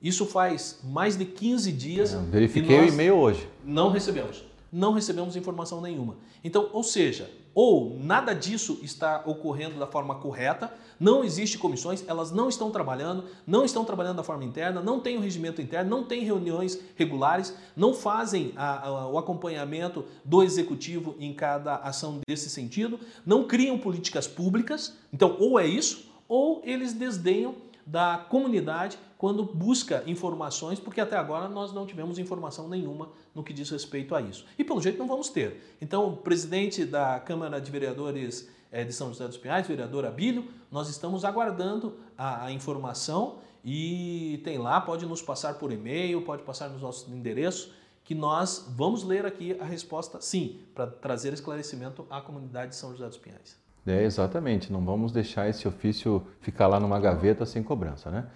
Isso 0.00 0.24
faz 0.24 0.80
mais 0.84 1.18
de 1.18 1.24
15 1.24 1.72
dias. 1.72 2.14
É, 2.14 2.18
verifiquei 2.18 2.80
o 2.80 2.88
e-mail 2.88 3.16
hoje. 3.16 3.48
Não 3.64 3.90
recebemos 3.90 4.47
não 4.72 4.92
recebemos 4.92 5.36
informação 5.36 5.80
nenhuma. 5.80 6.16
Então, 6.44 6.68
ou 6.72 6.82
seja, 6.82 7.30
ou 7.54 7.98
nada 7.98 8.34
disso 8.34 8.78
está 8.82 9.22
ocorrendo 9.26 9.78
da 9.78 9.86
forma 9.86 10.14
correta, 10.16 10.72
não 11.00 11.24
existe 11.24 11.58
comissões, 11.58 12.04
elas 12.06 12.30
não 12.30 12.48
estão 12.48 12.70
trabalhando, 12.70 13.24
não 13.46 13.64
estão 13.64 13.84
trabalhando 13.84 14.16
da 14.16 14.22
forma 14.22 14.44
interna, 14.44 14.80
não 14.80 15.00
tem 15.00 15.16
o 15.16 15.18
um 15.18 15.22
regimento 15.22 15.60
interno, 15.60 15.90
não 15.90 16.04
tem 16.04 16.22
reuniões 16.22 16.78
regulares, 16.96 17.54
não 17.74 17.94
fazem 17.94 18.52
a, 18.56 18.86
a, 18.86 19.08
o 19.08 19.18
acompanhamento 19.18 20.04
do 20.24 20.42
executivo 20.42 21.16
em 21.18 21.32
cada 21.32 21.76
ação 21.76 22.20
desse 22.28 22.48
sentido, 22.48 23.00
não 23.24 23.44
criam 23.44 23.78
políticas 23.78 24.26
públicas. 24.26 24.96
Então, 25.12 25.36
ou 25.40 25.58
é 25.58 25.66
isso, 25.66 26.08
ou 26.28 26.62
eles 26.64 26.92
desdenham 26.92 27.54
da 27.86 28.18
comunidade 28.28 28.98
quando 29.18 29.42
busca 29.42 30.04
informações, 30.06 30.78
porque 30.78 31.00
até 31.00 31.16
agora 31.16 31.48
nós 31.48 31.72
não 31.72 31.84
tivemos 31.84 32.20
informação 32.20 32.68
nenhuma 32.68 33.10
no 33.34 33.42
que 33.42 33.52
diz 33.52 33.68
respeito 33.68 34.14
a 34.14 34.22
isso. 34.22 34.46
E 34.56 34.62
pelo 34.62 34.80
jeito 34.80 34.96
não 34.96 35.08
vamos 35.08 35.28
ter. 35.28 35.76
Então, 35.82 36.06
o 36.06 36.16
presidente 36.16 36.84
da 36.84 37.18
Câmara 37.18 37.60
de 37.60 37.68
Vereadores 37.68 38.48
eh, 38.70 38.84
de 38.84 38.92
São 38.92 39.08
José 39.08 39.26
dos 39.26 39.36
Pinhais, 39.36 39.66
vereador 39.66 40.06
Abílio, 40.06 40.46
nós 40.70 40.88
estamos 40.88 41.24
aguardando 41.24 41.96
a, 42.16 42.44
a 42.46 42.52
informação 42.52 43.38
e 43.64 44.40
tem 44.44 44.56
lá, 44.56 44.80
pode 44.80 45.04
nos 45.04 45.20
passar 45.20 45.54
por 45.54 45.72
e-mail, 45.72 46.22
pode 46.22 46.42
passar 46.44 46.70
nos 46.70 46.80
nossos 46.80 47.12
endereços, 47.12 47.72
que 48.04 48.14
nós 48.14 48.66
vamos 48.70 49.02
ler 49.02 49.26
aqui 49.26 49.56
a 49.60 49.64
resposta 49.64 50.20
sim, 50.20 50.60
para 50.74 50.86
trazer 50.86 51.32
esclarecimento 51.32 52.06
à 52.08 52.20
comunidade 52.20 52.70
de 52.70 52.76
São 52.76 52.92
José 52.92 53.06
dos 53.06 53.18
Pinhais. 53.18 53.58
É, 53.84 54.04
exatamente, 54.04 54.72
não 54.72 54.84
vamos 54.84 55.10
deixar 55.10 55.48
esse 55.48 55.66
ofício 55.66 56.24
ficar 56.40 56.68
lá 56.68 56.78
numa 56.78 57.00
gaveta 57.00 57.44
sem 57.44 57.62
cobrança, 57.62 58.10
né? 58.10 58.26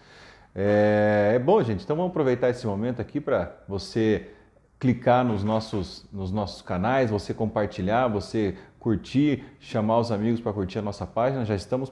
É, 0.54 1.32
é 1.34 1.38
bom, 1.38 1.62
gente, 1.62 1.82
então 1.82 1.96
vamos 1.96 2.10
aproveitar 2.10 2.50
esse 2.50 2.66
momento 2.66 3.00
aqui 3.00 3.20
para 3.20 3.56
você 3.66 4.28
clicar 4.78 5.24
nos 5.24 5.44
nossos, 5.44 6.04
nos 6.12 6.32
nossos 6.32 6.60
canais, 6.60 7.10
você 7.10 7.32
compartilhar, 7.32 8.08
você 8.08 8.56
curtir, 8.78 9.44
chamar 9.60 9.98
os 9.98 10.10
amigos 10.10 10.40
para 10.40 10.52
curtir 10.52 10.80
a 10.80 10.82
nossa 10.82 11.06
página. 11.06 11.44
Já 11.44 11.54
estamos 11.54 11.90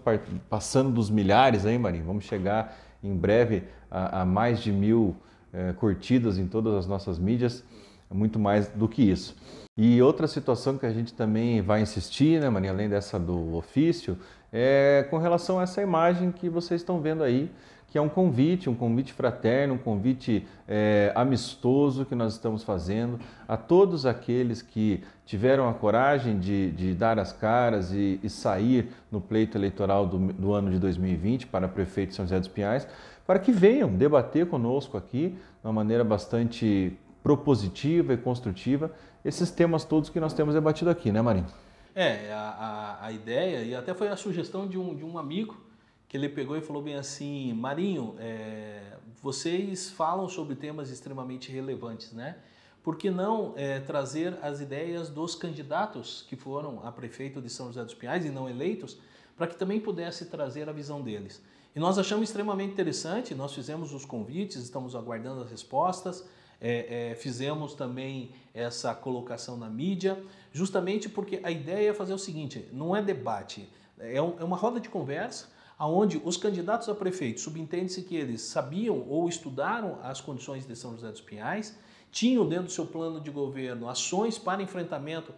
passando 0.49 0.91
dos 0.91 1.09
milhares 1.09 1.65
aí, 1.65 1.79
Marinho. 1.79 2.05
Vamos 2.05 2.25
chegar 2.25 2.77
em 3.03 3.17
breve 3.17 3.63
a, 3.89 4.23
a 4.23 4.25
mais 4.25 4.61
de 4.61 4.73
mil 4.73 5.17
é, 5.53 5.73
curtidas 5.73 6.37
em 6.37 6.49
todas 6.49 6.75
as 6.75 6.87
nossas 6.87 7.19
mídias, 7.19 7.65
muito 8.11 8.41
mais 8.41 8.69
do 8.69 8.89
que 8.89 9.09
isso. 9.09 9.37
E 9.77 10.03
outra 10.03 10.27
situação 10.27 10.77
que 10.77 10.85
a 10.85 10.93
gente 10.93 11.15
também 11.15 11.63
vai 11.63 11.81
insistir, 11.81 12.41
né, 12.41 12.51
Marinho, 12.51 12.73
além 12.73 12.89
dessa 12.89 13.19
do 13.19 13.55
ofício, 13.55 14.19
é 14.53 15.07
com 15.09 15.19
relação 15.19 15.61
a 15.61 15.63
essa 15.63 15.81
imagem 15.81 16.33
que 16.33 16.49
vocês 16.49 16.81
estão 16.81 17.01
vendo 17.01 17.23
aí, 17.23 17.49
que 17.91 17.99
é 17.99 18.01
um 18.01 18.09
convite, 18.09 18.71
um 18.71 18.75
convite 18.75 19.13
fraterno, 19.13 19.75
um 19.75 19.79
convite 19.79 20.47
é, 20.69 21.13
amistoso 21.15 22.07
que 22.07 22.15
nós 22.15 22.35
estamos 22.35 22.63
fazendo 22.63 23.19
a 23.49 23.57
todos 23.57 24.07
aqueles 24.07 24.63
que 24.63 25.03
tiveram 25.27 25.69
a 25.69 25.75
coragem 25.75 26.39
de, 26.39 26.71
de 26.71 26.95
dar 26.95 27.19
as 27.19 27.33
caras 27.33 27.93
e, 27.93 28.21
e, 28.23 28.31
sair 28.31 28.91
no 29.11 29.21
pleito 29.21 29.59
eleitoral 29.59 30.07
do, 30.07 30.19
do 30.33 30.53
ano 30.53 30.71
de 30.71 30.79
2020 30.79 31.49
para 31.49 31.67
prefeito 31.67 32.11
de 32.11 32.15
São 32.15 32.25
José 32.25 32.39
dos 32.39 32.49
Pinhais, 32.49 32.87
para 33.27 33.41
que 33.41 33.51
venham 33.51 33.93
debater 33.93 34.47
conosco 34.47 34.97
aqui 34.97 35.31
de 35.31 35.67
uma 35.67 35.73
maneira 35.73 36.05
bastante 36.05 36.97
propositiva 37.25 38.15
e 38.15 38.17
construtiva 38.17 38.93
esses 39.25 39.51
temas 39.51 39.85
todos 39.85 40.09
que 40.09 40.21
nós 40.21 40.33
temos 40.33 40.55
debatido 40.55 40.91
aqui, 40.91 41.11
né, 41.11 41.21
Marinho? 41.21 41.47
É, 41.93 42.33
a, 42.33 42.39
a, 43.01 43.07
a 43.07 43.13
ideia, 43.13 43.65
e 43.65 43.75
até 43.75 43.93
foi 43.95 44.09
a 44.09 44.17
sugestão 44.17 44.69
de 44.69 44.79
um, 44.79 44.95
de 44.95 45.05
um 45.05 45.19
amigo, 45.19 45.57
que 46.11 46.17
ele 46.17 46.29
pegou 46.29 46.57
e 46.57 46.61
falou 46.61 46.83
bem 46.83 46.97
assim, 46.97 47.53
Marinho, 47.53 48.17
é, 48.19 48.97
vocês 49.23 49.91
falam 49.91 50.29
sobre 50.29 50.57
temas 50.57 50.91
extremamente 50.91 51.53
relevantes, 51.53 52.11
né? 52.13 52.37
Por 52.83 52.97
que 52.97 53.13
não 53.13 53.55
é, 53.57 53.79
trazer 53.79 54.37
as 54.43 54.61
ideias 54.61 55.09
dos 55.09 55.37
candidatos 55.37 56.27
que 56.29 56.35
foram 56.35 56.85
a 56.85 56.91
prefeito 56.91 57.41
de 57.41 57.49
São 57.49 57.67
José 57.67 57.85
dos 57.85 57.95
Pinhais 57.95 58.27
e 58.27 58.29
não 58.29 58.51
eleitos, 58.51 58.99
para 59.37 59.47
que 59.47 59.55
também 59.55 59.79
pudesse 59.79 60.25
trazer 60.25 60.69
a 60.69 60.73
visão 60.73 61.01
deles? 61.01 61.41
E 61.77 61.79
nós 61.79 61.97
achamos 61.97 62.29
extremamente 62.29 62.73
interessante, 62.73 63.33
nós 63.33 63.55
fizemos 63.55 63.95
os 63.95 64.05
convites, 64.05 64.57
estamos 64.57 64.97
aguardando 64.97 65.43
as 65.43 65.49
respostas, 65.49 66.27
é, 66.61 67.13
é, 67.13 67.15
fizemos 67.15 67.73
também 67.75 68.33
essa 68.53 68.93
colocação 68.97 69.57
na 69.57 69.71
mídia, 69.71 70.21
justamente 70.53 71.09
porque 71.09 71.39
a 71.45 71.53
ideia 71.53 71.91
é 71.91 71.95
fazer 71.95 72.15
o 72.15 72.19
seguinte: 72.19 72.69
não 72.73 72.97
é 72.97 73.01
debate, 73.01 73.69
é, 73.97 74.21
um, 74.21 74.35
é 74.41 74.43
uma 74.43 74.57
roda 74.57 74.81
de 74.81 74.89
conversa 74.89 75.60
aonde 75.81 76.21
os 76.23 76.37
candidatos 76.37 76.91
a 76.91 76.95
prefeito 76.95 77.41
subentende-se 77.41 78.03
que 78.03 78.15
eles 78.15 78.43
sabiam 78.43 79.03
ou 79.09 79.27
estudaram 79.27 79.99
as 80.03 80.21
condições 80.21 80.67
de 80.67 80.77
São 80.77 80.93
José 80.93 81.11
dos 81.11 81.23
Pinhais, 81.23 81.75
tinham 82.13 82.47
dentro 82.47 82.67
do 82.67 82.71
seu 82.71 82.85
plano 82.85 83.19
de 83.19 83.31
governo 83.31 83.89
ações 83.89 84.37
para 84.37 84.63
enfrentamento 84.63 85.33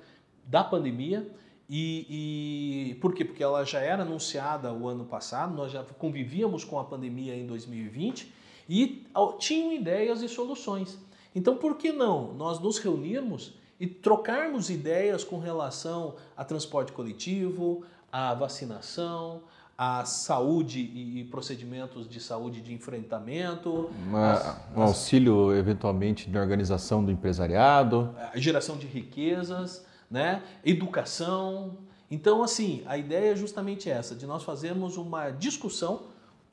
da 0.45 0.65
pandemia. 0.65 1.31
E, 1.71 2.91
e, 2.91 2.95
por 2.97 3.15
quê? 3.15 3.25
Porque 3.25 3.41
ela 3.41 3.65
já 3.65 3.79
era 3.79 4.03
anunciada 4.03 4.73
o 4.73 4.89
ano 4.89 5.05
passado, 5.05 5.55
nós 5.55 5.71
já 5.71 5.85
convivíamos 5.85 6.65
com 6.65 6.77
a 6.77 6.83
pandemia 6.83 7.37
em 7.37 7.47
2020 7.47 8.33
e 8.69 9.07
tinham 9.39 9.73
ideias 9.73 10.23
e 10.23 10.29
soluções. 10.29 10.99
Então, 11.37 11.57
por 11.57 11.77
que 11.77 11.93
não 11.93 12.35
nós 12.35 12.59
nos 12.59 12.79
reunirmos 12.79 13.55
e 13.79 13.87
trocarmos 13.87 14.71
ideias 14.71 15.23
com 15.23 15.39
relação 15.39 16.17
a 16.37 16.45
transporte 16.45 16.91
coletivo, 16.91 17.85
a 18.11 18.35
vacinação, 18.35 19.43
a 19.85 20.05
saúde 20.05 20.79
e 20.79 21.25
procedimentos 21.25 22.09
de 22.09 22.21
saúde 22.21 22.61
de 22.61 22.73
enfrentamento. 22.73 23.91
Uma, 24.07 24.33
as, 24.33 24.57
um 24.77 24.83
auxílio, 24.83 25.51
as, 25.51 25.59
eventualmente, 25.59 26.31
de 26.31 26.39
organização 26.39 27.05
do 27.05 27.11
empresariado. 27.11 28.15
A 28.33 28.39
geração 28.39 28.77
de 28.77 28.87
riquezas, 28.87 29.85
né? 30.09 30.41
educação. 30.65 31.79
Então, 32.09 32.45
assim, 32.45 32.85
a 32.87 32.97
ideia 32.97 33.33
é 33.33 33.37
justamente 33.37 33.91
essa, 33.91 34.15
de 34.15 34.25
nós 34.25 34.45
fazermos 34.45 34.97
uma 34.97 35.31
discussão 35.31 36.03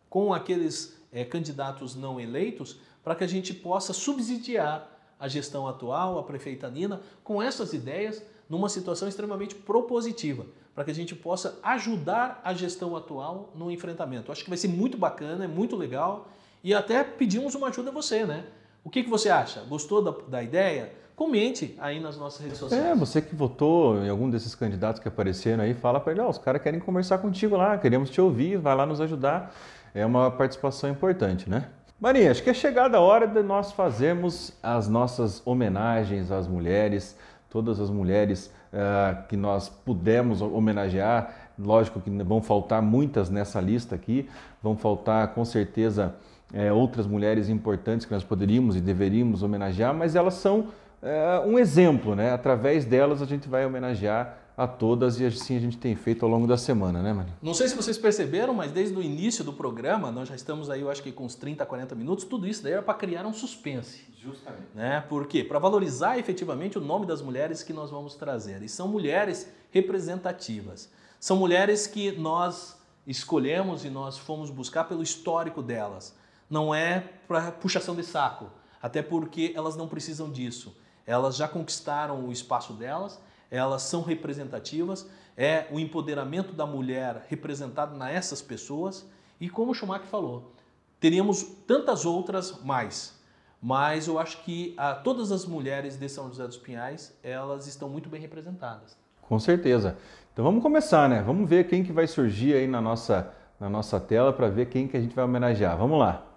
com 0.10 0.34
aqueles 0.34 1.00
é, 1.12 1.24
candidatos 1.24 1.96
não 1.96 2.20
eleitos 2.20 2.78
para 3.04 3.14
que 3.14 3.24
a 3.24 3.28
gente 3.28 3.54
possa 3.54 3.94
subsidiar 3.94 4.90
a 5.20 5.28
gestão 5.28 5.68
atual, 5.68 6.18
a 6.18 6.24
prefeita 6.24 6.68
Nina, 6.68 7.00
com 7.24 7.44
essas 7.44 7.74
ideias 7.74 8.24
numa 8.50 8.70
situação 8.70 9.08
extremamente 9.08 9.54
propositiva 9.54 10.48
para 10.80 10.86
que 10.86 10.92
a 10.92 10.96
gente 10.96 11.14
possa 11.14 11.60
ajudar 11.62 12.40
a 12.42 12.54
gestão 12.54 12.96
atual 12.96 13.52
no 13.54 13.70
enfrentamento. 13.70 14.32
Acho 14.32 14.46
que 14.46 14.50
vai 14.50 14.58
ser 14.58 14.70
muito 14.70 14.98
bacana, 14.98 15.44
é 15.44 15.48
muito 15.48 15.76
legal 15.76 16.30
e 16.64 16.74
até 16.74 17.04
pedimos 17.04 17.54
uma 17.54 17.68
ajuda 17.68 17.90
a 17.90 17.94
você, 17.94 18.24
né? 18.26 18.46
O 18.82 18.90
que, 18.90 19.04
que 19.04 19.10
você 19.10 19.30
acha? 19.30 19.60
Gostou 19.68 20.02
da, 20.02 20.16
da 20.30 20.42
ideia? 20.42 20.94
Comente 21.18 21.76
aí 21.80 22.00
nas 22.00 22.18
nossas 22.18 22.40
redes 22.40 22.58
sociais. 22.58 22.82
É, 22.82 22.96
você 22.96 23.22
que 23.22 23.36
votou 23.36 23.98
em 23.98 24.08
algum 24.08 24.30
desses 24.30 24.56
candidatos 24.56 25.02
que 25.02 25.08
apareceram 25.10 25.66
aí, 25.66 25.74
fala 25.74 26.00
para 26.00 26.14
ele, 26.14 26.22
oh, 26.22 26.30
os 26.30 26.38
caras 26.38 26.62
querem 26.62 26.80
conversar 26.80 27.18
contigo 27.18 27.58
lá, 27.58 27.78
queremos 27.78 28.10
te 28.10 28.22
ouvir, 28.22 28.58
vai 28.58 28.74
lá 28.74 28.86
nos 28.86 29.02
ajudar. 29.02 29.54
É 29.94 30.06
uma 30.06 30.32
participação 30.32 30.90
importante, 30.90 31.50
né? 31.50 31.68
Marinha, 32.00 32.32
acho 32.32 32.42
que 32.42 32.50
é 32.50 32.54
chegada 32.54 32.96
a 32.96 33.02
hora 33.02 33.28
de 33.28 33.44
nós 33.44 33.74
fazermos 33.74 34.54
as 34.64 34.88
nossas 34.88 35.46
homenagens 35.46 36.32
às 36.32 36.48
mulheres, 36.48 37.18
todas 37.50 37.80
as 37.80 37.90
mulheres 37.90 38.54
uh, 38.74 39.28
que 39.28 39.36
nós 39.36 39.70
pudemos 39.70 40.42
homenagear. 40.42 41.34
Lógico 41.58 42.00
que 42.00 42.10
vão 42.10 42.42
faltar 42.42 42.82
muitas 42.82 43.30
nessa 43.30 43.60
lista 43.60 43.96
aqui, 43.96 44.30
vão 44.62 44.78
faltar 44.78 45.30
com 45.34 45.44
certeza 45.44 46.16
é, 46.54 46.72
outras 46.72 47.06
mulheres 47.06 47.50
importantes 47.50 48.06
que 48.06 48.14
nós 48.14 48.24
poderíamos 48.24 48.76
e 48.76 48.82
deveríamos 48.82 49.44
homenagear, 49.44 49.94
mas 49.94 50.16
elas 50.16 50.36
são 50.36 50.68
é, 51.02 51.40
um 51.46 51.60
exemplo, 51.60 52.16
né? 52.16 52.32
Através 52.32 52.86
delas 52.86 53.22
a 53.22 53.26
gente 53.26 53.48
vai 53.48 53.66
homenagear 53.66 54.38
a 54.60 54.68
todas 54.68 55.22
e 55.22 55.26
assim 55.26 55.56
a 55.56 55.60
gente 55.60 55.78
tem 55.78 55.96
feito 55.96 56.26
ao 56.26 56.30
longo 56.30 56.46
da 56.46 56.58
semana, 56.58 57.02
né, 57.02 57.14
Mani? 57.14 57.32
Não 57.42 57.54
sei 57.54 57.70
se 57.70 57.76
vocês 57.76 57.98
perceberam, 57.98 58.54
mas 58.54 58.74
desde 58.74 58.94
o 58.94 59.02
início 59.02 59.42
do 59.42 59.54
programa, 59.54 60.12
nós 60.12 60.28
já 60.28 60.36
estamos 60.36 60.70
aí, 60.70 60.82
eu 60.82 60.92
acho 60.92 61.02
que 61.02 61.14
com 61.14 61.24
uns 61.24 61.34
30, 61.34 61.66
40 61.66 61.96
minutos, 61.96 62.26
tudo 62.26 62.46
isso 62.46 62.62
daí 62.62 62.74
era 62.74 62.82
para 62.82 62.94
criar 62.94 63.26
um 63.26 63.32
suspense. 63.32 64.02
Justamente. 64.22 64.68
Né? 64.76 65.00
Por 65.08 65.28
quê? 65.28 65.46
Para 65.46 65.60
valorizar 65.60 66.20
efetivamente 66.20 66.78
o 66.78 66.82
nome 66.82 67.06
das 67.06 67.22
mulheres 67.22 67.64
que 67.64 67.72
nós 67.72 67.90
vamos 67.90 68.16
trazer. 68.16 68.62
E 68.62 68.68
são 68.68 68.86
mulheres 68.86 69.50
representativas. 69.72 70.92
São 71.22 71.38
mulheres 71.38 71.88
que 71.88 72.12
nós 72.12 72.78
escolhemos 73.08 73.86
e 73.86 73.90
nós 73.90 74.18
fomos 74.18 74.50
buscar 74.50 74.84
pelo 74.84 75.02
histórico 75.02 75.62
delas. 75.62 76.14
Não 76.50 76.76
é 76.76 77.06
para 77.30 77.50
puxação 77.50 77.96
de 77.96 78.04
saco, 78.04 78.50
até 78.82 79.02
porque 79.02 79.54
elas 79.56 79.78
não 79.78 79.88
precisam 79.88 80.30
disso. 80.30 80.76
Elas 81.08 81.38
já 81.38 81.48
conquistaram 81.48 82.28
o 82.28 82.32
espaço 82.34 82.74
delas 82.74 83.22
elas 83.50 83.84
são 83.84 84.02
representativas, 84.02 85.10
é 85.36 85.68
o 85.72 85.80
empoderamento 85.80 86.54
da 86.54 86.66
mulher 86.66 87.26
representado 87.28 87.98
nessas 87.98 88.42
pessoas 88.42 89.08
e 89.40 89.50
como 89.50 89.72
o 89.72 89.74
Schumacher 89.74 90.08
falou, 90.08 90.54
teríamos 91.00 91.44
tantas 91.66 92.06
outras 92.06 92.62
mais, 92.64 93.18
mas 93.62 94.08
eu 94.08 94.20
acho 94.20 94.44
que 94.44 94.74
a, 94.78 94.94
todas 94.94 95.32
as 95.32 95.46
mulheres 95.46 95.98
de 95.98 96.10
São 96.10 96.28
José 96.28 96.46
dos 96.46 96.58
Pinhais, 96.58 97.18
elas 97.24 97.68
estão 97.68 97.90
muito 97.90 98.10
bem 98.10 98.20
representadas. 98.20 98.98
Com 99.22 99.40
certeza. 99.40 99.98
Então 100.34 100.44
vamos 100.44 100.62
começar, 100.62 101.10
né? 101.10 101.22
Vamos 101.22 101.50
ver 101.50 101.68
quem 101.68 101.84
que 101.84 101.92
vai 101.92 102.08
surgir 102.08 102.54
aí 102.54 102.68
na 102.68 102.82
nossa, 102.82 103.32
na 103.60 103.70
nossa 103.70 104.00
tela 104.00 104.32
para 104.32 104.50
ver 104.50 104.68
quem 104.68 104.88
que 104.88 104.96
a 104.96 105.02
gente 105.02 105.16
vai 105.16 105.26
homenagear. 105.26 105.78
Vamos 105.78 106.00
lá. 106.00 106.29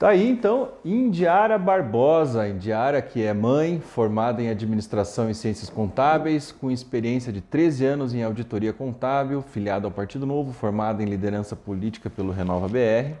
Tá 0.00 0.08
aí 0.08 0.30
então 0.30 0.70
Indiara 0.82 1.58
Barbosa, 1.58 2.48
Indiara 2.48 3.02
que 3.02 3.22
é 3.22 3.34
mãe, 3.34 3.80
formada 3.80 4.40
em 4.40 4.48
administração 4.48 5.28
e 5.28 5.34
ciências 5.34 5.68
contábeis, 5.68 6.50
com 6.50 6.70
experiência 6.70 7.30
de 7.30 7.42
13 7.42 7.84
anos 7.84 8.14
em 8.14 8.22
auditoria 8.22 8.72
contábil, 8.72 9.42
filiada 9.42 9.86
ao 9.86 9.90
Partido 9.90 10.24
Novo, 10.24 10.54
formada 10.54 11.02
em 11.02 11.04
liderança 11.04 11.54
política 11.54 12.08
pelo 12.08 12.32
Renova 12.32 12.66
BR, 12.66 13.12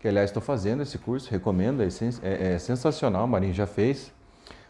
que 0.00 0.08
aliás 0.08 0.30
estou 0.30 0.42
fazendo 0.42 0.82
esse 0.82 0.98
curso, 0.98 1.30
recomendo, 1.30 1.84
é, 1.84 1.86
é, 2.24 2.54
é 2.54 2.58
sensacional, 2.58 3.24
Marinho 3.28 3.54
já 3.54 3.68
fez. 3.68 4.12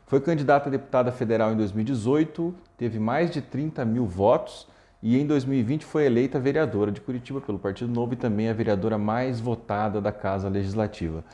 Foi 0.06 0.20
candidata 0.20 0.68
a 0.68 0.70
deputada 0.70 1.10
federal 1.10 1.50
em 1.50 1.56
2018, 1.56 2.54
teve 2.76 2.98
mais 2.98 3.30
de 3.30 3.40
30 3.40 3.86
mil 3.86 4.04
votos 4.04 4.68
e 5.02 5.16
em 5.18 5.26
2020 5.26 5.84
foi 5.84 6.06
eleita 6.06 6.40
vereadora 6.40 6.90
de 6.90 7.00
Curitiba 7.00 7.40
pelo 7.40 7.58
Partido 7.58 7.92
Novo 7.92 8.14
e 8.14 8.16
também 8.16 8.48
a 8.48 8.52
vereadora 8.52 8.98
mais 8.98 9.40
votada 9.40 10.00
da 10.00 10.10
Casa 10.10 10.48
Legislativa. 10.48 11.24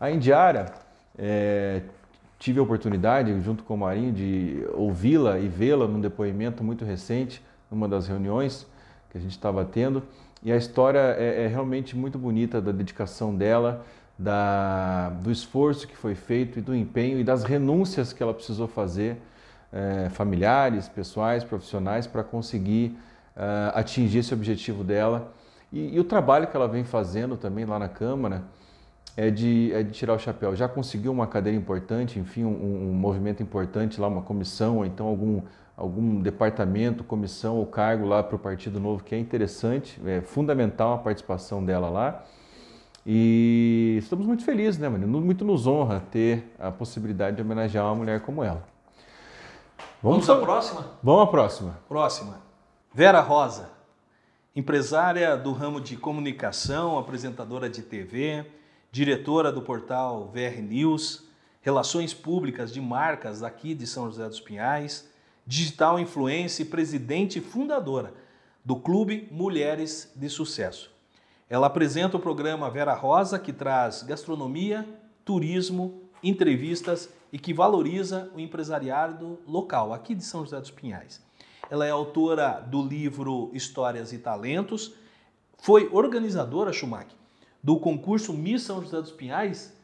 A 0.00 0.10
Indiara, 0.10 0.72
é, 1.18 1.82
tive 2.38 2.60
a 2.60 2.62
oportunidade, 2.62 3.40
junto 3.40 3.64
com 3.64 3.74
o 3.74 3.78
Marinho, 3.78 4.12
de 4.12 4.64
ouvi-la 4.74 5.38
e 5.38 5.48
vê-la 5.48 5.88
num 5.88 6.00
depoimento 6.00 6.62
muito 6.62 6.84
recente, 6.84 7.42
numa 7.68 7.88
das 7.88 8.06
reuniões 8.06 8.66
que 9.10 9.18
a 9.18 9.20
gente 9.20 9.32
estava 9.32 9.64
tendo, 9.64 10.02
e 10.42 10.52
a 10.52 10.56
história 10.56 11.16
é, 11.18 11.44
é 11.44 11.46
realmente 11.48 11.96
muito 11.96 12.16
bonita 12.16 12.60
da 12.60 12.70
dedicação 12.70 13.34
dela, 13.34 13.84
da, 14.16 15.10
do 15.10 15.30
esforço 15.30 15.88
que 15.88 15.96
foi 15.96 16.14
feito 16.14 16.58
e 16.58 16.62
do 16.62 16.74
empenho 16.74 17.18
e 17.18 17.24
das 17.24 17.42
renúncias 17.42 18.12
que 18.12 18.22
ela 18.22 18.34
precisou 18.34 18.68
fazer, 18.68 19.16
é, 19.72 20.08
familiares, 20.10 20.88
pessoais, 20.88 21.42
profissionais, 21.42 22.06
para 22.06 22.22
conseguir 22.22 22.96
uh, 23.38 23.78
atingir 23.78 24.18
esse 24.18 24.34
objetivo 24.34 24.82
dela. 24.82 25.32
E, 25.72 25.94
e, 25.94 26.00
o 26.00 26.04
trabalho 26.04 26.48
que 26.48 26.56
ela 26.56 26.66
vem 26.66 26.82
fazendo 26.82 27.36
também 27.36 27.64
lá 27.64 27.78
na 27.78 27.88
Câmara 27.88 28.42
é 29.16 29.30
de, 29.30 29.72
é 29.72 29.82
de 29.82 29.92
tirar 29.92 30.14
o 30.14 30.18
chapéu. 30.18 30.56
Já 30.56 30.68
conseguiu 30.68 31.12
uma 31.12 31.26
cadeira 31.26 31.56
importante, 31.56 32.18
enfim, 32.18 32.44
um, 32.44 32.90
um 32.90 32.92
movimento 32.92 33.42
importante 33.42 34.00
lá, 34.00 34.08
uma 34.08 34.22
comissão, 34.22 34.78
ou 34.78 34.86
então 34.86 35.06
algum, 35.06 35.42
algum 35.76 36.20
departamento, 36.20 37.04
comissão 37.04 37.56
ou 37.56 37.66
cargo 37.66 38.06
lá 38.06 38.22
para 38.22 38.36
o 38.36 38.38
Partido 38.38 38.80
Novo, 38.80 39.04
que 39.04 39.14
é 39.14 39.18
interessante, 39.18 40.00
é 40.04 40.20
fundamental 40.20 40.94
a 40.94 40.98
participação 40.98 41.64
dela 41.64 41.88
lá. 41.88 42.24
E 43.06 43.96
estamos 43.98 44.26
muito 44.26 44.44
felizes, 44.44 44.78
né, 44.78 44.88
mano? 44.88 45.06
Muito 45.06 45.44
nos 45.44 45.66
honra 45.66 46.02
ter 46.10 46.54
a 46.58 46.70
possibilidade 46.70 47.36
de 47.36 47.42
homenagear 47.42 47.86
uma 47.86 47.94
mulher 47.94 48.20
como 48.20 48.44
ela. 48.44 48.62
Vamos, 50.02 50.26
Vamos 50.26 50.42
à 50.42 50.44
próxima? 50.46 50.84
Vamos 51.02 51.22
à 51.22 51.26
próxima. 51.26 51.78
Próxima. 51.88 52.47
Vera 52.92 53.20
Rosa, 53.20 53.70
empresária 54.56 55.36
do 55.36 55.52
ramo 55.52 55.78
de 55.78 55.94
comunicação, 55.94 56.98
apresentadora 56.98 57.68
de 57.68 57.82
TV, 57.82 58.46
diretora 58.90 59.52
do 59.52 59.60
portal 59.60 60.32
VR 60.32 60.62
News, 60.62 61.24
relações 61.60 62.14
públicas 62.14 62.72
de 62.72 62.80
marcas 62.80 63.42
aqui 63.42 63.74
de 63.74 63.86
São 63.86 64.06
José 64.06 64.26
dos 64.26 64.40
Pinhais, 64.40 65.06
digital 65.46 66.00
influência 66.00 66.62
e 66.62 66.66
presidente 66.66 67.38
e 67.38 67.42
fundadora 67.42 68.14
do 68.64 68.74
Clube 68.74 69.28
Mulheres 69.30 70.10
de 70.16 70.30
Sucesso. 70.30 70.90
Ela 71.48 71.66
apresenta 71.66 72.16
o 72.16 72.20
programa 72.20 72.70
Vera 72.70 72.94
Rosa, 72.94 73.38
que 73.38 73.52
traz 73.52 74.02
gastronomia, 74.02 74.88
turismo, 75.26 76.02
entrevistas 76.22 77.10
e 77.30 77.38
que 77.38 77.52
valoriza 77.52 78.30
o 78.34 78.40
empresariado 78.40 79.38
local, 79.46 79.92
aqui 79.92 80.14
de 80.14 80.24
São 80.24 80.42
José 80.42 80.58
dos 80.58 80.70
Pinhais. 80.70 81.27
Ela 81.70 81.86
é 81.86 81.90
autora 81.90 82.64
do 82.66 82.82
livro 82.82 83.50
Histórias 83.52 84.12
e 84.12 84.18
Talentos, 84.18 84.94
foi 85.58 85.88
organizadora, 85.92 86.72
Schumacher, 86.72 87.16
do 87.62 87.78
concurso 87.78 88.32
Miss 88.32 88.62
São 88.62 88.80
José 88.80 89.00
dos 89.00 89.10
Pinhais 89.10 89.76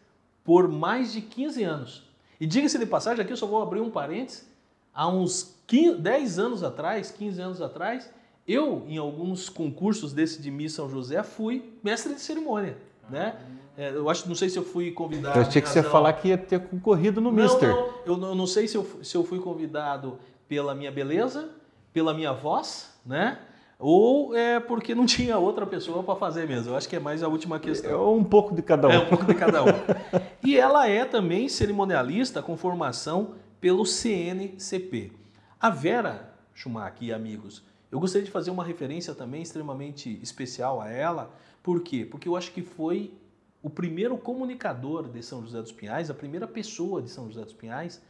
por 0.44 0.68
mais 0.68 1.12
de 1.12 1.20
15 1.20 1.64
anos. 1.64 2.02
E 2.40 2.46
diga-se 2.46 2.78
de 2.78 2.86
passagem, 2.86 3.22
aqui 3.22 3.32
eu 3.32 3.36
só 3.36 3.46
vou 3.46 3.62
abrir 3.62 3.80
um 3.80 3.90
parênteses, 3.90 4.48
há 4.94 5.08
uns 5.08 5.56
15, 5.66 5.98
10 5.98 6.38
anos 6.38 6.62
atrás, 6.62 7.10
15 7.10 7.40
anos 7.40 7.62
atrás, 7.62 8.10
eu, 8.46 8.84
em 8.86 8.98
alguns 8.98 9.48
concursos 9.48 10.12
desse 10.12 10.40
de 10.40 10.50
Miss 10.50 10.74
São 10.74 10.88
José, 10.88 11.22
fui 11.22 11.72
mestre 11.82 12.14
de 12.14 12.20
cerimônia, 12.20 12.76
né? 13.08 13.36
É, 13.76 13.90
eu 13.90 14.08
acho, 14.08 14.28
não 14.28 14.36
sei 14.36 14.48
se 14.48 14.56
eu 14.56 14.64
fui 14.64 14.92
convidado. 14.92 15.38
Eu 15.38 15.42
achei 15.42 15.60
que 15.60 15.68
você 15.68 15.80
ia 15.80 15.84
falar 15.84 16.12
que 16.12 16.28
ia 16.28 16.38
ter 16.38 16.60
concorrido 16.60 17.20
no 17.20 17.32
não, 17.32 17.42
Mister. 17.42 17.68
Não, 17.68 17.94
eu 18.06 18.16
não, 18.16 18.28
eu 18.28 18.34
não 18.34 18.46
sei 18.46 18.68
se 18.68 18.76
eu, 18.76 18.86
se 19.02 19.16
eu 19.16 19.24
fui 19.24 19.40
convidado 19.40 20.18
pela 20.46 20.74
minha 20.74 20.92
beleza, 20.92 21.50
pela 21.94 22.12
minha 22.12 22.32
voz, 22.32 22.92
né? 23.06 23.38
Ou 23.78 24.36
é 24.36 24.58
porque 24.58 24.94
não 24.94 25.06
tinha 25.06 25.38
outra 25.38 25.64
pessoa 25.64 26.02
para 26.02 26.16
fazer 26.16 26.46
mesmo. 26.46 26.72
Eu 26.72 26.76
acho 26.76 26.88
que 26.88 26.96
é 26.96 27.00
mais 27.00 27.22
a 27.22 27.28
última 27.28 27.58
questão. 27.60 27.90
É 27.90 27.96
um 27.96 28.24
pouco 28.24 28.54
de 28.54 28.60
cada 28.60 28.88
um. 28.88 28.90
É 28.90 28.98
um 28.98 29.06
pouco 29.06 29.24
de 29.24 29.34
cada 29.34 29.62
um. 29.62 29.68
e 30.44 30.58
ela 30.58 30.88
é 30.88 31.04
também 31.04 31.48
cerimonialista 31.48 32.42
com 32.42 32.56
formação 32.56 33.36
pelo 33.60 33.86
CNCP. 33.86 35.12
A 35.60 35.70
Vera 35.70 36.34
Schumacher 36.52 37.02
e 37.02 37.12
amigos, 37.12 37.62
eu 37.90 38.00
gostaria 38.00 38.24
de 38.24 38.30
fazer 38.30 38.50
uma 38.50 38.64
referência 38.64 39.14
também 39.14 39.40
extremamente 39.40 40.18
especial 40.20 40.80
a 40.80 40.90
ela. 40.90 41.30
Por 41.62 41.80
quê? 41.80 42.04
Porque 42.04 42.28
eu 42.28 42.36
acho 42.36 42.52
que 42.52 42.60
foi 42.60 43.14
o 43.62 43.70
primeiro 43.70 44.18
comunicador 44.18 45.08
de 45.08 45.22
São 45.22 45.42
José 45.42 45.62
dos 45.62 45.72
Pinhais, 45.72 46.10
a 46.10 46.14
primeira 46.14 46.46
pessoa 46.46 47.00
de 47.00 47.08
São 47.08 47.28
José 47.28 47.42
dos 47.44 47.54
Pinhais, 47.54 48.02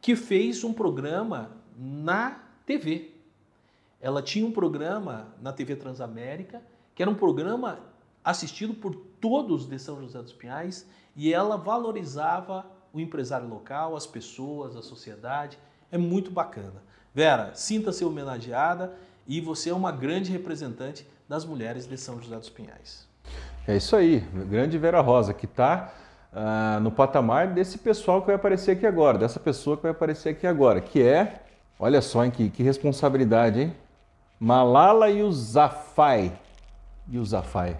que 0.00 0.14
fez 0.14 0.62
um 0.62 0.72
programa 0.72 1.52
na 1.76 2.42
TV 2.66 3.19
ela 4.00 4.22
tinha 4.22 4.46
um 4.46 4.52
programa 4.52 5.28
na 5.40 5.52
TV 5.52 5.76
Transamérica, 5.76 6.62
que 6.94 7.02
era 7.02 7.10
um 7.10 7.14
programa 7.14 7.80
assistido 8.24 8.74
por 8.74 8.94
todos 8.94 9.66
de 9.66 9.78
São 9.78 10.00
José 10.00 10.20
dos 10.22 10.32
Pinhais, 10.32 10.86
e 11.14 11.32
ela 11.32 11.56
valorizava 11.56 12.64
o 12.92 13.00
empresário 13.00 13.48
local, 13.48 13.96
as 13.96 14.06
pessoas, 14.06 14.76
a 14.76 14.82
sociedade. 14.82 15.58
É 15.92 15.98
muito 15.98 16.30
bacana. 16.30 16.82
Vera, 17.14 17.52
sinta-se 17.54 18.04
homenageada 18.04 18.94
e 19.26 19.40
você 19.40 19.70
é 19.70 19.74
uma 19.74 19.92
grande 19.92 20.30
representante 20.30 21.06
das 21.28 21.44
mulheres 21.44 21.86
de 21.86 21.96
São 21.96 22.20
José 22.20 22.36
dos 22.36 22.48
Pinhais. 22.48 23.08
É 23.66 23.76
isso 23.76 23.94
aí, 23.94 24.20
grande 24.48 24.78
Vera 24.78 25.00
Rosa, 25.00 25.34
que 25.34 25.44
está 25.44 25.92
uh, 26.32 26.36
ah, 26.36 26.80
no 26.80 26.90
patamar 26.90 27.48
desse 27.48 27.78
pessoal 27.78 28.20
que 28.20 28.28
vai 28.28 28.36
aparecer 28.36 28.72
aqui 28.72 28.86
agora, 28.86 29.18
dessa 29.18 29.38
pessoa 29.38 29.76
que 29.76 29.82
vai 29.82 29.92
aparecer 29.92 30.30
aqui 30.30 30.46
agora, 30.46 30.80
que 30.80 31.02
é, 31.02 31.42
olha 31.78 32.00
só, 32.00 32.24
hein, 32.24 32.30
que, 32.30 32.48
que 32.48 32.62
responsabilidade, 32.62 33.60
hein? 33.60 33.76
Malala 34.40 35.10
Yousafzai. 35.10 36.32
Yousafzai. 37.12 37.76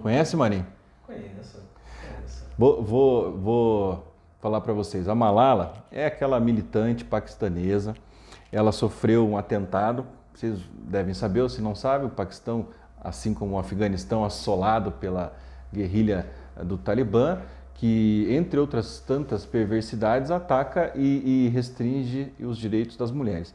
Conhece, 0.00 0.36
Marinho? 0.36 0.64
Conheço. 1.04 1.60
Conheço. 2.00 2.44
Vou, 2.56 2.80
vou, 2.80 3.36
vou 3.36 4.14
falar 4.40 4.60
para 4.60 4.72
vocês. 4.72 5.08
A 5.08 5.16
Malala 5.16 5.74
é 5.90 6.06
aquela 6.06 6.38
militante 6.38 7.04
paquistanesa. 7.04 7.92
Ela 8.52 8.70
sofreu 8.70 9.28
um 9.28 9.36
atentado. 9.36 10.06
Vocês 10.32 10.60
devem 10.74 11.12
saber, 11.12 11.40
ou 11.40 11.48
se 11.48 11.60
não 11.60 11.74
sabem, 11.74 12.06
o 12.06 12.10
Paquistão, 12.10 12.68
assim 13.02 13.34
como 13.34 13.56
o 13.56 13.58
Afeganistão, 13.58 14.24
assolado 14.24 14.92
pela 14.92 15.32
guerrilha 15.74 16.30
do 16.62 16.78
Talibã, 16.78 17.40
que, 17.74 18.28
entre 18.30 18.60
outras 18.60 19.00
tantas 19.00 19.44
perversidades, 19.44 20.30
ataca 20.30 20.92
e, 20.94 21.46
e 21.46 21.48
restringe 21.48 22.32
os 22.38 22.56
direitos 22.56 22.96
das 22.96 23.10
mulheres 23.10 23.52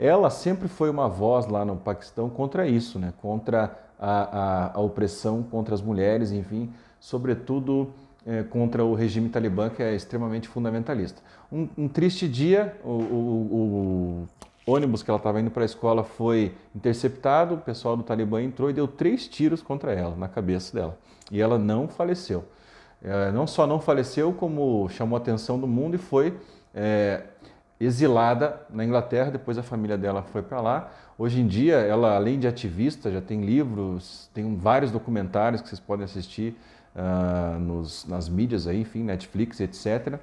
ela 0.00 0.30
sempre 0.30 0.66
foi 0.66 0.88
uma 0.88 1.08
voz 1.08 1.46
lá 1.46 1.62
no 1.62 1.76
Paquistão 1.76 2.30
contra 2.30 2.66
isso, 2.66 2.98
né? 2.98 3.12
contra 3.20 3.78
a, 3.98 4.38
a, 4.38 4.72
a 4.74 4.80
opressão 4.80 5.42
contra 5.42 5.74
as 5.74 5.82
mulheres, 5.82 6.32
enfim, 6.32 6.72
sobretudo 6.98 7.92
é, 8.26 8.42
contra 8.42 8.82
o 8.82 8.94
regime 8.94 9.28
talibã, 9.28 9.68
que 9.68 9.82
é 9.82 9.94
extremamente 9.94 10.48
fundamentalista. 10.48 11.20
Um, 11.52 11.68
um 11.76 11.86
triste 11.86 12.26
dia, 12.26 12.74
o, 12.82 12.88
o, 12.88 14.26
o 14.66 14.72
ônibus 14.72 15.02
que 15.02 15.10
ela 15.10 15.18
estava 15.18 15.38
indo 15.38 15.50
para 15.50 15.64
a 15.64 15.66
escola 15.66 16.02
foi 16.02 16.54
interceptado, 16.74 17.56
o 17.56 17.58
pessoal 17.58 17.94
do 17.94 18.02
Talibã 18.02 18.42
entrou 18.42 18.70
e 18.70 18.72
deu 18.72 18.88
três 18.88 19.28
tiros 19.28 19.60
contra 19.60 19.92
ela, 19.92 20.16
na 20.16 20.28
cabeça 20.28 20.74
dela. 20.74 20.98
E 21.30 21.42
ela 21.42 21.58
não 21.58 21.88
faleceu. 21.88 22.44
É, 23.02 23.30
não 23.32 23.46
só 23.46 23.66
não 23.66 23.80
faleceu, 23.80 24.32
como 24.32 24.88
chamou 24.88 25.16
a 25.18 25.20
atenção 25.20 25.58
do 25.58 25.66
mundo 25.66 25.96
e 25.96 25.98
foi 25.98 26.38
é, 26.74 27.22
exilada 27.80 28.60
na 28.68 28.84
Inglaterra, 28.84 29.30
depois 29.30 29.56
a 29.56 29.62
família 29.62 29.96
dela 29.96 30.22
foi 30.22 30.42
para 30.42 30.60
lá. 30.60 30.92
Hoje 31.16 31.40
em 31.40 31.46
dia, 31.46 31.76
ela, 31.76 32.14
além 32.14 32.38
de 32.38 32.46
ativista, 32.46 33.10
já 33.10 33.20
tem 33.20 33.42
livros, 33.42 34.30
tem 34.34 34.54
vários 34.56 34.90
documentários 34.90 35.62
que 35.62 35.68
vocês 35.68 35.80
podem 35.80 36.04
assistir 36.04 36.54
uh, 36.94 37.58
nos, 37.58 38.06
nas 38.06 38.28
mídias, 38.28 38.66
aí, 38.66 38.82
enfim, 38.82 39.02
Netflix, 39.02 39.60
etc. 39.60 40.18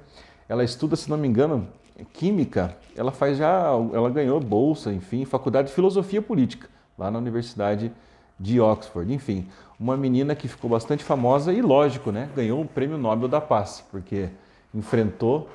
Ela 0.48 0.62
estuda, 0.62 0.94
se 0.94 1.10
não 1.10 1.16
me 1.16 1.26
engano, 1.26 1.68
química. 2.12 2.76
Ela 2.96 3.10
faz 3.10 3.38
já, 3.38 3.70
ela 3.92 4.08
ganhou 4.08 4.40
bolsa, 4.40 4.92
enfim, 4.92 5.24
faculdade 5.24 5.68
de 5.68 5.74
filosofia 5.74 6.22
política 6.22 6.68
lá 6.96 7.10
na 7.10 7.18
Universidade 7.18 7.92
de 8.38 8.60
Oxford. 8.60 9.12
Enfim, 9.12 9.48
uma 9.78 9.96
menina 9.96 10.34
que 10.34 10.46
ficou 10.46 10.70
bastante 10.70 11.02
famosa 11.02 11.52
e, 11.52 11.60
lógico, 11.60 12.12
né, 12.12 12.28
ganhou 12.34 12.60
o 12.60 12.66
Prêmio 12.66 12.98
Nobel 12.98 13.28
da 13.28 13.40
Paz, 13.40 13.84
porque 13.90 14.28
enfrentou 14.74 15.48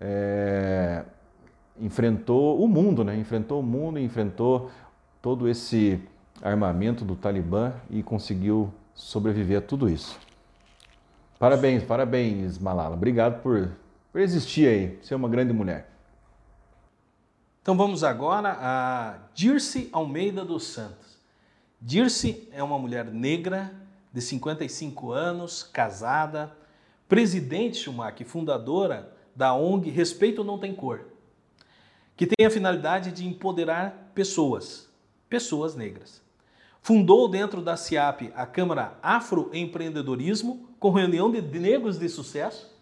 é, 0.00 1.02
enfrentou 1.80 2.62
o 2.62 2.68
mundo, 2.68 3.04
né? 3.04 3.16
enfrentou 3.16 3.60
o 3.60 3.62
mundo, 3.62 3.98
enfrentou 3.98 4.70
todo 5.20 5.48
esse 5.48 6.00
armamento 6.42 7.04
do 7.04 7.16
Talibã 7.16 7.72
e 7.90 8.02
conseguiu 8.02 8.72
sobreviver 8.94 9.58
a 9.58 9.60
tudo 9.60 9.88
isso. 9.88 10.18
Parabéns, 11.38 11.82
parabéns, 11.82 12.58
Malala. 12.58 12.94
Obrigado 12.94 13.42
por, 13.42 13.70
por 14.10 14.20
existir 14.20 14.68
aí, 14.68 14.98
ser 15.02 15.14
uma 15.14 15.28
grande 15.28 15.52
mulher. 15.52 15.90
Então 17.60 17.76
vamos 17.76 18.04
agora 18.04 18.56
a 18.60 19.18
Dirce 19.34 19.88
Almeida 19.92 20.44
dos 20.44 20.68
Santos. 20.68 21.18
Dirce 21.80 22.48
é 22.52 22.62
uma 22.62 22.78
mulher 22.78 23.06
negra 23.06 23.72
de 24.12 24.20
55 24.20 25.10
anos, 25.12 25.62
casada, 25.62 26.56
presidente 27.06 27.76
Schumacher, 27.76 28.26
fundadora 28.26 29.12
da 29.34 29.52
ONG 29.52 29.90
Respeito 29.90 30.42
Não 30.42 30.58
Tem 30.58 30.74
Cor 30.74 31.15
que 32.16 32.26
tem 32.26 32.46
a 32.46 32.50
finalidade 32.50 33.12
de 33.12 33.26
empoderar 33.26 34.10
pessoas, 34.14 34.88
pessoas 35.28 35.74
negras. 35.76 36.22
Fundou 36.80 37.28
dentro 37.28 37.60
da 37.60 37.76
CIAP 37.76 38.32
a 38.34 38.46
Câmara 38.46 38.96
Afroempreendedorismo, 39.02 40.68
com 40.78 40.90
reunião 40.90 41.30
de 41.30 41.42
negros 41.42 41.98
de 41.98 42.08
sucesso, 42.08 42.74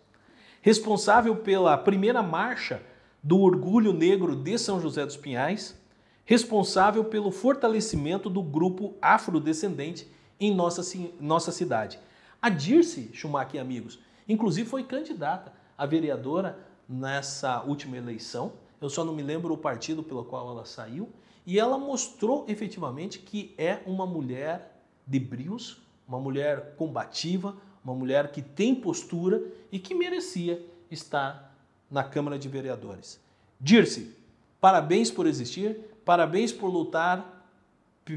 responsável 0.61 1.37
pela 1.37 1.77
primeira 1.77 2.23
marcha 2.23 2.83
do 3.23 3.41
Orgulho 3.41 3.93
Negro 3.93 4.37
de 4.37 4.59
São 4.59 4.81
José 4.81 5.05
dos 5.05 5.17
Pinhais, 5.17 5.79
responsável 6.25 7.05
pelo 7.05 7.31
fortalecimento 7.31 8.31
do 8.31 8.43
grupo 8.43 8.95
afrodescendente 9.01 10.07
em 10.39 10.55
nossa, 10.55 10.83
nossa 11.19 11.51
cidade. 11.51 11.99
A 12.41 12.49
Dirce 12.51 13.11
Schumacher, 13.13 13.61
amigos, 13.61 13.99
inclusive 14.29 14.69
foi 14.69 14.85
candidata 14.85 15.53
a 15.77 15.87
vereadora 15.87 16.59
nessa 16.89 17.63
última 17.63 17.97
eleição. 17.97 18.53
Eu 18.85 18.91
só 18.91 19.03
não 19.03 19.15
me 19.15 19.23
lembro 19.23 19.55
o 19.55 19.57
partido 19.57 20.03
pelo 20.03 20.27
qual 20.27 20.51
ela 20.51 20.67
saiu. 20.67 21.09
E 21.47 21.59
ela 21.59 21.79
mostrou 21.79 22.45
efetivamente 22.47 23.19
que 23.19 23.55
é 23.57 23.81
uma 23.87 24.05
mulher 24.05 24.79
de 25.07 25.19
brios, 25.19 25.79
uma 26.07 26.21
mulher 26.21 26.75
combativa, 26.77 27.57
uma 27.83 27.95
mulher 27.95 28.31
que 28.31 28.43
tem 28.43 28.75
postura 28.75 29.43
e 29.73 29.79
que 29.79 29.95
merecia 29.95 30.63
estar 30.91 31.57
na 31.91 32.05
Câmara 32.05 32.39
de 32.39 32.47
Vereadores. 32.47 33.19
Dirce, 33.59 34.15
parabéns 34.61 35.11
por 35.11 35.27
existir, 35.27 35.81
parabéns 36.05 36.53
por 36.53 36.69
lutar 36.69 37.49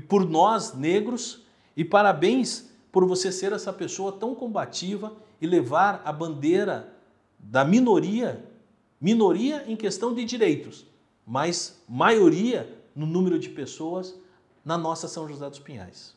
por 0.10 0.28
nós 0.30 0.74
negros 0.74 1.46
e 1.78 1.86
parabéns 1.86 2.70
por 2.92 3.06
você 3.06 3.32
ser 3.32 3.54
essa 3.54 3.72
pessoa 3.72 4.12
tão 4.12 4.36
combativa 4.36 5.16
e 5.40 5.48
levar 5.48 6.02
a 6.04 6.12
bandeira 6.12 6.94
da 7.40 7.64
minoria, 7.64 8.44
minoria 9.00 9.64
em 9.68 9.76
questão 9.76 10.14
de 10.14 10.24
direitos, 10.26 10.86
mas 11.26 11.84
maioria 11.88 12.68
no 12.96 13.06
número 13.06 13.38
de 13.38 13.50
pessoas 13.50 14.16
na 14.66 14.78
nossa 14.78 15.08
São 15.08 15.28
José 15.28 15.50
dos 15.50 15.60
Pinhais. 15.60 16.16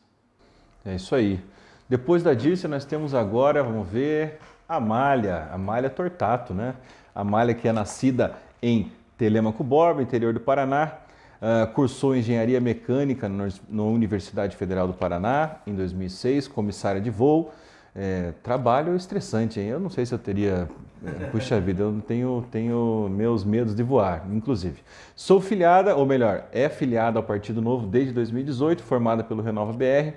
É 0.83 0.95
isso 0.95 1.13
aí. 1.13 1.39
Depois 1.87 2.23
da 2.23 2.33
Dirce, 2.33 2.67
nós 2.67 2.85
temos 2.85 3.13
agora, 3.13 3.61
vamos 3.61 3.87
ver, 3.87 4.39
a 4.67 4.79
Malha, 4.79 5.49
a 5.51 5.57
Malha 5.57 5.89
Tortato, 5.89 6.53
né? 6.53 6.75
A 7.13 7.23
Malha 7.23 7.53
que 7.53 7.67
é 7.67 7.71
nascida 7.71 8.35
em 8.61 8.91
Telemaco 9.17 9.63
Borba, 9.63 10.01
interior 10.01 10.33
do 10.33 10.39
Paraná, 10.39 10.93
uh, 11.41 11.71
cursou 11.73 12.15
engenharia 12.15 12.59
mecânica 12.59 13.29
na 13.29 13.83
Universidade 13.83 14.55
Federal 14.55 14.87
do 14.87 14.93
Paraná 14.93 15.57
em 15.67 15.75
2006, 15.75 16.47
comissária 16.47 17.01
de 17.01 17.09
voo. 17.09 17.53
É, 17.95 18.33
trabalho 18.41 18.95
estressante, 18.95 19.59
hein? 19.59 19.67
Eu 19.67 19.79
não 19.79 19.89
sei 19.89 20.05
se 20.05 20.13
eu 20.13 20.19
teria. 20.19 20.69
É, 21.03 21.25
puxa 21.25 21.59
vida, 21.59 21.83
eu 21.83 22.01
tenho, 22.07 22.45
tenho 22.51 23.09
meus 23.09 23.43
medos 23.43 23.73
de 23.73 23.81
voar, 23.81 24.27
inclusive. 24.31 24.81
Sou 25.15 25.41
filiada, 25.41 25.95
ou 25.95 26.05
melhor, 26.05 26.45
é 26.51 26.69
filiada 26.69 27.17
ao 27.17 27.23
Partido 27.23 27.61
Novo 27.61 27.87
desde 27.87 28.13
2018, 28.13 28.83
formada 28.83 29.23
pelo 29.23 29.41
Renova 29.41 29.73
BR 29.73 30.13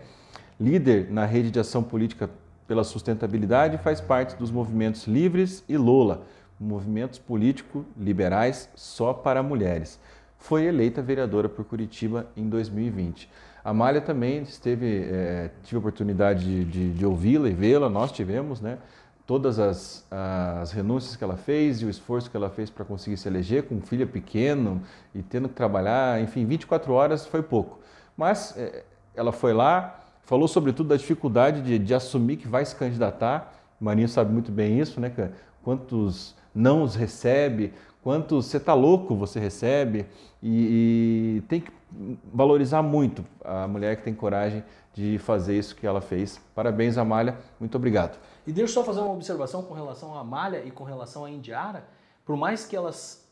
líder 0.59 1.11
na 1.11 1.25
rede 1.25 1.51
de 1.51 1.59
ação 1.59 1.83
política 1.83 2.31
pela 2.67 2.85
sustentabilidade, 2.85 3.79
faz 3.79 4.01
parte 4.01 4.37
dos 4.37 4.51
movimentos 4.51 5.07
Livres 5.07 5.65
e 5.69 5.77
Lula, 5.77 6.23
movimentos 6.59 7.19
políticos 7.19 7.85
liberais 7.99 8.71
só 8.75 9.13
para 9.13 9.43
mulheres. 9.43 9.99
Foi 10.39 10.65
eleita 10.65 11.03
vereadora 11.03 11.49
por 11.49 11.65
Curitiba 11.65 12.27
em 12.37 12.49
2020. 12.49 13.29
A 13.65 13.73
Malha 13.73 14.01
também 14.01 14.43
esteve, 14.43 15.09
é, 15.11 15.51
tive 15.63 15.77
a 15.77 15.79
oportunidade 15.79 16.45
de, 16.45 16.65
de, 16.65 16.93
de 16.93 17.07
ouvi-la 17.07 17.49
e 17.49 17.55
vê-la, 17.55 17.89
nós 17.89 18.13
tivemos, 18.13 18.61
né? 18.61 18.79
Todas 19.27 19.59
as, 19.59 20.07
as 20.11 20.71
renúncias 20.71 21.17
que 21.17 21.25
ela 21.25 21.39
fez 21.39 21.81
e 21.81 21.87
o 21.87 21.89
esforço 21.89 22.31
que 22.31 22.37
ela 22.37 22.51
fez 22.51 22.69
para 22.69 22.85
conseguir 22.85 23.17
se 23.17 23.27
eleger 23.27 23.63
com 23.63 23.77
um 23.77 23.81
filho 23.81 24.07
pequeno 24.07 24.83
e 25.15 25.23
tendo 25.23 25.49
que 25.49 25.55
trabalhar, 25.55 26.21
enfim, 26.21 26.45
24 26.45 26.93
horas 26.93 27.25
foi 27.25 27.43
pouco. 27.43 27.79
Mas 28.15 28.55
é, 28.59 28.85
ela 29.17 29.33
foi 29.33 29.55
lá, 29.55 30.05
Falou 30.25 30.49
sobretudo 30.49 30.89
da 30.89 30.97
dificuldade 30.97 31.61
de, 31.61 31.79
de 31.79 31.95
assumir 31.95 32.37
que 32.37 32.49
vai 32.49 32.65
se 32.65 32.75
candidatar. 32.75 33.55
Marinho 33.79 34.09
sabe 34.09 34.33
muito 34.33 34.51
bem 34.51 34.81
isso, 34.81 34.99
né? 34.99 35.13
Quantos 35.63 36.35
não 36.55 36.83
os 36.83 36.95
recebe, 36.95 37.75
quantos 38.03 38.47
você 38.47 38.57
está 38.57 38.73
louco 38.73 39.15
você 39.15 39.39
recebe 39.39 40.07
e, 40.43 41.37
e, 41.37 41.43
tem 41.43 41.61
que 41.61 41.71
valorizar 42.33 42.83
muito 42.83 43.25
a 43.45 43.67
mulher 43.67 43.97
que 43.97 44.03
tem 44.03 44.15
coragem 44.15 44.65
de 44.93 45.19
fazer 45.19 45.59
isso 45.59 45.75
que 45.75 45.87
ela 45.87 46.01
fez. 46.01 46.41
Parabéns, 46.55 46.97
Amália, 46.99 47.39
muito 47.59 47.77
obrigado. 47.77 48.19
E 48.47 48.53
deixa 48.53 48.71
eu 48.71 48.75
só 48.75 48.85
fazer 48.85 49.01
uma 49.01 49.13
observação 49.13 49.63
com 49.63 49.75
relação 49.75 50.15
à 50.15 50.21
Amália 50.21 50.65
e 50.65 50.71
com 50.71 50.85
relação 50.85 51.25
à 51.25 51.31
Indiara. 51.31 51.85
Por 52.25 52.37
mais 52.37 52.65
que 52.65 52.77
elas 52.77 53.27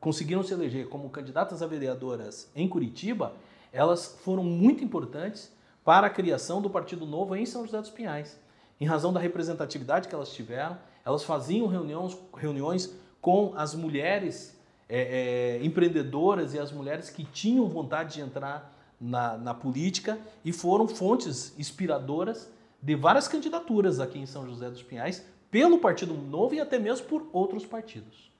conseguiram 0.00 0.42
se 0.42 0.52
eleger 0.52 0.88
como 0.88 1.10
candidatas 1.10 1.62
a 1.62 1.66
vereadoras 1.66 2.50
em 2.54 2.68
Curitiba, 2.68 3.32
elas 3.72 4.18
foram 4.22 4.44
muito 4.44 4.84
importantes 4.84 5.52
para 5.84 6.06
a 6.06 6.10
criação 6.10 6.60
do 6.60 6.70
Partido 6.70 7.06
Novo 7.06 7.34
em 7.34 7.46
São 7.46 7.64
José 7.64 7.80
dos 7.80 7.90
Pinhais. 7.90 8.38
Em 8.80 8.84
razão 8.84 9.12
da 9.12 9.18
representatividade 9.18 10.08
que 10.08 10.14
elas 10.14 10.32
tiveram, 10.32 10.78
elas 11.04 11.24
faziam 11.24 11.66
reuniões, 11.66 12.16
reuniões 12.36 12.94
com 13.20 13.52
as 13.56 13.74
mulheres 13.74 14.57
é, 14.88 15.58
é, 15.60 15.64
empreendedoras 15.64 16.54
e 16.54 16.58
as 16.58 16.72
mulheres 16.72 17.10
que 17.10 17.24
tinham 17.24 17.68
vontade 17.68 18.14
de 18.14 18.20
entrar 18.20 18.72
na, 19.00 19.36
na 19.36 19.54
política 19.54 20.18
e 20.44 20.52
foram 20.52 20.88
fontes 20.88 21.52
inspiradoras 21.58 22.50
de 22.80 22.94
várias 22.94 23.28
candidaturas 23.28 24.00
aqui 24.00 24.18
em 24.18 24.26
São 24.26 24.46
José 24.46 24.70
dos 24.70 24.82
Pinhais 24.82 25.24
pelo 25.50 25.78
Partido 25.78 26.14
Novo 26.14 26.54
e 26.54 26.60
até 26.60 26.78
mesmo 26.78 27.06
por 27.06 27.28
outros 27.32 27.64
partidos. 27.64 28.30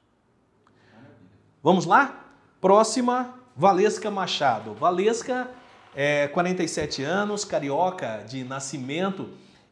Vamos 1.63 1.85
lá? 1.85 2.25
Próxima, 2.61 3.35
Valesca 3.57 4.11
Machado. 4.11 4.75
Valesca 4.75 5.51
é, 5.95 6.29
47 6.29 7.03
anos, 7.03 7.45
carioca 7.45 8.25
de 8.27 8.45
nascimento 8.45 9.29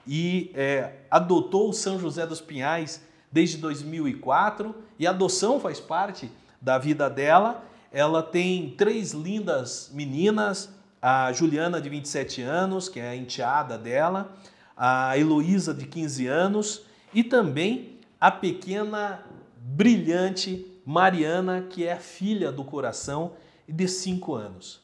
e 0.06 0.50
é, 0.54 0.94
adotou 1.10 1.72
São 1.72 1.98
José 1.98 2.26
dos 2.26 2.40
Pinhais 2.40 3.02
desde 3.30 3.58
2004 3.58 4.74
e 4.98 5.06
a 5.06 5.10
adoção 5.10 5.60
faz 5.60 5.78
parte 5.78 6.30
da 6.60 6.78
vida 6.78 7.08
dela. 7.08 7.64
Ela 7.92 8.22
tem 8.22 8.70
três 8.70 9.12
lindas 9.12 9.90
meninas, 9.92 10.70
a 11.00 11.32
Juliana 11.32 11.80
de 11.80 11.88
27 11.88 12.42
anos, 12.42 12.88
que 12.88 13.00
é 13.00 13.10
a 13.10 13.16
enteada 13.16 13.78
dela, 13.78 14.32
a 14.76 15.16
Heloísa 15.16 15.72
de 15.72 15.86
15 15.86 16.26
anos 16.26 16.82
e 17.14 17.22
também 17.22 17.98
a 18.20 18.30
pequena 18.30 19.22
brilhante 19.56 20.66
Mariana, 20.84 21.66
que 21.68 21.86
é 21.86 21.96
filha 21.96 22.52
do 22.52 22.64
coração 22.64 23.32
de 23.68 23.88
5 23.88 24.34
anos. 24.34 24.80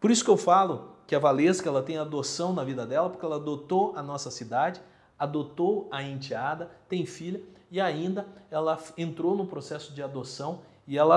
Por 0.00 0.10
isso 0.10 0.24
que 0.24 0.30
eu 0.30 0.36
falo 0.36 0.94
que 1.06 1.14
a 1.14 1.18
Valesca 1.18 1.68
ela 1.68 1.82
tem 1.82 1.98
adoção 1.98 2.52
na 2.52 2.64
vida 2.64 2.86
dela, 2.86 3.10
porque 3.10 3.24
ela 3.24 3.36
adotou 3.36 3.92
a 3.96 4.02
nossa 4.02 4.30
cidade, 4.30 4.80
adotou 5.18 5.88
a 5.90 6.02
enteada, 6.02 6.70
tem 6.88 7.04
filha 7.06 7.40
e 7.70 7.80
ainda 7.80 8.26
ela 8.50 8.78
entrou 8.96 9.34
no 9.36 9.46
processo 9.46 9.92
de 9.92 10.02
adoção 10.02 10.60
e 10.86 10.98
ela 10.98 11.16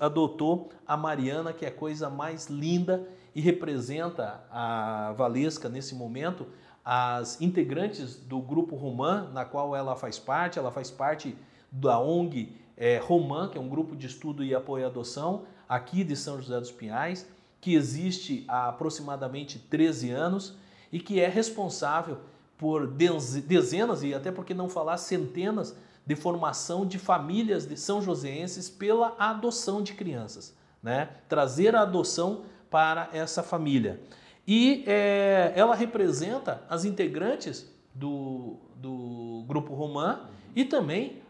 adotou 0.00 0.70
a 0.86 0.96
Mariana, 0.96 1.52
que 1.52 1.64
é 1.64 1.68
a 1.68 1.72
coisa 1.72 2.10
mais 2.10 2.48
linda 2.48 3.06
e 3.34 3.40
representa 3.40 4.44
a 4.50 5.12
Valesca 5.16 5.68
nesse 5.68 5.94
momento, 5.94 6.46
as 6.84 7.40
integrantes 7.40 8.16
do 8.16 8.40
grupo 8.40 8.76
Romã, 8.76 9.30
na 9.32 9.44
qual 9.44 9.74
ela 9.74 9.96
faz 9.96 10.18
parte, 10.18 10.58
ela 10.58 10.70
faz 10.70 10.90
parte 10.90 11.36
da 11.70 11.98
ONG 11.98 12.56
é, 12.76 12.98
Romã, 12.98 13.48
que 13.48 13.56
é 13.56 13.60
um 13.60 13.68
grupo 13.68 13.96
de 13.96 14.06
estudo 14.06 14.44
e 14.44 14.54
apoio 14.54 14.84
à 14.84 14.88
adoção 14.88 15.44
aqui 15.68 16.04
de 16.04 16.14
São 16.14 16.40
José 16.40 16.58
dos 16.58 16.70
Pinhais 16.70 17.26
que 17.64 17.74
existe 17.74 18.44
há 18.46 18.68
aproximadamente 18.68 19.58
13 19.58 20.10
anos 20.10 20.54
e 20.92 21.00
que 21.00 21.18
é 21.18 21.26
responsável 21.26 22.18
por 22.58 22.86
dezenas 22.86 24.02
e 24.02 24.12
até 24.12 24.30
porque 24.30 24.52
não 24.52 24.68
falar 24.68 24.98
centenas 24.98 25.74
de 26.06 26.14
formação 26.14 26.86
de 26.86 26.98
famílias 26.98 27.66
de 27.66 27.76
São 27.76 28.02
Joséenses 28.02 28.68
pela 28.68 29.14
adoção 29.18 29.82
de 29.82 29.94
crianças, 29.94 30.54
né? 30.82 31.08
Trazer 31.28 31.74
a 31.74 31.82
adoção 31.82 32.42
para 32.70 33.08
essa 33.12 33.42
família. 33.42 34.00
E 34.46 34.84
é, 34.86 35.52
ela 35.56 35.74
representa 35.74 36.62
as 36.68 36.84
integrantes 36.84 37.72
do, 37.94 38.56
do 38.76 39.44
Grupo 39.46 39.74
Romã 39.74 40.28
e 40.54 40.64
também 40.64 41.22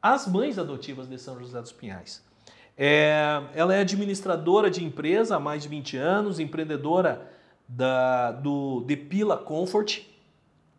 as 0.00 0.26
mães 0.26 0.58
adotivas 0.58 1.08
de 1.08 1.18
São 1.18 1.38
José 1.38 1.60
dos 1.60 1.72
Pinhais. 1.72 2.22
É, 2.76 3.42
ela 3.54 3.74
é 3.74 3.80
administradora 3.80 4.70
de 4.70 4.84
empresa 4.84 5.36
há 5.36 5.40
mais 5.40 5.62
de 5.62 5.68
20 5.68 5.96
anos, 5.96 6.38
empreendedora 6.38 7.30
da, 7.68 8.32
do 8.32 8.82
Depila 8.82 9.36
Comfort 9.36 10.00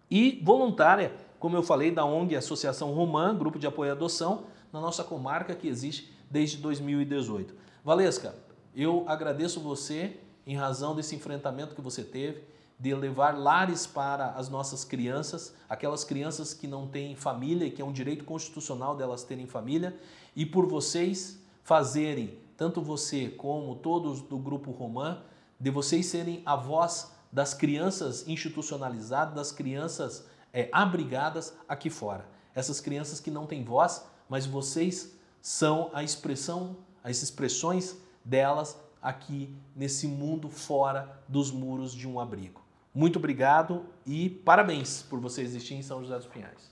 e 0.10 0.42
voluntária, 0.44 1.12
como 1.44 1.58
eu 1.58 1.62
falei, 1.62 1.92
da 1.92 2.06
ONG 2.06 2.38
Associação 2.38 2.94
Romã, 2.94 3.36
grupo 3.36 3.60
de 3.60 3.68
apoio 3.68 3.90
à 3.90 3.94
adoção, 3.94 4.46
na 4.72 4.80
nossa 4.80 5.04
comarca 5.04 5.54
que 5.54 5.68
existe 5.68 6.10
desde 6.32 6.56
2018. 6.56 7.54
Valesca, 7.84 8.34
eu 8.74 9.04
agradeço 9.10 9.60
você 9.60 10.22
em 10.48 10.56
razão 10.56 10.96
desse 10.96 11.14
enfrentamento 11.18 11.76
que 11.76 11.82
você 11.82 12.02
teve, 12.02 12.46
de 12.80 12.96
levar 12.96 13.38
lares 13.38 13.86
para 13.86 14.30
as 14.30 14.48
nossas 14.48 14.86
crianças, 14.86 15.54
aquelas 15.68 16.06
crianças 16.06 16.54
que 16.54 16.66
não 16.66 16.88
têm 16.88 17.14
família 17.14 17.70
que 17.70 17.82
é 17.82 17.86
um 17.86 17.92
direito 17.92 18.24
constitucional 18.24 18.96
delas 18.96 19.26
terem 19.26 19.46
família, 19.46 20.00
e 20.34 20.46
por 20.46 20.66
vocês 20.66 21.44
fazerem, 21.62 22.40
tanto 22.56 22.82
você 22.82 23.28
como 23.28 23.76
todos 23.76 24.22
do 24.22 24.38
grupo 24.38 24.72
Romã, 24.72 25.22
de 25.60 25.70
vocês 25.70 26.06
serem 26.06 26.42
a 26.46 26.56
voz 26.56 27.12
das 27.34 27.54
crianças 27.54 28.26
institucionalizadas, 28.30 29.36
das 29.36 29.52
crianças 29.52 30.32
é, 30.54 30.70
abrigadas 30.72 31.58
aqui 31.68 31.90
fora. 31.90 32.26
Essas 32.54 32.80
crianças 32.80 33.20
que 33.20 33.32
não 33.32 33.46
têm 33.46 33.64
voz, 33.64 34.08
mas 34.30 34.46
vocês 34.46 35.18
são 35.42 35.90
a 35.94 36.04
expressão, 36.04 36.78
as 37.04 37.24
expressões 37.24 37.98
delas 38.24 38.80
aqui 39.02 39.54
nesse 39.76 40.08
mundo 40.08 40.50
fora 40.50 41.22
dos 41.28 41.52
muros 41.52 41.94
de 41.94 42.08
um 42.08 42.20
abrigo. 42.20 42.62
Muito 42.94 43.18
obrigado 43.18 43.84
e 44.06 44.30
parabéns 44.30 45.02
por 45.02 45.20
você 45.20 45.42
existir 45.42 45.74
em 45.74 45.82
São 45.82 46.00
José 46.02 46.16
dos 46.16 46.28
Pinhais. 46.28 46.72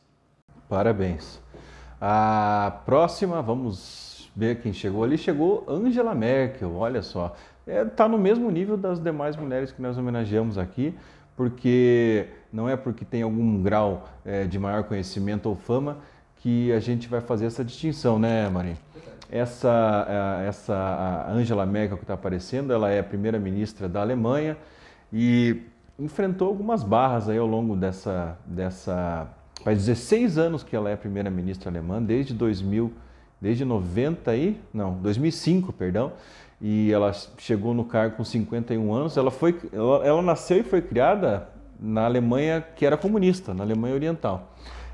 Parabéns. 0.69 1.41
A 1.99 2.81
próxima, 2.85 3.41
vamos 3.41 4.31
ver 4.35 4.61
quem 4.61 4.71
chegou 4.71 5.03
ali. 5.03 5.17
Chegou 5.17 5.65
Angela 5.67 6.15
Merkel, 6.15 6.75
olha 6.75 7.01
só. 7.01 7.35
Está 7.67 7.71
é, 7.71 7.85
tá 7.85 8.07
no 8.07 8.17
mesmo 8.17 8.49
nível 8.49 8.77
das 8.77 8.99
demais 8.99 9.35
mulheres 9.35 9.71
que 9.71 9.81
nós 9.81 9.97
homenageamos 9.97 10.57
aqui, 10.57 10.97
porque 11.35 12.27
não 12.51 12.67
é 12.67 12.75
porque 12.75 13.05
tem 13.05 13.21
algum 13.21 13.61
grau 13.61 14.09
é, 14.25 14.45
de 14.45 14.59
maior 14.59 14.83
conhecimento 14.83 15.47
ou 15.47 15.55
fama 15.55 15.97
que 16.37 16.71
a 16.71 16.79
gente 16.79 17.07
vai 17.07 17.21
fazer 17.21 17.45
essa 17.45 17.63
distinção, 17.63 18.17
né, 18.17 18.49
Marinho? 18.49 18.77
Essa, 19.29 20.43
essa 20.45 21.25
Angela 21.29 21.65
Merkel 21.65 21.97
que 21.97 22.03
está 22.03 22.15
aparecendo, 22.15 22.73
ela 22.73 22.89
é 22.89 23.01
primeira-ministra 23.01 23.87
da 23.87 24.01
Alemanha 24.01 24.57
e 25.13 25.61
enfrentou 25.97 26.49
algumas 26.49 26.83
barras 26.83 27.29
aí 27.29 27.37
ao 27.37 27.47
longo 27.47 27.75
dessa, 27.75 28.37
dessa 28.45 29.27
faz 29.63 29.77
16 29.85 30.37
anos 30.37 30.63
que 30.63 30.75
ela 30.75 30.89
é 30.89 30.95
primeira-ministra 30.95 31.69
alemã, 31.69 32.01
desde 32.01 32.33
2000, 32.33 32.91
desde 33.39 33.63
90 33.63 34.35
e 34.35 34.57
não, 34.73 34.95
2005, 34.95 35.71
perdão, 35.71 36.11
e 36.59 36.91
ela 36.91 37.13
chegou 37.37 37.73
no 37.73 37.85
cargo 37.85 38.17
com 38.17 38.23
51 38.23 38.93
anos. 38.93 39.17
Ela 39.17 39.31
foi, 39.31 39.57
ela, 39.71 40.05
ela 40.05 40.21
nasceu 40.21 40.57
e 40.57 40.63
foi 40.63 40.81
criada 40.81 41.47
na 41.81 42.05
Alemanha 42.05 42.61
que 42.61 42.85
era 42.85 42.95
comunista, 42.95 43.53
na 43.53 43.63
Alemanha 43.63 43.95
Oriental, 43.95 44.51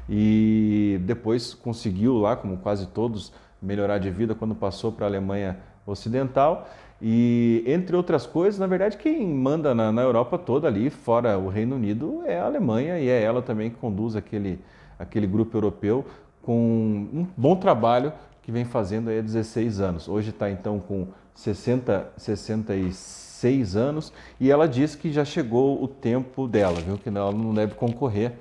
e 0.10 1.00
depois 1.02 1.54
conseguiu 1.54 2.18
lá, 2.18 2.36
como 2.36 2.58
quase 2.58 2.88
todos, 2.88 3.34
melhorar 3.62 3.98
de 3.98 4.10
vida 4.10 4.34
quando 4.34 4.56
passou 4.56 4.92
para 4.92 5.06
a 5.06 5.10
Alemanha 5.10 5.58
Ocidental. 5.86 6.70
E, 7.02 7.64
entre 7.68 7.96
outras 7.96 8.26
coisas, 8.26 8.60
na 8.60 8.66
verdade, 8.66 8.98
quem 8.98 9.28
manda 9.28 9.76
na, 9.76 9.92
na, 9.92 10.02
Europa 10.02 10.38
toda 10.38 10.68
ali, 10.68 10.90
fora 10.90 11.38
o 11.38 11.50
Reino 11.50 11.76
Unido, 11.76 12.24
é 12.26 12.40
a 12.40 12.46
Alemanha 12.46 13.00
e 13.00 13.08
é 13.08 13.22
ela 13.22 13.42
também 13.42 13.70
que 13.70 13.76
conduz 13.76 14.16
aquele, 14.16 14.60
aquele 14.98 15.28
grupo 15.28 15.56
europeu 15.56 16.06
com 16.42 17.08
um 17.14 17.28
bom 17.36 17.56
trabalho 17.56 18.14
que 18.42 18.52
vem 18.52 18.66
fazendo 18.66 19.10
aí 19.10 19.20
há 19.20 19.22
16 19.22 19.80
anos. 19.80 20.08
Hoje 20.08 20.30
está 20.30 20.50
então 20.50 20.80
com 20.80 21.08
60, 21.36 22.14
66 22.18 23.27
anos 23.76 24.12
e 24.40 24.50
ela 24.50 24.68
diz 24.68 24.96
que 24.96 25.12
já 25.12 25.26
chegou 25.26 25.84
o 25.84 25.88
tempo 25.88 26.48
dela, 26.48 26.80
viu? 26.80 26.98
que 26.98 27.10
ela 27.10 27.32
não 27.32 27.54
deve 27.54 27.76
concorrer 27.76 28.34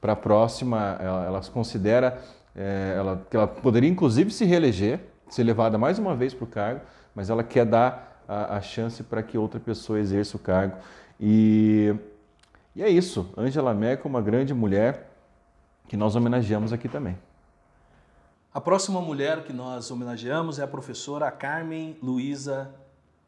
para 0.00 0.12
a 0.12 0.16
próxima. 0.16 0.96
Ela, 1.00 1.24
ela 1.24 1.40
considera 1.52 2.22
é, 2.54 2.94
ela, 2.96 3.26
que 3.30 3.36
ela 3.36 3.46
poderia 3.46 3.88
inclusive 3.88 4.30
se 4.30 4.44
reeleger, 4.44 5.00
ser 5.28 5.44
levada 5.44 5.78
mais 5.78 5.98
uma 5.98 6.14
vez 6.14 6.34
para 6.34 6.44
o 6.44 6.46
cargo, 6.46 6.80
mas 7.14 7.30
ela 7.30 7.42
quer 7.42 7.64
dar 7.64 8.22
a, 8.28 8.56
a 8.56 8.60
chance 8.60 9.02
para 9.02 9.22
que 9.22 9.36
outra 9.38 9.58
pessoa 9.58 9.98
exerça 9.98 10.36
o 10.36 10.40
cargo. 10.40 10.76
E, 11.18 11.94
e 12.74 12.82
é 12.82 12.88
isso. 12.88 13.32
Angela 13.36 13.72
Merkel, 13.72 14.10
uma 14.10 14.20
grande 14.20 14.52
mulher 14.52 15.10
que 15.88 15.96
nós 15.96 16.16
homenageamos 16.16 16.72
aqui 16.72 16.88
também. 16.88 17.16
A 18.52 18.60
próxima 18.60 19.00
mulher 19.00 19.42
que 19.42 19.52
nós 19.52 19.90
homenageamos 19.90 20.58
é 20.58 20.62
a 20.62 20.66
professora 20.66 21.30
Carmen 21.30 21.96
Luiza 22.00 22.72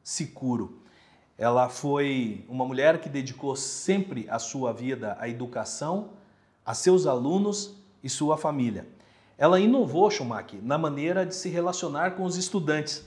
Sicuro. 0.03 0.83
Ela 1.39 1.69
foi 1.69 2.45
uma 2.49 2.65
mulher 2.65 3.01
que 3.01 3.09
dedicou 3.09 3.55
sempre 3.57 4.27
a 4.31 4.39
sua 4.39 4.73
vida 4.73 5.17
à 5.21 5.29
educação, 5.29 6.11
a 6.65 6.73
seus 6.73 7.07
alunos 7.07 7.75
e 8.03 8.09
sua 8.09 8.39
família. 8.39 8.87
Ela 9.37 9.61
inovou, 9.61 10.11
Schumacher, 10.11 10.59
na 10.63 10.79
maneira 10.79 11.27
de 11.27 11.35
se 11.35 11.51
relacionar 11.51 12.13
com 12.13 12.25
os 12.25 12.37
estudantes, 12.37 13.05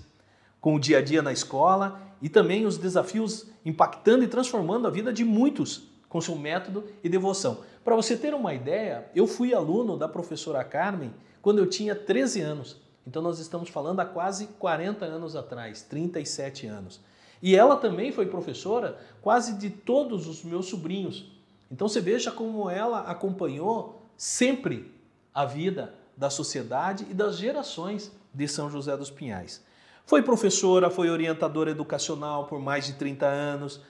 com 0.61 0.75
o 0.75 0.79
dia 0.79 0.99
a 0.99 1.01
dia 1.01 1.21
na 1.23 1.31
escola 1.31 1.99
e 2.21 2.29
também 2.29 2.65
os 2.65 2.77
desafios 2.77 3.47
impactando 3.65 4.23
e 4.23 4.27
transformando 4.27 4.87
a 4.87 4.91
vida 4.91 5.11
de 5.11 5.23
muitos 5.23 5.89
com 6.07 6.21
seu 6.21 6.35
método 6.35 6.83
e 7.03 7.09
devoção. 7.09 7.59
Para 7.83 7.95
você 7.95 8.15
ter 8.15 8.33
uma 8.33 8.53
ideia, 8.53 9.09
eu 9.15 9.25
fui 9.25 9.53
aluno 9.53 9.97
da 9.97 10.07
professora 10.07 10.63
Carmen 10.63 11.13
quando 11.41 11.59
eu 11.59 11.67
tinha 11.67 11.95
13 11.95 12.41
anos. 12.41 12.77
Então 13.07 13.21
nós 13.21 13.39
estamos 13.39 13.69
falando 13.69 14.01
há 14.01 14.05
quase 14.05 14.47
40 14.59 15.05
anos 15.05 15.35
atrás, 15.35 15.81
37 15.81 16.67
anos. 16.67 17.01
E 17.41 17.55
ela 17.55 17.75
também 17.75 18.11
foi 18.11 18.25
professora 18.25 18.97
quase 19.21 19.57
de 19.57 19.69
todos 19.69 20.27
os 20.27 20.43
meus 20.43 20.67
sobrinhos. 20.67 21.25
Então 21.71 21.87
você 21.87 22.01
veja 22.01 22.31
como 22.31 22.69
ela 22.69 23.01
acompanhou 23.01 24.01
sempre 24.17 24.93
a 25.33 25.45
vida 25.45 25.93
da 26.17 26.29
sociedade 26.29 27.07
e 27.09 27.13
das 27.13 27.37
gerações 27.37 28.11
de 28.33 28.47
São 28.47 28.69
José 28.69 28.95
dos 28.97 29.09
Pinhais. 29.09 29.63
Foi 30.05 30.21
professora, 30.21 30.89
foi 30.89 31.09
orientadora 31.09 31.71
educacional 31.71 32.45
por 32.47 32.59
mais 32.59 32.87
de 32.87 32.93
30 32.93 33.25
anos, 33.25 33.81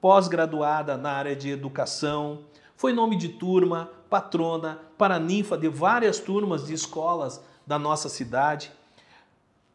pós-graduada 0.00 0.96
na 0.96 1.10
área 1.10 1.34
de 1.34 1.50
educação, 1.50 2.44
foi 2.76 2.92
nome 2.92 3.16
de 3.16 3.30
turma, 3.30 3.90
patrona, 4.08 4.80
paraninfa 4.96 5.56
de 5.56 5.68
várias 5.68 6.18
turmas 6.18 6.66
de 6.66 6.74
escolas 6.74 7.42
da 7.66 7.78
nossa 7.78 8.08
cidade. 8.08 8.70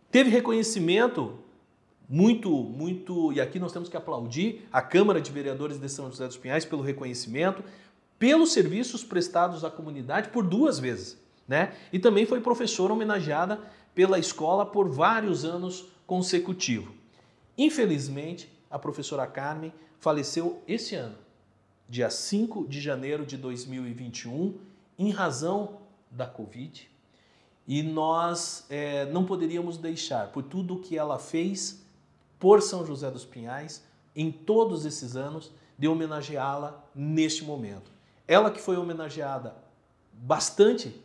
Teve 0.10 0.30
reconhecimento 0.30 1.40
muito, 2.12 2.52
muito, 2.52 3.32
e 3.32 3.40
aqui 3.40 3.58
nós 3.58 3.72
temos 3.72 3.88
que 3.88 3.96
aplaudir 3.96 4.68
a 4.70 4.82
Câmara 4.82 5.22
de 5.22 5.32
Vereadores 5.32 5.80
de 5.80 5.88
São 5.88 6.10
José 6.10 6.28
dos 6.28 6.36
Pinhais 6.36 6.66
pelo 6.66 6.82
reconhecimento, 6.82 7.64
pelos 8.20 8.52
serviços 8.52 9.02
prestados 9.02 9.64
à 9.64 9.72
comunidade 9.72 10.28
por 10.28 10.44
duas 10.44 10.78
vezes, 10.78 11.18
né? 11.48 11.74
E 11.92 11.98
também 11.98 12.26
foi 12.26 12.42
professora 12.42 12.92
homenageada 12.92 13.62
pela 13.96 14.20
escola 14.20 14.66
por 14.66 14.90
vários 14.90 15.46
anos 15.46 15.86
consecutivos. 16.06 16.94
Infelizmente, 17.58 18.52
a 18.70 18.78
professora 18.78 19.26
Carmen 19.26 19.72
faleceu 19.98 20.62
esse 20.68 20.96
ano, 20.96 21.16
dia 21.88 22.10
5 22.10 22.68
de 22.68 22.82
janeiro 22.82 23.26
de 23.26 23.38
2021, 23.38 24.58
em 25.00 25.12
razão 25.12 25.78
da 26.12 26.26
Covid. 26.26 26.90
E 27.66 27.82
nós 27.82 28.66
é, 28.70 29.06
não 29.06 29.24
poderíamos 29.24 29.78
deixar, 29.78 30.28
por 30.34 30.44
tudo 30.44 30.80
que 30.80 30.98
ela 30.98 31.18
fez 31.18 31.81
por 32.42 32.60
São 32.60 32.84
José 32.84 33.12
dos 33.12 33.24
Pinhais, 33.24 33.86
em 34.16 34.32
todos 34.32 34.84
esses 34.84 35.16
anos, 35.16 35.52
de 35.78 35.88
homenageá-la 35.88 36.84
neste 36.94 37.46
momento. 37.46 37.92
Ela 38.28 38.50
que 38.50 38.60
foi 38.60 38.78
homenageada 38.78 39.56
bastante 40.12 41.00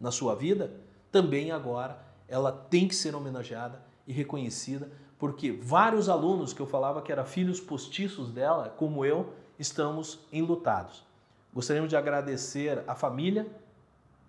na 0.00 0.10
sua 0.10 0.34
vida, 0.34 0.72
também 1.12 1.50
agora 1.50 1.98
ela 2.26 2.50
tem 2.50 2.88
que 2.88 2.94
ser 2.94 3.14
homenageada 3.14 3.82
e 4.06 4.12
reconhecida, 4.14 4.90
porque 5.18 5.52
vários 5.52 6.08
alunos 6.08 6.54
que 6.54 6.60
eu 6.60 6.66
falava 6.66 7.02
que 7.02 7.12
eram 7.12 7.26
filhos 7.26 7.60
postiços 7.60 8.30
dela, 8.30 8.74
como 8.74 9.04
eu, 9.04 9.34
estamos 9.58 10.20
enlutados. 10.32 11.04
Gostaríamos 11.52 11.90
de 11.90 11.96
agradecer 11.96 12.82
a 12.86 12.94
família 12.94 13.46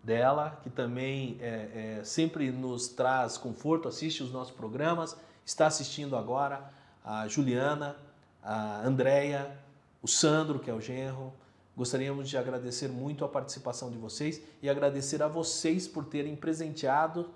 dela, 0.04 0.60
que 0.62 0.70
também 0.70 1.38
é, 1.40 2.00
é, 2.00 2.04
sempre 2.04 2.52
nos 2.52 2.90
traz 2.90 3.38
conforto, 3.38 3.88
assiste 3.88 4.24
os 4.24 4.32
nossos 4.32 4.54
programas, 4.54 5.16
está 5.50 5.66
assistindo 5.66 6.16
agora 6.16 6.72
a 7.04 7.28
Juliana, 7.28 7.96
a 8.42 8.86
Andréia, 8.86 9.58
o 10.02 10.08
Sandro, 10.08 10.60
que 10.60 10.70
é 10.70 10.74
o 10.74 10.80
genro. 10.80 11.34
Gostaríamos 11.76 12.30
de 12.30 12.38
agradecer 12.38 12.88
muito 12.88 13.26
a 13.26 13.28
participação 13.28 13.90
de 13.90 13.98
vocês 13.98 14.42
e 14.62 14.70
agradecer 14.70 15.24
a 15.24 15.28
vocês 15.28 15.88
por 15.88 16.06
terem 16.06 16.36
presenteado 16.36 17.30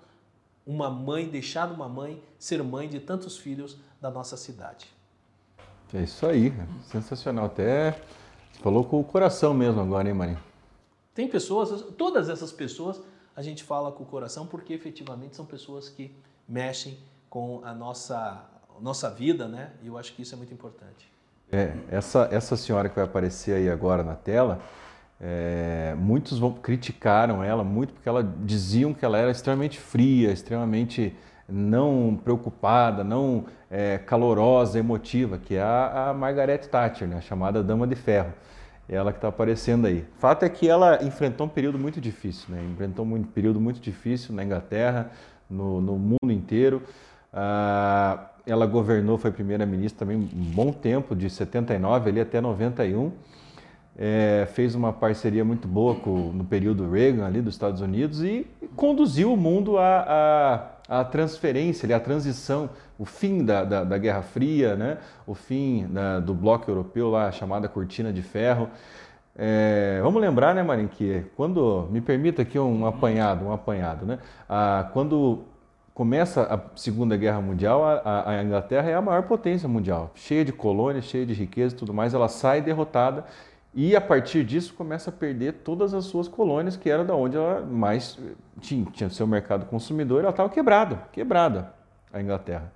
uma 0.64 0.88
mãe, 0.88 1.28
deixado 1.28 1.74
uma 1.74 1.88
mãe 1.88 2.22
ser 2.38 2.62
mãe 2.62 2.88
de 2.88 3.00
tantos 3.00 3.36
filhos 3.36 3.78
da 4.00 4.10
nossa 4.10 4.36
cidade. 4.36 4.86
É 5.92 6.02
isso 6.02 6.24
aí, 6.24 6.52
sensacional. 6.84 7.46
Até 7.46 8.00
falou 8.62 8.84
com 8.84 9.00
o 9.00 9.04
coração 9.04 9.52
mesmo 9.52 9.80
agora, 9.80 10.08
hein, 10.08 10.14
Marinho? 10.14 10.40
Tem 11.14 11.28
pessoas, 11.28 11.82
todas 11.96 12.28
essas 12.28 12.52
pessoas 12.52 13.00
a 13.34 13.42
gente 13.42 13.64
fala 13.64 13.90
com 13.90 14.04
o 14.04 14.06
coração 14.06 14.46
porque 14.46 14.72
efetivamente 14.72 15.34
são 15.34 15.44
pessoas 15.44 15.88
que 15.88 16.14
mexem 16.48 16.96
com 17.34 17.62
a 17.64 17.74
nossa, 17.74 18.44
nossa 18.80 19.10
vida, 19.10 19.48
né? 19.48 19.70
E 19.82 19.88
eu 19.88 19.98
acho 19.98 20.14
que 20.14 20.22
isso 20.22 20.36
é 20.36 20.38
muito 20.38 20.54
importante. 20.54 21.10
É, 21.50 21.72
essa, 21.90 22.28
essa 22.30 22.56
senhora 22.56 22.88
que 22.88 22.94
vai 22.94 23.04
aparecer 23.04 23.56
aí 23.56 23.68
agora 23.68 24.04
na 24.04 24.14
tela, 24.14 24.60
é, 25.20 25.96
muitos 25.98 26.38
vão, 26.38 26.52
criticaram 26.52 27.42
ela 27.42 27.64
muito 27.64 27.92
porque 27.92 28.08
ela 28.08 28.22
diziam 28.22 28.94
que 28.94 29.04
ela 29.04 29.18
era 29.18 29.32
extremamente 29.32 29.80
fria, 29.80 30.30
extremamente 30.30 31.12
não 31.48 32.16
preocupada, 32.22 33.02
não 33.02 33.46
é, 33.68 33.98
calorosa, 33.98 34.78
emotiva, 34.78 35.36
que 35.36 35.56
é 35.56 35.60
a, 35.60 36.10
a 36.10 36.14
Margaret 36.14 36.58
Thatcher, 36.58 37.08
né, 37.08 37.16
a 37.16 37.20
chamada 37.20 37.64
Dama 37.64 37.84
de 37.84 37.96
Ferro. 37.96 38.32
É 38.88 38.94
ela 38.94 39.10
que 39.10 39.18
está 39.18 39.26
aparecendo 39.26 39.88
aí. 39.88 40.04
Fato 40.18 40.44
é 40.44 40.48
que 40.48 40.68
ela 40.68 41.02
enfrentou 41.02 41.46
um 41.46 41.50
período 41.50 41.80
muito 41.80 42.00
difícil, 42.00 42.54
né? 42.54 42.62
enfrentou 42.70 43.04
um 43.04 43.24
período 43.24 43.58
muito 43.58 43.80
difícil 43.80 44.32
na 44.32 44.44
Inglaterra, 44.44 45.10
no, 45.50 45.80
no 45.80 45.98
mundo 45.98 46.30
inteiro. 46.30 46.80
Ah, 47.34 48.30
ela 48.46 48.64
governou, 48.66 49.18
foi 49.18 49.32
primeira-ministra 49.32 50.06
também 50.06 50.16
um 50.16 50.52
bom 50.54 50.72
tempo, 50.72 51.16
de 51.16 51.28
79 51.28 52.10
ali 52.10 52.20
até 52.20 52.40
91. 52.40 53.10
É, 53.96 54.46
fez 54.52 54.74
uma 54.74 54.92
parceria 54.92 55.44
muito 55.44 55.68
boa 55.68 55.94
com, 55.94 56.32
no 56.32 56.44
período 56.44 56.90
Reagan 56.90 57.26
ali 57.26 57.40
dos 57.40 57.54
Estados 57.54 57.80
Unidos 57.80 58.22
e 58.22 58.46
conduziu 58.74 59.32
o 59.32 59.36
mundo 59.36 59.78
à, 59.78 61.04
transferência, 61.10 61.96
à 61.96 62.00
transição, 62.00 62.70
o 62.98 63.04
fim 63.04 63.44
da, 63.44 63.64
da, 63.64 63.84
da 63.84 63.98
Guerra 63.98 64.22
Fria, 64.22 64.74
né? 64.76 64.98
o 65.26 65.34
fim 65.34 65.86
da, 65.88 66.20
do 66.20 66.34
bloco 66.34 66.70
europeu, 66.70 67.08
lá, 67.08 67.28
a 67.28 67.32
chamada 67.32 67.68
Cortina 67.68 68.12
de 68.12 68.22
Ferro. 68.22 68.68
É, 69.36 70.00
vamos 70.02 70.20
lembrar, 70.20 70.54
né, 70.54 70.62
Marim, 70.62 70.86
que 70.86 71.24
quando, 71.36 71.88
me 71.90 72.00
permita 72.00 72.42
aqui 72.42 72.58
um 72.58 72.86
apanhado, 72.86 73.44
um 73.44 73.52
apanhado, 73.52 74.06
né? 74.06 74.20
Ah, 74.48 74.88
quando 74.92 75.42
começa 75.94 76.42
a 76.42 76.76
Segunda 76.76 77.16
Guerra 77.16 77.40
Mundial, 77.40 77.84
a, 77.84 78.30
a, 78.30 78.42
Inglaterra 78.42 78.90
é 78.90 78.94
a 78.94 79.00
maior 79.00 79.22
potência 79.22 79.68
mundial, 79.68 80.10
cheia 80.16 80.44
de 80.44 80.52
colônias, 80.52 81.04
cheia 81.04 81.24
de 81.24 81.32
riqueza 81.32 81.72
e 81.72 81.78
tudo 81.78 81.94
mais, 81.94 82.12
ela 82.12 82.28
sai 82.28 82.60
derrotada 82.60 83.24
e 83.72 83.94
a 83.94 84.00
partir 84.00 84.44
disso 84.44 84.74
começa 84.74 85.10
a 85.10 85.12
perder 85.12 85.54
todas 85.64 85.94
as 85.94 86.04
suas 86.04 86.26
colônias, 86.26 86.76
que 86.76 86.90
era 86.90 87.04
da 87.04 87.14
onde 87.14 87.36
ela 87.36 87.60
mais 87.60 88.18
tinha, 88.60 88.84
tinha 88.86 89.08
seu 89.08 89.26
mercado 89.26 89.66
consumidor, 89.66 90.20
ela 90.20 90.30
estava 90.30 90.48
quebrada, 90.48 91.04
quebrada 91.12 91.72
a 92.12 92.20
Inglaterra. 92.20 92.72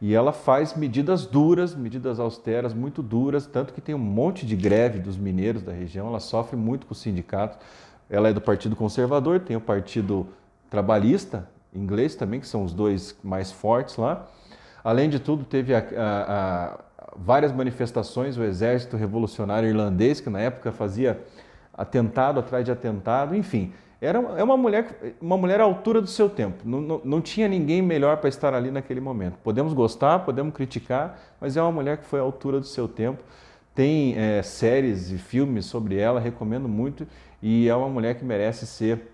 E 0.00 0.14
ela 0.14 0.32
faz 0.32 0.76
medidas 0.76 1.26
duras, 1.26 1.76
medidas 1.76 2.18
austeras, 2.18 2.74
muito 2.74 3.02
duras, 3.02 3.46
tanto 3.46 3.72
que 3.72 3.80
tem 3.80 3.94
um 3.94 3.98
monte 3.98 4.44
de 4.44 4.56
greve 4.56 4.98
dos 4.98 5.16
mineiros 5.16 5.62
da 5.62 5.72
região, 5.72 6.08
ela 6.08 6.18
sofre 6.18 6.56
muito 6.56 6.86
com 6.86 6.92
os 6.92 7.00
sindicatos. 7.00 7.58
Ela 8.10 8.28
é 8.28 8.32
do 8.32 8.40
Partido 8.40 8.74
Conservador, 8.74 9.40
tem 9.40 9.56
o 9.56 9.60
Partido 9.60 10.26
Trabalhista 10.68 11.48
inglês 11.74 12.14
também, 12.14 12.40
que 12.40 12.46
são 12.46 12.62
os 12.62 12.72
dois 12.72 13.16
mais 13.22 13.50
fortes 13.50 13.96
lá. 13.96 14.26
Além 14.84 15.08
de 15.08 15.18
tudo, 15.18 15.44
teve 15.44 15.74
a, 15.74 15.78
a, 15.78 16.74
a, 16.74 16.78
várias 17.16 17.52
manifestações, 17.52 18.36
o 18.36 18.42
Exército 18.42 18.96
Revolucionário 18.96 19.68
Irlandês, 19.68 20.20
que 20.20 20.28
na 20.28 20.40
época 20.40 20.72
fazia 20.72 21.20
atentado 21.72 22.40
atrás 22.40 22.64
de 22.64 22.72
atentado, 22.72 23.34
enfim. 23.34 23.72
Era 24.00 24.18
é 24.36 24.42
uma 24.42 24.56
mulher, 24.56 25.14
uma 25.20 25.36
mulher 25.36 25.60
à 25.60 25.64
altura 25.64 26.00
do 26.00 26.08
seu 26.08 26.28
tempo. 26.28 26.62
Não, 26.64 26.80
não, 26.80 27.00
não 27.04 27.20
tinha 27.20 27.46
ninguém 27.46 27.80
melhor 27.80 28.16
para 28.16 28.28
estar 28.28 28.52
ali 28.52 28.68
naquele 28.68 29.00
momento. 29.00 29.38
Podemos 29.44 29.72
gostar, 29.72 30.18
podemos 30.20 30.52
criticar, 30.52 31.20
mas 31.40 31.56
é 31.56 31.62
uma 31.62 31.70
mulher 31.70 31.98
que 31.98 32.04
foi 32.06 32.18
à 32.18 32.22
altura 32.22 32.58
do 32.58 32.66
seu 32.66 32.88
tempo. 32.88 33.22
Tem 33.76 34.18
é, 34.18 34.42
séries 34.42 35.12
e 35.12 35.18
filmes 35.18 35.66
sobre 35.66 35.96
ela, 35.96 36.18
recomendo 36.18 36.68
muito. 36.68 37.06
E 37.40 37.68
é 37.68 37.76
uma 37.76 37.88
mulher 37.88 38.16
que 38.16 38.24
merece 38.24 38.66
ser. 38.66 39.08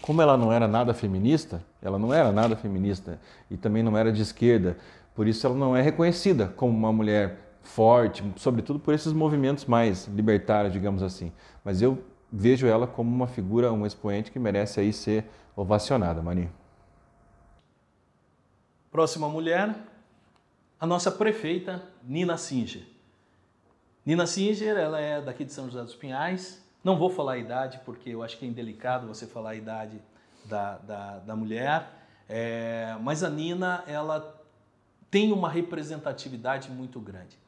Como 0.00 0.22
ela 0.22 0.36
não 0.36 0.50
era 0.50 0.66
nada 0.66 0.94
feminista, 0.94 1.62
ela 1.86 1.98
não 1.98 2.12
era 2.12 2.32
nada 2.32 2.56
feminista 2.56 3.20
e 3.48 3.56
também 3.56 3.82
não 3.82 3.96
era 3.96 4.12
de 4.12 4.20
esquerda, 4.20 4.76
por 5.14 5.28
isso 5.28 5.46
ela 5.46 5.54
não 5.54 5.76
é 5.76 5.80
reconhecida 5.80 6.48
como 6.56 6.76
uma 6.76 6.92
mulher 6.92 7.38
forte, 7.62 8.24
sobretudo 8.36 8.78
por 8.78 8.92
esses 8.92 9.12
movimentos 9.12 9.64
mais 9.64 10.06
libertários, 10.08 10.72
digamos 10.72 11.02
assim. 11.02 11.32
Mas 11.64 11.80
eu 11.80 12.02
vejo 12.30 12.66
ela 12.66 12.86
como 12.86 13.14
uma 13.14 13.28
figura, 13.28 13.72
um 13.72 13.86
expoente 13.86 14.32
que 14.32 14.38
merece 14.38 14.80
aí 14.80 14.92
ser 14.92 15.24
ovacionada, 15.54 16.20
Mani. 16.20 16.50
Próxima 18.90 19.28
mulher, 19.28 19.74
a 20.80 20.86
nossa 20.86 21.10
prefeita 21.10 21.82
Nina 22.02 22.36
Singer. 22.36 22.82
Nina 24.04 24.26
Singer, 24.26 24.76
ela 24.76 25.00
é 25.00 25.20
daqui 25.20 25.44
de 25.44 25.52
São 25.52 25.66
José 25.66 25.82
dos 25.82 25.94
Pinhais. 25.94 26.64
Não 26.82 26.98
vou 26.98 27.10
falar 27.10 27.32
a 27.32 27.38
idade, 27.38 27.80
porque 27.84 28.10
eu 28.10 28.22
acho 28.22 28.38
que 28.38 28.44
é 28.44 28.48
indelicado 28.48 29.06
você 29.06 29.26
falar 29.26 29.50
a 29.50 29.54
idade 29.54 30.00
da, 30.48 30.78
da, 30.78 31.18
da 31.18 31.36
mulher. 31.36 31.90
É, 32.28 32.96
mas 33.02 33.22
a 33.22 33.30
Nina, 33.30 33.84
ela 33.86 34.34
tem 35.10 35.32
uma 35.32 35.48
representatividade 35.48 36.70
muito 36.70 37.00
grande. 37.00 37.38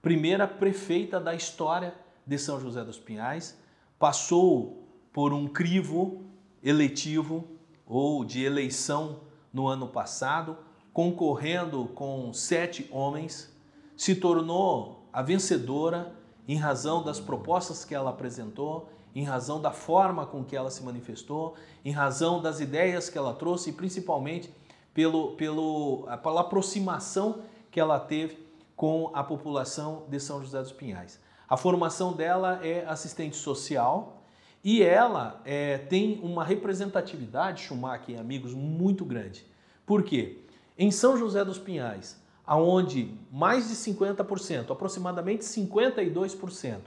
Primeira 0.00 0.46
prefeita 0.46 1.20
da 1.20 1.34
história 1.34 1.94
de 2.26 2.38
São 2.38 2.60
José 2.60 2.82
dos 2.82 2.98
Pinhais, 2.98 3.58
passou 3.98 4.82
por 5.12 5.32
um 5.32 5.46
crivo 5.46 6.24
eletivo 6.62 7.46
ou 7.86 8.24
de 8.24 8.42
eleição 8.42 9.20
no 9.52 9.68
ano 9.68 9.86
passado, 9.86 10.56
concorrendo 10.92 11.86
com 11.94 12.32
sete 12.32 12.88
homens, 12.90 13.52
se 13.96 14.14
tornou 14.14 15.06
a 15.12 15.22
vencedora 15.22 16.12
em 16.48 16.56
razão 16.56 17.02
das 17.02 17.20
propostas 17.20 17.84
que 17.84 17.94
ela 17.94 18.10
apresentou, 18.10 18.90
em 19.14 19.22
razão 19.24 19.60
da 19.60 19.70
forma 19.70 20.26
com 20.26 20.44
que 20.44 20.56
ela 20.56 20.70
se 20.70 20.82
manifestou, 20.82 21.54
em 21.84 21.92
razão 21.92 22.42
das 22.42 22.60
ideias 22.60 23.08
que 23.08 23.16
ela 23.16 23.32
trouxe 23.32 23.70
e 23.70 23.72
principalmente 23.72 24.52
pelo, 24.92 25.32
pelo, 25.36 26.06
pela 26.22 26.40
aproximação 26.40 27.42
que 27.70 27.78
ela 27.78 27.98
teve 27.98 28.38
com 28.74 29.10
a 29.14 29.22
população 29.22 30.04
de 30.08 30.18
São 30.18 30.40
José 30.42 30.60
dos 30.60 30.72
Pinhais. 30.72 31.20
A 31.48 31.56
formação 31.56 32.12
dela 32.12 32.60
é 32.62 32.84
assistente 32.86 33.36
social 33.36 34.22
e 34.62 34.82
ela 34.82 35.40
é, 35.44 35.78
tem 35.78 36.18
uma 36.22 36.42
representatividade, 36.42 37.62
Schumacher, 37.62 38.18
amigos, 38.18 38.54
muito 38.54 39.04
grande. 39.04 39.46
Por 39.84 40.02
quê? 40.02 40.38
Em 40.76 40.90
São 40.90 41.16
José 41.16 41.44
dos 41.44 41.58
Pinhais, 41.58 42.20
aonde 42.46 43.14
mais 43.30 43.68
de 43.68 43.74
50%, 43.74 44.70
aproximadamente 44.70 45.44
52% 45.44 46.80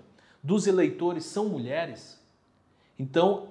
dos 0.44 0.68
eleitores 0.68 1.26
são 1.26 1.50
mulheres, 1.50 2.17
então 2.98 3.50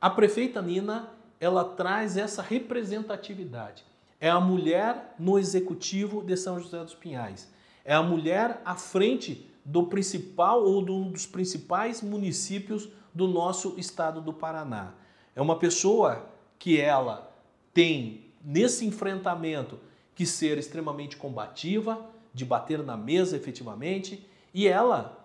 a 0.00 0.08
prefeita 0.08 0.62
Nina, 0.62 1.10
ela 1.40 1.64
traz 1.64 2.16
essa 2.16 2.42
representatividade. 2.42 3.84
É 4.20 4.30
a 4.30 4.40
mulher 4.40 5.14
no 5.18 5.38
executivo 5.38 6.22
de 6.22 6.36
São 6.36 6.58
José 6.60 6.82
dos 6.82 6.94
Pinhais. 6.94 7.48
É 7.84 7.94
a 7.94 8.02
mulher 8.02 8.60
à 8.64 8.74
frente 8.74 9.48
do 9.64 9.84
principal 9.84 10.64
ou 10.64 10.84
de 10.84 10.90
um 10.90 11.10
dos 11.10 11.26
principais 11.26 12.00
municípios 12.00 12.88
do 13.14 13.26
nosso 13.26 13.74
estado 13.76 14.20
do 14.20 14.32
Paraná. 14.32 14.94
É 15.34 15.42
uma 15.42 15.58
pessoa 15.58 16.26
que 16.58 16.80
ela 16.80 17.32
tem 17.74 18.26
nesse 18.44 18.86
enfrentamento 18.86 19.78
que 20.14 20.26
ser 20.26 20.58
extremamente 20.58 21.16
combativa, 21.16 22.04
de 22.32 22.44
bater 22.44 22.82
na 22.82 22.96
mesa 22.96 23.36
efetivamente, 23.36 24.26
e 24.52 24.66
ela 24.66 25.24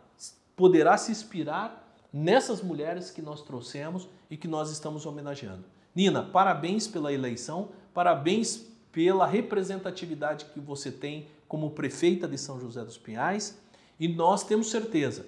poderá 0.56 0.98
se 0.98 1.12
inspirar 1.12 1.83
nessas 2.14 2.62
mulheres 2.62 3.10
que 3.10 3.22
nós 3.22 3.42
trouxemos 3.42 4.08
e 4.30 4.38
que 4.38 4.48
nós 4.48 4.70
estamos 4.70 5.06
homenageando. 5.08 5.66
Nina, 5.96 6.22
parabéns 6.22 6.88
pela 6.88 7.12
eleição, 7.12 7.70
parabéns 7.94 8.68
pela 8.92 9.26
representatividade 9.26 10.46
que 10.46 10.60
você 10.60 10.92
tem 10.92 11.28
como 11.48 11.72
prefeita 11.72 12.28
de 12.28 12.38
São 12.38 12.60
José 12.60 12.86
dos 12.86 12.98
Pinhais 12.98 13.60
e 14.00 14.08
nós 14.08 14.44
temos 14.44 14.70
certeza 14.70 15.26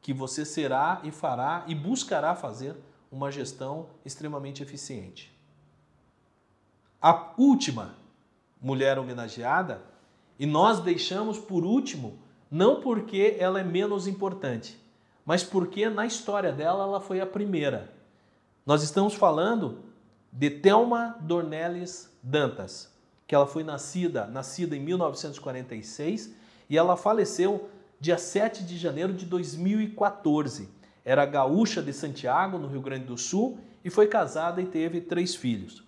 que 0.00 0.12
você 0.12 0.44
será 0.44 1.00
e 1.02 1.10
fará 1.10 1.64
e 1.66 1.74
buscará 1.74 2.34
fazer 2.34 2.76
uma 3.10 3.30
gestão 3.30 3.88
extremamente 4.04 4.62
eficiente. 4.62 5.32
A 7.00 7.32
última 7.36 7.94
mulher 8.60 8.98
homenageada, 8.98 9.82
e 10.38 10.46
nós 10.46 10.80
deixamos 10.80 11.38
por 11.38 11.64
último, 11.64 12.18
não 12.50 12.80
porque 12.80 13.36
ela 13.38 13.60
é 13.60 13.64
menos 13.64 14.06
importante, 14.06 14.78
mas 15.28 15.44
porque 15.44 15.90
na 15.90 16.06
história 16.06 16.50
dela 16.50 16.84
ela 16.84 17.02
foi 17.02 17.20
a 17.20 17.26
primeira. 17.26 17.92
Nós 18.64 18.82
estamos 18.82 19.12
falando 19.12 19.80
de 20.32 20.48
Thelma 20.48 21.18
Dornelles 21.20 22.10
Dantas, 22.22 22.90
que 23.26 23.34
ela 23.34 23.46
foi 23.46 23.62
nascida, 23.62 24.26
nascida 24.26 24.74
em 24.74 24.80
1946 24.80 26.34
e 26.70 26.78
ela 26.78 26.96
faleceu 26.96 27.68
dia 28.00 28.16
7 28.16 28.64
de 28.64 28.78
janeiro 28.78 29.12
de 29.12 29.26
2014. 29.26 30.66
Era 31.04 31.26
gaúcha 31.26 31.82
de 31.82 31.92
Santiago, 31.92 32.56
no 32.56 32.66
Rio 32.66 32.80
Grande 32.80 33.04
do 33.04 33.18
Sul, 33.18 33.58
e 33.84 33.90
foi 33.90 34.06
casada 34.06 34.62
e 34.62 34.66
teve 34.66 35.02
três 35.02 35.34
filhos. 35.34 35.84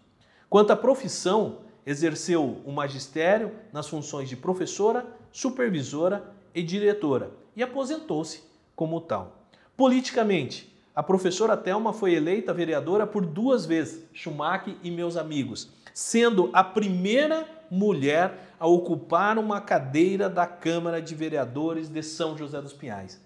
Quanto 0.50 0.70
à 0.70 0.76
profissão, 0.76 1.60
exerceu 1.86 2.60
o 2.66 2.70
magistério 2.70 3.52
nas 3.72 3.88
funções 3.88 4.28
de 4.28 4.36
professora, 4.36 5.06
supervisora 5.32 6.30
e 6.54 6.62
diretora 6.62 7.30
e 7.56 7.62
aposentou-se 7.62 8.49
como 8.80 8.98
tal. 8.98 9.44
Politicamente, 9.76 10.74
a 10.96 11.02
professora 11.02 11.54
Thelma 11.54 11.92
foi 11.92 12.14
eleita 12.14 12.54
vereadora 12.54 13.06
por 13.06 13.26
duas 13.26 13.66
vezes, 13.66 14.08
Schumacher 14.14 14.74
e 14.82 14.90
meus 14.90 15.18
amigos, 15.18 15.68
sendo 15.92 16.48
a 16.54 16.64
primeira 16.64 17.46
mulher 17.70 18.54
a 18.58 18.66
ocupar 18.66 19.36
uma 19.36 19.60
cadeira 19.60 20.30
da 20.30 20.46
Câmara 20.46 21.02
de 21.02 21.14
Vereadores 21.14 21.90
de 21.90 22.02
São 22.02 22.38
José 22.38 22.58
dos 22.62 22.72
Pinhais. 22.72 23.20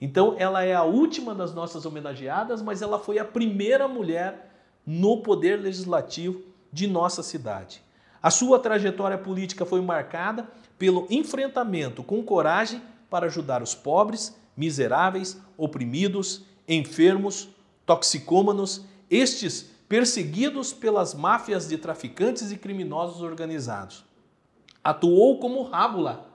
Então, 0.00 0.36
ela 0.38 0.62
é 0.62 0.76
a 0.76 0.84
última 0.84 1.34
das 1.34 1.52
nossas 1.52 1.84
homenageadas, 1.84 2.62
mas 2.62 2.80
ela 2.80 3.00
foi 3.00 3.18
a 3.18 3.24
primeira 3.24 3.88
mulher 3.88 4.48
no 4.86 5.22
poder 5.22 5.56
legislativo 5.56 6.40
de 6.72 6.86
nossa 6.86 7.20
cidade. 7.20 7.82
A 8.22 8.30
sua 8.30 8.60
trajetória 8.60 9.18
política 9.18 9.66
foi 9.66 9.80
marcada 9.80 10.46
pelo 10.78 11.08
enfrentamento 11.10 12.04
com 12.04 12.22
coragem 12.22 12.80
para 13.10 13.26
ajudar 13.26 13.60
os 13.60 13.74
pobres, 13.74 14.38
miseráveis, 14.60 15.40
oprimidos, 15.56 16.44
enfermos, 16.68 17.48
toxicômanos, 17.86 18.84
estes 19.10 19.70
perseguidos 19.88 20.72
pelas 20.72 21.14
máfias 21.14 21.66
de 21.66 21.78
traficantes 21.78 22.52
e 22.52 22.58
criminosos 22.58 23.22
organizados. 23.22 24.04
atuou 24.84 25.38
como 25.38 25.62
rábula. 25.62 26.26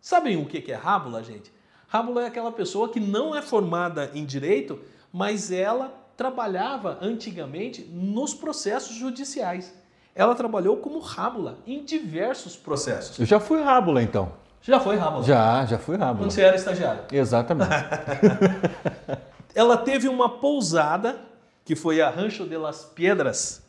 Sabem 0.00 0.36
o 0.36 0.46
que 0.46 0.70
é 0.70 0.74
rábula, 0.74 1.22
gente? 1.22 1.50
Rábula 1.88 2.22
é 2.22 2.26
aquela 2.26 2.52
pessoa 2.52 2.88
que 2.88 3.00
não 3.00 3.34
é 3.34 3.40
formada 3.42 4.10
em 4.14 4.24
direito, 4.24 4.80
mas 5.12 5.50
ela 5.50 5.92
trabalhava 6.16 6.98
antigamente 7.00 7.82
nos 7.82 8.34
processos 8.34 8.94
judiciais. 8.96 9.74
Ela 10.14 10.34
trabalhou 10.34 10.76
como 10.78 10.98
rábula 10.98 11.58
em 11.66 11.84
diversos 11.84 12.56
processos. 12.56 13.18
Eu 13.18 13.26
já 13.26 13.40
fui 13.40 13.62
rábula 13.62 14.02
então. 14.02 14.32
Já 14.66 14.80
foi 14.80 14.96
rábula? 14.96 15.22
Já, 15.22 15.64
já 15.64 15.78
fui 15.78 15.96
rábula. 15.96 16.24
Quando 16.24 16.32
você 16.32 16.42
era 16.42 16.56
estagiário? 16.56 17.04
Exatamente. 17.12 17.70
ela 19.54 19.76
teve 19.76 20.08
uma 20.08 20.28
pousada, 20.28 21.20
que 21.64 21.76
foi 21.76 22.00
a 22.00 22.10
Rancho 22.10 22.44
de 22.44 22.56
las 22.56 22.84
Piedras, 22.84 23.64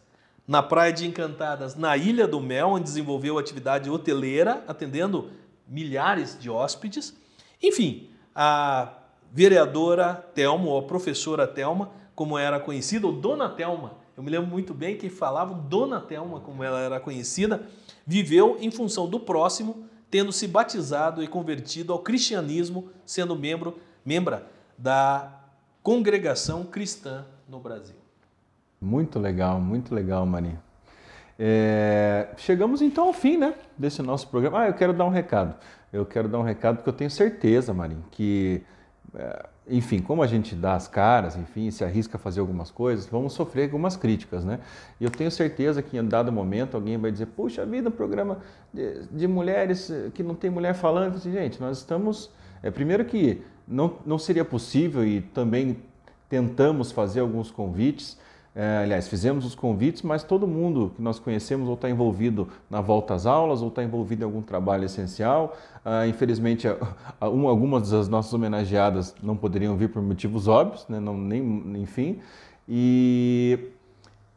na 0.47 0.63
Praia 0.63 0.91
de 0.91 1.05
Encantadas, 1.05 1.75
na 1.75 1.95
Ilha 1.95 2.27
do 2.27 2.39
Mel, 2.39 2.69
onde 2.69 2.85
desenvolveu 2.85 3.37
atividade 3.37 3.89
hoteleira, 3.89 4.63
atendendo 4.67 5.29
milhares 5.67 6.37
de 6.39 6.49
hóspedes. 6.49 7.15
Enfim, 7.61 8.09
a 8.33 8.93
vereadora 9.31 10.25
Telma, 10.33 10.67
ou 10.67 10.79
a 10.79 10.83
professora 10.83 11.45
Telma, 11.45 11.91
como 12.15 12.39
era 12.39 12.59
conhecida, 12.59 13.05
ou 13.05 13.13
Dona 13.13 13.49
Telma, 13.49 13.91
eu 14.15 14.23
me 14.23 14.31
lembro 14.31 14.47
muito 14.49 14.73
bem 14.73 14.97
que 14.97 15.09
falavam 15.09 15.59
Dona 15.69 15.99
Telma, 15.99 16.39
como 16.39 16.63
ela 16.63 16.79
era 16.79 16.99
conhecida, 16.99 17.61
viveu 18.05 18.57
em 18.59 18.71
função 18.71 19.07
do 19.07 19.19
próximo, 19.19 19.86
tendo 20.17 20.31
se 20.31 20.47
batizado 20.47 21.23
e 21.23 21.27
convertido 21.27 21.93
ao 21.93 21.99
cristianismo, 21.99 22.89
sendo 23.05 23.35
membro, 23.35 23.77
membra 24.03 24.47
da 24.75 25.31
congregação 25.83 26.63
cristã 26.63 27.23
no 27.47 27.59
Brasil. 27.59 27.97
Muito 28.81 29.19
legal, 29.19 29.61
muito 29.61 29.93
legal, 29.93 30.25
Maria. 30.25 30.59
É, 31.37 32.29
chegamos 32.35 32.81
então 32.81 33.05
ao 33.05 33.13
fim 33.13 33.37
né, 33.37 33.53
desse 33.77 34.01
nosso 34.01 34.27
programa. 34.27 34.61
Ah, 34.61 34.67
eu 34.69 34.73
quero 34.73 34.91
dar 34.91 35.05
um 35.05 35.11
recado. 35.11 35.53
Eu 35.93 36.03
quero 36.03 36.27
dar 36.27 36.39
um 36.39 36.43
recado 36.43 36.77
porque 36.77 36.89
eu 36.89 36.93
tenho 36.93 37.11
certeza, 37.11 37.71
Marinho, 37.71 38.03
que, 38.09 38.63
enfim, 39.67 39.99
como 39.99 40.23
a 40.23 40.27
gente 40.27 40.55
dá 40.55 40.75
as 40.75 40.87
caras, 40.87 41.35
enfim, 41.35 41.69
se 41.71 41.83
arrisca 41.83 42.17
a 42.17 42.19
fazer 42.19 42.39
algumas 42.39 42.71
coisas, 42.71 43.05
vamos 43.05 43.33
sofrer 43.33 43.63
algumas 43.63 43.97
críticas, 43.97 44.45
né? 44.45 44.59
E 44.99 45.03
eu 45.03 45.09
tenho 45.09 45.29
certeza 45.29 45.81
que 45.81 45.97
em 45.97 46.05
dado 46.05 46.31
momento 46.31 46.75
alguém 46.75 46.97
vai 46.97 47.11
dizer: 47.11 47.25
puxa 47.27 47.65
vida, 47.65 47.89
um 47.89 47.91
programa 47.91 48.39
de, 48.73 49.03
de 49.11 49.27
mulheres 49.27 49.91
que 50.13 50.23
não 50.23 50.35
tem 50.35 50.49
mulher 50.49 50.73
falando. 50.73 51.15
Assim, 51.15 51.31
gente, 51.31 51.59
nós 51.59 51.79
estamos. 51.79 52.31
É, 52.63 52.71
primeiro 52.71 53.05
que 53.05 53.43
não, 53.67 53.97
não 54.05 54.17
seria 54.17 54.45
possível 54.45 55.05
e 55.05 55.21
também 55.21 55.77
tentamos 56.29 56.91
fazer 56.91 57.19
alguns 57.19 57.51
convites 57.51 58.17
é, 58.59 58.79
aliás, 58.79 59.07
fizemos 59.07 59.45
os 59.45 59.53
convites, 59.53 60.01
mas 60.01 60.23
todo 60.23 60.47
mundo 60.47 60.91
que 60.95 60.99
nós 60.99 61.19
conhecemos 61.19 61.67
ou 61.67 61.75
está 61.75 61.87
envolvido 61.91 62.47
na 62.67 62.81
volta 62.81 63.13
às 63.13 63.27
aulas 63.27 63.61
ou 63.61 63.67
está 63.67 63.83
envolvido 63.83 64.23
em 64.23 64.25
algum 64.25 64.41
trabalho 64.41 64.83
essencial. 64.83 65.55
Ah, 65.85 66.07
infelizmente, 66.07 66.67
algumas 67.21 67.91
das 67.91 68.07
nossas 68.07 68.33
homenageadas 68.33 69.13
não 69.21 69.37
poderiam 69.37 69.77
vir 69.77 69.89
por 69.89 70.01
motivos 70.01 70.47
óbvios, 70.47 70.87
né? 70.89 70.99
não, 70.99 71.15
nem, 71.15 71.39
enfim. 71.75 72.19
E, 72.67 73.59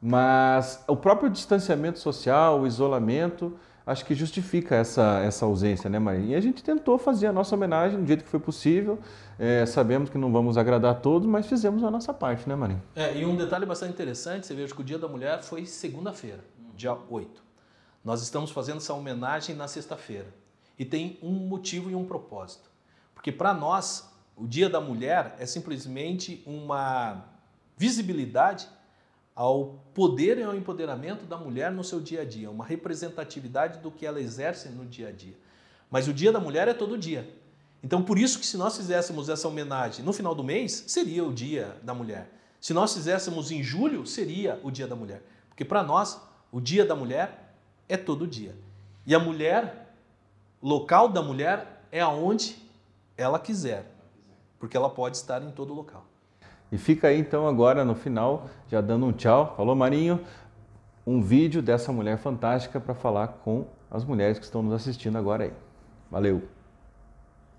mas 0.02 0.84
o 0.86 0.94
próprio 0.94 1.30
distanciamento 1.30 1.98
social, 1.98 2.60
o 2.60 2.66
isolamento, 2.66 3.54
acho 3.90 4.04
que 4.04 4.14
justifica 4.14 4.76
essa, 4.76 5.20
essa 5.20 5.44
ausência, 5.44 5.90
né, 5.90 5.98
Maria? 5.98 6.26
E 6.26 6.34
a 6.34 6.40
gente 6.40 6.62
tentou 6.62 6.96
fazer 6.96 7.26
a 7.26 7.32
nossa 7.32 7.54
homenagem 7.54 8.00
do 8.00 8.06
jeito 8.06 8.22
que 8.22 8.30
foi 8.30 8.38
possível. 8.38 8.98
É, 9.38 9.66
sabemos 9.66 10.08
que 10.08 10.16
não 10.16 10.32
vamos 10.32 10.56
agradar 10.56 10.92
a 10.92 10.94
todos, 10.94 11.26
mas 11.28 11.46
fizemos 11.46 11.82
a 11.82 11.90
nossa 11.90 12.14
parte, 12.14 12.48
né, 12.48 12.54
Maria? 12.54 12.80
É, 12.94 13.16
e 13.16 13.24
um 13.24 13.36
detalhe 13.36 13.66
bastante 13.66 13.92
interessante, 13.92 14.46
você 14.46 14.54
veja 14.54 14.74
que 14.74 14.80
o 14.80 14.84
Dia 14.84 14.98
da 14.98 15.08
Mulher 15.08 15.42
foi 15.42 15.66
segunda-feira, 15.66 16.40
dia 16.74 16.96
8. 17.08 17.42
Nós 18.04 18.22
estamos 18.22 18.50
fazendo 18.50 18.78
essa 18.78 18.94
homenagem 18.94 19.56
na 19.56 19.66
sexta-feira. 19.66 20.28
E 20.78 20.84
tem 20.84 21.18
um 21.22 21.32
motivo 21.32 21.90
e 21.90 21.94
um 21.94 22.04
propósito. 22.04 22.70
Porque 23.14 23.32
para 23.32 23.52
nós, 23.52 24.08
o 24.36 24.46
Dia 24.46 24.70
da 24.70 24.80
Mulher 24.80 25.34
é 25.38 25.44
simplesmente 25.44 26.42
uma 26.46 27.24
visibilidade 27.76 28.68
ao 29.40 29.80
poder 29.94 30.36
e 30.36 30.42
ao 30.42 30.54
empoderamento 30.54 31.24
da 31.24 31.38
mulher 31.38 31.72
no 31.72 31.82
seu 31.82 31.98
dia 31.98 32.20
a 32.20 32.24
dia, 32.26 32.50
uma 32.50 32.62
representatividade 32.62 33.78
do 33.78 33.90
que 33.90 34.04
ela 34.04 34.20
exerce 34.20 34.68
no 34.68 34.84
dia 34.84 35.08
a 35.08 35.12
dia. 35.12 35.32
Mas 35.90 36.06
o 36.06 36.12
Dia 36.12 36.30
da 36.30 36.38
Mulher 36.38 36.68
é 36.68 36.74
todo 36.74 36.98
dia. 36.98 37.26
Então, 37.82 38.02
por 38.02 38.18
isso 38.18 38.38
que 38.38 38.44
se 38.44 38.58
nós 38.58 38.76
fizéssemos 38.76 39.30
essa 39.30 39.48
homenagem 39.48 40.04
no 40.04 40.12
final 40.12 40.34
do 40.34 40.44
mês, 40.44 40.84
seria 40.86 41.24
o 41.24 41.32
Dia 41.32 41.74
da 41.82 41.94
Mulher. 41.94 42.30
Se 42.60 42.74
nós 42.74 42.92
fizéssemos 42.92 43.50
em 43.50 43.62
julho, 43.62 44.06
seria 44.06 44.60
o 44.62 44.70
Dia 44.70 44.86
da 44.86 44.94
Mulher. 44.94 45.22
Porque 45.48 45.64
para 45.64 45.82
nós, 45.82 46.20
o 46.52 46.60
Dia 46.60 46.84
da 46.84 46.94
Mulher 46.94 47.54
é 47.88 47.96
todo 47.96 48.26
dia. 48.26 48.54
E 49.06 49.14
a 49.14 49.18
mulher, 49.18 49.94
local 50.62 51.08
da 51.08 51.22
mulher, 51.22 51.82
é 51.90 52.02
aonde 52.02 52.58
ela 53.16 53.38
quiser. 53.38 53.90
Porque 54.58 54.76
ela 54.76 54.90
pode 54.90 55.16
estar 55.16 55.42
em 55.42 55.50
todo 55.50 55.72
local. 55.72 56.09
E 56.72 56.78
fica 56.78 57.08
aí 57.08 57.18
então 57.18 57.48
agora 57.48 57.84
no 57.84 57.94
final, 57.94 58.48
já 58.68 58.80
dando 58.80 59.06
um 59.06 59.12
tchau. 59.12 59.54
Falou 59.56 59.74
Marinho, 59.74 60.24
um 61.06 61.20
vídeo 61.20 61.60
dessa 61.60 61.92
mulher 61.92 62.18
fantástica 62.18 62.78
para 62.78 62.94
falar 62.94 63.28
com 63.28 63.66
as 63.90 64.04
mulheres 64.04 64.38
que 64.38 64.44
estão 64.44 64.62
nos 64.62 64.72
assistindo 64.72 65.18
agora 65.18 65.44
aí. 65.44 65.52
Valeu! 66.10 66.48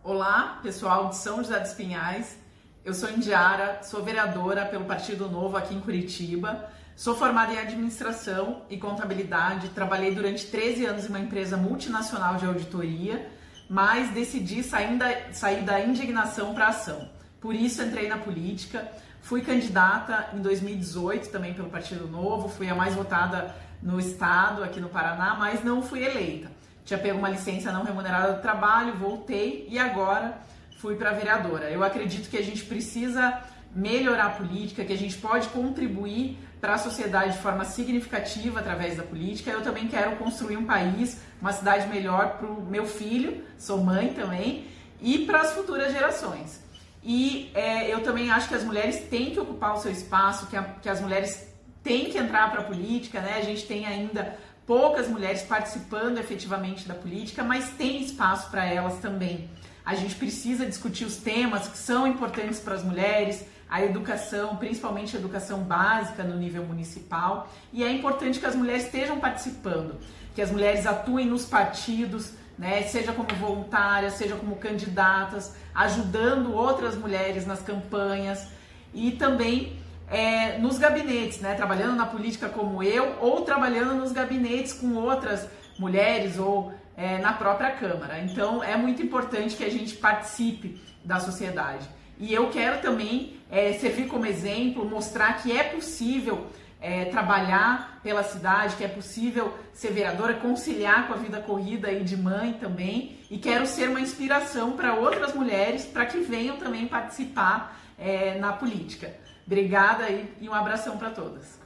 Olá, 0.03 0.59
pessoal 0.63 1.09
de 1.09 1.17
São 1.17 1.37
José 1.37 1.59
dos 1.59 1.73
Pinhais. 1.73 2.39
Eu 2.83 2.93
sou 2.93 3.11
Indiara, 3.11 3.83
sou 3.83 4.01
vereadora 4.01 4.65
pelo 4.65 4.85
Partido 4.85 5.29
Novo 5.29 5.57
aqui 5.57 5.75
em 5.75 5.81
Curitiba. 5.81 6.69
Sou 6.95 7.13
formada 7.15 7.53
em 7.53 7.59
administração 7.59 8.61
e 8.69 8.77
contabilidade. 8.77 9.69
Trabalhei 9.69 10.15
durante 10.15 10.47
13 10.47 10.85
anos 10.85 11.05
em 11.05 11.09
uma 11.09 11.19
empresa 11.19 11.57
multinacional 11.57 12.35
de 12.35 12.45
auditoria, 12.45 13.29
mas 13.69 14.09
decidi 14.11 14.63
sair 14.63 14.97
da, 14.97 15.33
sair 15.33 15.63
da 15.63 15.81
indignação 15.81 16.53
para 16.53 16.65
a 16.65 16.69
ação. 16.69 17.09
Por 17.41 17.55
isso 17.55 17.81
entrei 17.81 18.07
na 18.07 18.17
política. 18.17 18.87
Fui 19.21 19.41
candidata 19.41 20.29
em 20.33 20.41
2018 20.41 21.29
também 21.29 21.53
pelo 21.53 21.69
Partido 21.69 22.07
Novo, 22.07 22.47
fui 22.47 22.69
a 22.69 22.75
mais 22.75 22.93
votada 22.93 23.53
no 23.81 23.99
estado, 23.99 24.63
aqui 24.63 24.79
no 24.79 24.89
Paraná, 24.89 25.35
mas 25.37 25.63
não 25.63 25.81
fui 25.81 26.03
eleita. 26.03 26.51
Tinha 26.85 26.99
pego 26.99 27.17
uma 27.17 27.29
licença 27.29 27.71
não 27.71 27.83
remunerada 27.83 28.33
do 28.33 28.41
trabalho, 28.41 28.93
voltei 28.93 29.67
e 29.69 29.79
agora 29.79 30.37
fui 30.77 30.95
para 30.95 31.11
vereadora. 31.11 31.69
Eu 31.69 31.83
acredito 31.83 32.29
que 32.29 32.37
a 32.37 32.43
gente 32.43 32.63
precisa 32.63 33.41
melhorar 33.73 34.25
a 34.25 34.29
política, 34.31 34.83
que 34.83 34.93
a 34.93 34.97
gente 34.97 35.17
pode 35.17 35.47
contribuir 35.49 36.37
para 36.59 36.75
a 36.75 36.77
sociedade 36.77 37.33
de 37.33 37.39
forma 37.39 37.65
significativa 37.65 38.59
através 38.59 38.97
da 38.97 39.03
política. 39.03 39.49
Eu 39.49 39.61
também 39.61 39.87
quero 39.87 40.15
construir 40.17 40.57
um 40.57 40.65
país, 40.65 41.21
uma 41.41 41.53
cidade 41.53 41.87
melhor 41.87 42.37
para 42.37 42.47
o 42.47 42.61
meu 42.61 42.85
filho, 42.85 43.43
sou 43.57 43.83
mãe 43.83 44.13
também, 44.13 44.67
e 45.01 45.25
para 45.25 45.41
as 45.41 45.53
futuras 45.53 45.91
gerações. 45.91 46.61
E 47.03 47.51
é, 47.53 47.91
eu 47.91 48.03
também 48.03 48.29
acho 48.29 48.47
que 48.47 48.55
as 48.55 48.63
mulheres 48.63 49.07
têm 49.09 49.31
que 49.31 49.39
ocupar 49.39 49.73
o 49.73 49.77
seu 49.77 49.91
espaço, 49.91 50.47
que, 50.47 50.55
a, 50.55 50.63
que 50.63 50.89
as 50.89 51.01
mulheres 51.01 51.47
têm 51.83 52.11
que 52.11 52.17
entrar 52.17 52.51
para 52.51 52.61
a 52.61 52.63
política, 52.63 53.21
né? 53.21 53.37
A 53.37 53.41
gente 53.41 53.65
tem 53.65 53.85
ainda 53.85 54.37
poucas 54.67 55.07
mulheres 55.07 55.41
participando 55.41 56.19
efetivamente 56.19 56.87
da 56.87 56.93
política, 56.93 57.43
mas 57.43 57.71
tem 57.71 58.01
espaço 58.01 58.49
para 58.51 58.65
elas 58.65 58.99
também. 58.99 59.49
A 59.83 59.95
gente 59.95 60.15
precisa 60.15 60.65
discutir 60.65 61.05
os 61.05 61.17
temas 61.17 61.67
que 61.67 61.77
são 61.77 62.05
importantes 62.05 62.59
para 62.59 62.75
as 62.75 62.83
mulheres, 62.83 63.43
a 63.67 63.83
educação, 63.83 64.57
principalmente 64.57 65.15
a 65.15 65.19
educação 65.19 65.63
básica 65.63 66.23
no 66.23 66.37
nível 66.37 66.63
municipal, 66.63 67.51
e 67.73 67.83
é 67.83 67.91
importante 67.91 68.39
que 68.39 68.45
as 68.45 68.55
mulheres 68.55 68.85
estejam 68.85 69.19
participando, 69.19 69.95
que 70.35 70.41
as 70.41 70.51
mulheres 70.51 70.85
atuem 70.85 71.25
nos 71.25 71.45
partidos, 71.45 72.33
né, 72.61 72.83
seja 72.83 73.11
como 73.11 73.27
voluntárias, 73.39 74.13
seja 74.13 74.35
como 74.35 74.55
candidatas, 74.57 75.55
ajudando 75.73 76.53
outras 76.53 76.95
mulheres 76.95 77.43
nas 77.43 77.59
campanhas 77.59 78.47
e 78.93 79.13
também 79.13 79.81
é, 80.07 80.59
nos 80.59 80.77
gabinetes, 80.77 81.39
né, 81.39 81.55
trabalhando 81.55 81.95
na 81.95 82.05
política 82.05 82.47
como 82.49 82.83
eu 82.83 83.15
ou 83.19 83.41
trabalhando 83.41 83.95
nos 83.95 84.11
gabinetes 84.11 84.73
com 84.73 84.93
outras 84.93 85.49
mulheres 85.79 86.37
ou 86.37 86.71
é, 86.95 87.17
na 87.17 87.33
própria 87.33 87.71
Câmara. 87.71 88.19
Então 88.19 88.63
é 88.63 88.77
muito 88.77 89.01
importante 89.01 89.55
que 89.55 89.63
a 89.63 89.71
gente 89.71 89.95
participe 89.95 90.79
da 91.03 91.19
sociedade. 91.19 91.89
E 92.19 92.31
eu 92.31 92.51
quero 92.51 92.79
também 92.79 93.37
é, 93.49 93.73
servir 93.73 94.05
como 94.05 94.27
exemplo, 94.27 94.87
mostrar 94.87 95.41
que 95.41 95.51
é 95.51 95.63
possível 95.63 96.45
é, 96.81 97.05
trabalhar 97.05 97.99
pela 98.01 98.23
cidade, 98.23 98.75
que 98.75 98.83
é 98.83 98.87
possível 98.87 99.55
ser 99.71 99.93
vereadora, 99.93 100.33
conciliar 100.33 101.07
com 101.07 101.13
a 101.13 101.17
vida 101.17 101.39
corrida 101.39 101.91
e 101.91 102.03
de 102.03 102.17
mãe 102.17 102.53
também. 102.53 103.19
E 103.29 103.37
quero 103.37 103.67
ser 103.67 103.87
uma 103.87 104.01
inspiração 104.01 104.71
para 104.71 104.95
outras 104.95 105.35
mulheres 105.35 105.85
para 105.85 106.07
que 106.07 106.19
venham 106.19 106.57
também 106.57 106.87
participar 106.87 107.79
é, 107.97 108.39
na 108.39 108.51
política. 108.51 109.15
Obrigada 109.45 110.09
e, 110.09 110.33
e 110.41 110.49
um 110.49 110.53
abração 110.53 110.97
para 110.97 111.11
todas. 111.11 111.60